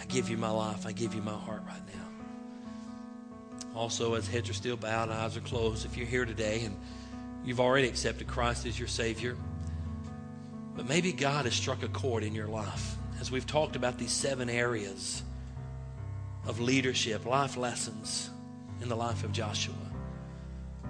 I 0.00 0.06
give 0.06 0.30
you 0.30 0.38
my 0.38 0.48
life. 0.48 0.86
I 0.86 0.92
give 0.92 1.14
you 1.14 1.20
my 1.20 1.34
heart 1.34 1.62
right 1.66 1.82
now. 1.94 3.68
Also, 3.74 4.14
as 4.14 4.26
heads 4.26 4.48
are 4.48 4.54
still 4.54 4.76
bowed 4.76 5.10
and 5.10 5.12
eyes 5.12 5.36
are 5.36 5.40
closed, 5.40 5.84
if 5.84 5.98
you're 5.98 6.06
here 6.06 6.24
today 6.24 6.64
and 6.64 6.74
you've 7.46 7.60
already 7.60 7.88
accepted 7.88 8.26
Christ 8.26 8.66
as 8.66 8.78
your 8.78 8.88
Savior, 8.88 9.36
but 10.76 10.86
maybe 10.86 11.12
God 11.12 11.46
has 11.46 11.54
struck 11.54 11.82
a 11.82 11.88
chord 11.88 12.22
in 12.22 12.34
your 12.34 12.48
life 12.48 12.96
as 13.20 13.30
we've 13.30 13.46
talked 13.46 13.76
about 13.76 13.96
these 13.96 14.12
seven 14.12 14.50
areas 14.50 15.22
of 16.46 16.60
leadership, 16.60 17.24
life 17.24 17.56
lessons 17.56 18.28
in 18.82 18.88
the 18.88 18.96
life 18.96 19.24
of 19.24 19.32
Joshua. 19.32 19.74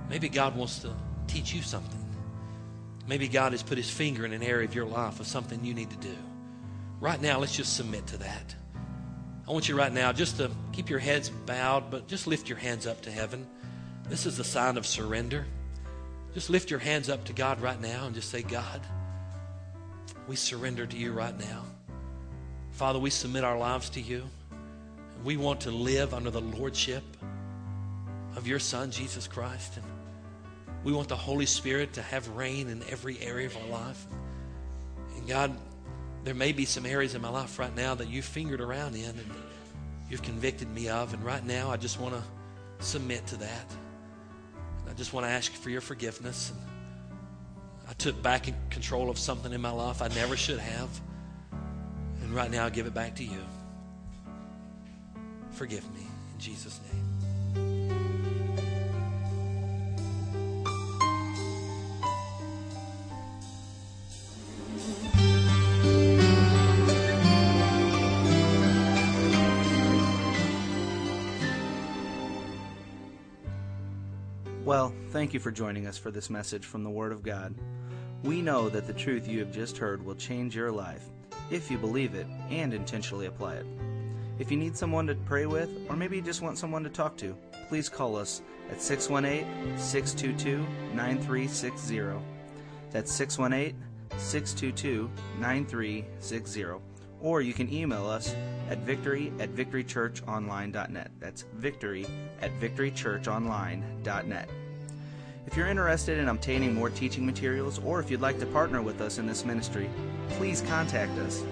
Maybe 0.08 0.28
God 0.28 0.56
wants 0.56 0.80
to 0.80 0.92
teach 1.28 1.54
you 1.54 1.62
something. 1.62 2.02
Maybe 3.06 3.28
God 3.28 3.52
has 3.52 3.62
put 3.62 3.78
his 3.78 3.88
finger 3.88 4.24
in 4.24 4.32
an 4.32 4.42
area 4.42 4.66
of 4.66 4.74
your 4.74 4.86
life 4.86 5.20
of 5.20 5.26
something 5.26 5.64
you 5.64 5.74
need 5.74 5.90
to 5.90 5.96
do. 5.96 6.16
Right 7.00 7.20
now, 7.20 7.38
let's 7.38 7.54
just 7.54 7.76
submit 7.76 8.06
to 8.08 8.16
that. 8.18 8.54
I 9.48 9.52
want 9.52 9.68
you 9.68 9.76
right 9.76 9.92
now 9.92 10.12
just 10.12 10.38
to 10.38 10.50
keep 10.72 10.90
your 10.90 10.98
heads 10.98 11.28
bowed, 11.28 11.90
but 11.90 12.08
just 12.08 12.26
lift 12.26 12.48
your 12.48 12.58
hands 12.58 12.86
up 12.86 13.02
to 13.02 13.10
heaven. 13.10 13.46
This 14.08 14.26
is 14.26 14.36
the 14.36 14.44
sign 14.44 14.76
of 14.76 14.86
surrender. 14.86 15.46
Just 16.36 16.50
lift 16.50 16.70
your 16.70 16.80
hands 16.80 17.08
up 17.08 17.24
to 17.24 17.32
God 17.32 17.62
right 17.62 17.80
now 17.80 18.04
and 18.04 18.14
just 18.14 18.28
say, 18.28 18.42
God, 18.42 18.82
we 20.28 20.36
surrender 20.36 20.84
to 20.84 20.94
you 20.94 21.12
right 21.12 21.34
now. 21.38 21.62
Father, 22.72 22.98
we 22.98 23.08
submit 23.08 23.42
our 23.42 23.56
lives 23.56 23.88
to 23.88 24.02
you. 24.02 24.22
We 25.24 25.38
want 25.38 25.62
to 25.62 25.70
live 25.70 26.12
under 26.12 26.28
the 26.28 26.42
lordship 26.42 27.02
of 28.36 28.46
your 28.46 28.58
Son, 28.58 28.90
Jesus 28.90 29.26
Christ. 29.26 29.78
And 29.78 29.86
we 30.84 30.92
want 30.92 31.08
the 31.08 31.16
Holy 31.16 31.46
Spirit 31.46 31.94
to 31.94 32.02
have 32.02 32.28
reign 32.28 32.68
in 32.68 32.82
every 32.90 33.18
area 33.20 33.46
of 33.46 33.56
our 33.56 33.68
life. 33.68 34.06
And 35.16 35.26
God, 35.26 35.56
there 36.24 36.34
may 36.34 36.52
be 36.52 36.66
some 36.66 36.84
areas 36.84 37.14
in 37.14 37.22
my 37.22 37.30
life 37.30 37.58
right 37.58 37.74
now 37.74 37.94
that 37.94 38.10
you've 38.10 38.26
fingered 38.26 38.60
around 38.60 38.94
in 38.94 39.08
and 39.08 39.32
you've 40.10 40.20
convicted 40.20 40.68
me 40.68 40.90
of. 40.90 41.14
And 41.14 41.24
right 41.24 41.46
now, 41.46 41.70
I 41.70 41.78
just 41.78 41.98
want 41.98 42.14
to 42.14 42.22
submit 42.84 43.26
to 43.28 43.36
that. 43.36 43.72
I 44.96 44.98
just 44.98 45.12
want 45.12 45.26
to 45.26 45.30
ask 45.30 45.52
for 45.52 45.68
your 45.68 45.82
forgiveness. 45.82 46.54
I 47.86 47.92
took 47.92 48.22
back 48.22 48.48
control 48.70 49.10
of 49.10 49.18
something 49.18 49.52
in 49.52 49.60
my 49.60 49.70
life 49.70 50.00
I 50.00 50.08
never 50.08 50.38
should 50.38 50.58
have. 50.58 50.88
And 52.22 52.30
right 52.30 52.50
now, 52.50 52.64
I 52.64 52.70
give 52.70 52.86
it 52.86 52.94
back 52.94 53.14
to 53.16 53.22
you. 53.22 53.44
Forgive 55.50 55.84
me 55.94 56.00
in 56.00 56.40
Jesus' 56.40 56.80
name. 56.90 57.05
Thank 75.26 75.34
you 75.34 75.40
for 75.40 75.50
joining 75.50 75.88
us 75.88 75.98
for 75.98 76.12
this 76.12 76.30
message 76.30 76.64
from 76.64 76.84
the 76.84 76.88
Word 76.88 77.10
of 77.10 77.24
God. 77.24 77.52
We 78.22 78.40
know 78.40 78.68
that 78.68 78.86
the 78.86 78.92
truth 78.92 79.26
you 79.26 79.40
have 79.40 79.50
just 79.50 79.76
heard 79.76 80.00
will 80.00 80.14
change 80.14 80.54
your 80.54 80.70
life 80.70 81.02
if 81.50 81.68
you 81.68 81.78
believe 81.78 82.14
it 82.14 82.28
and 82.48 82.72
intentionally 82.72 83.26
apply 83.26 83.56
it. 83.56 83.66
If 84.38 84.52
you 84.52 84.56
need 84.56 84.76
someone 84.76 85.04
to 85.08 85.16
pray 85.16 85.46
with, 85.46 85.68
or 85.88 85.96
maybe 85.96 86.14
you 86.14 86.22
just 86.22 86.42
want 86.42 86.58
someone 86.58 86.84
to 86.84 86.90
talk 86.90 87.16
to, 87.16 87.36
please 87.68 87.88
call 87.88 88.14
us 88.14 88.40
at 88.70 88.80
618 88.80 89.76
622 89.76 90.64
9360. 90.94 92.24
That's 92.92 93.10
618 93.10 93.82
622 94.16 95.10
9360. 95.40 96.64
Or 97.20 97.42
you 97.42 97.52
can 97.52 97.72
email 97.74 98.06
us 98.06 98.32
at 98.70 98.78
victory 98.78 99.32
at 99.40 99.52
victorychurchonline.net. 99.56 101.10
That's 101.18 101.46
victory 101.56 102.06
at 102.40 102.52
victorychurchonline.net. 102.60 104.48
If 105.46 105.56
you're 105.56 105.68
interested 105.68 106.18
in 106.18 106.28
obtaining 106.28 106.74
more 106.74 106.90
teaching 106.90 107.24
materials, 107.24 107.80
or 107.84 108.00
if 108.00 108.10
you'd 108.10 108.20
like 108.20 108.40
to 108.40 108.46
partner 108.46 108.82
with 108.82 109.00
us 109.00 109.18
in 109.18 109.26
this 109.26 109.44
ministry, 109.44 109.88
please 110.30 110.62
contact 110.62 111.16
us. 111.20 111.44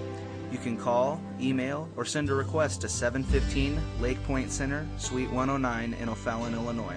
You 0.51 0.59
can 0.59 0.77
call, 0.77 1.21
email, 1.41 1.89
or 1.97 2.05
send 2.05 2.29
a 2.29 2.35
request 2.35 2.81
to 2.81 2.89
715 2.89 3.81
Lake 4.01 4.21
Point 4.25 4.51
Center, 4.51 4.85
Suite 4.99 5.31
109 5.31 5.95
in 5.95 6.09
O'Fallon, 6.09 6.55
Illinois. 6.55 6.97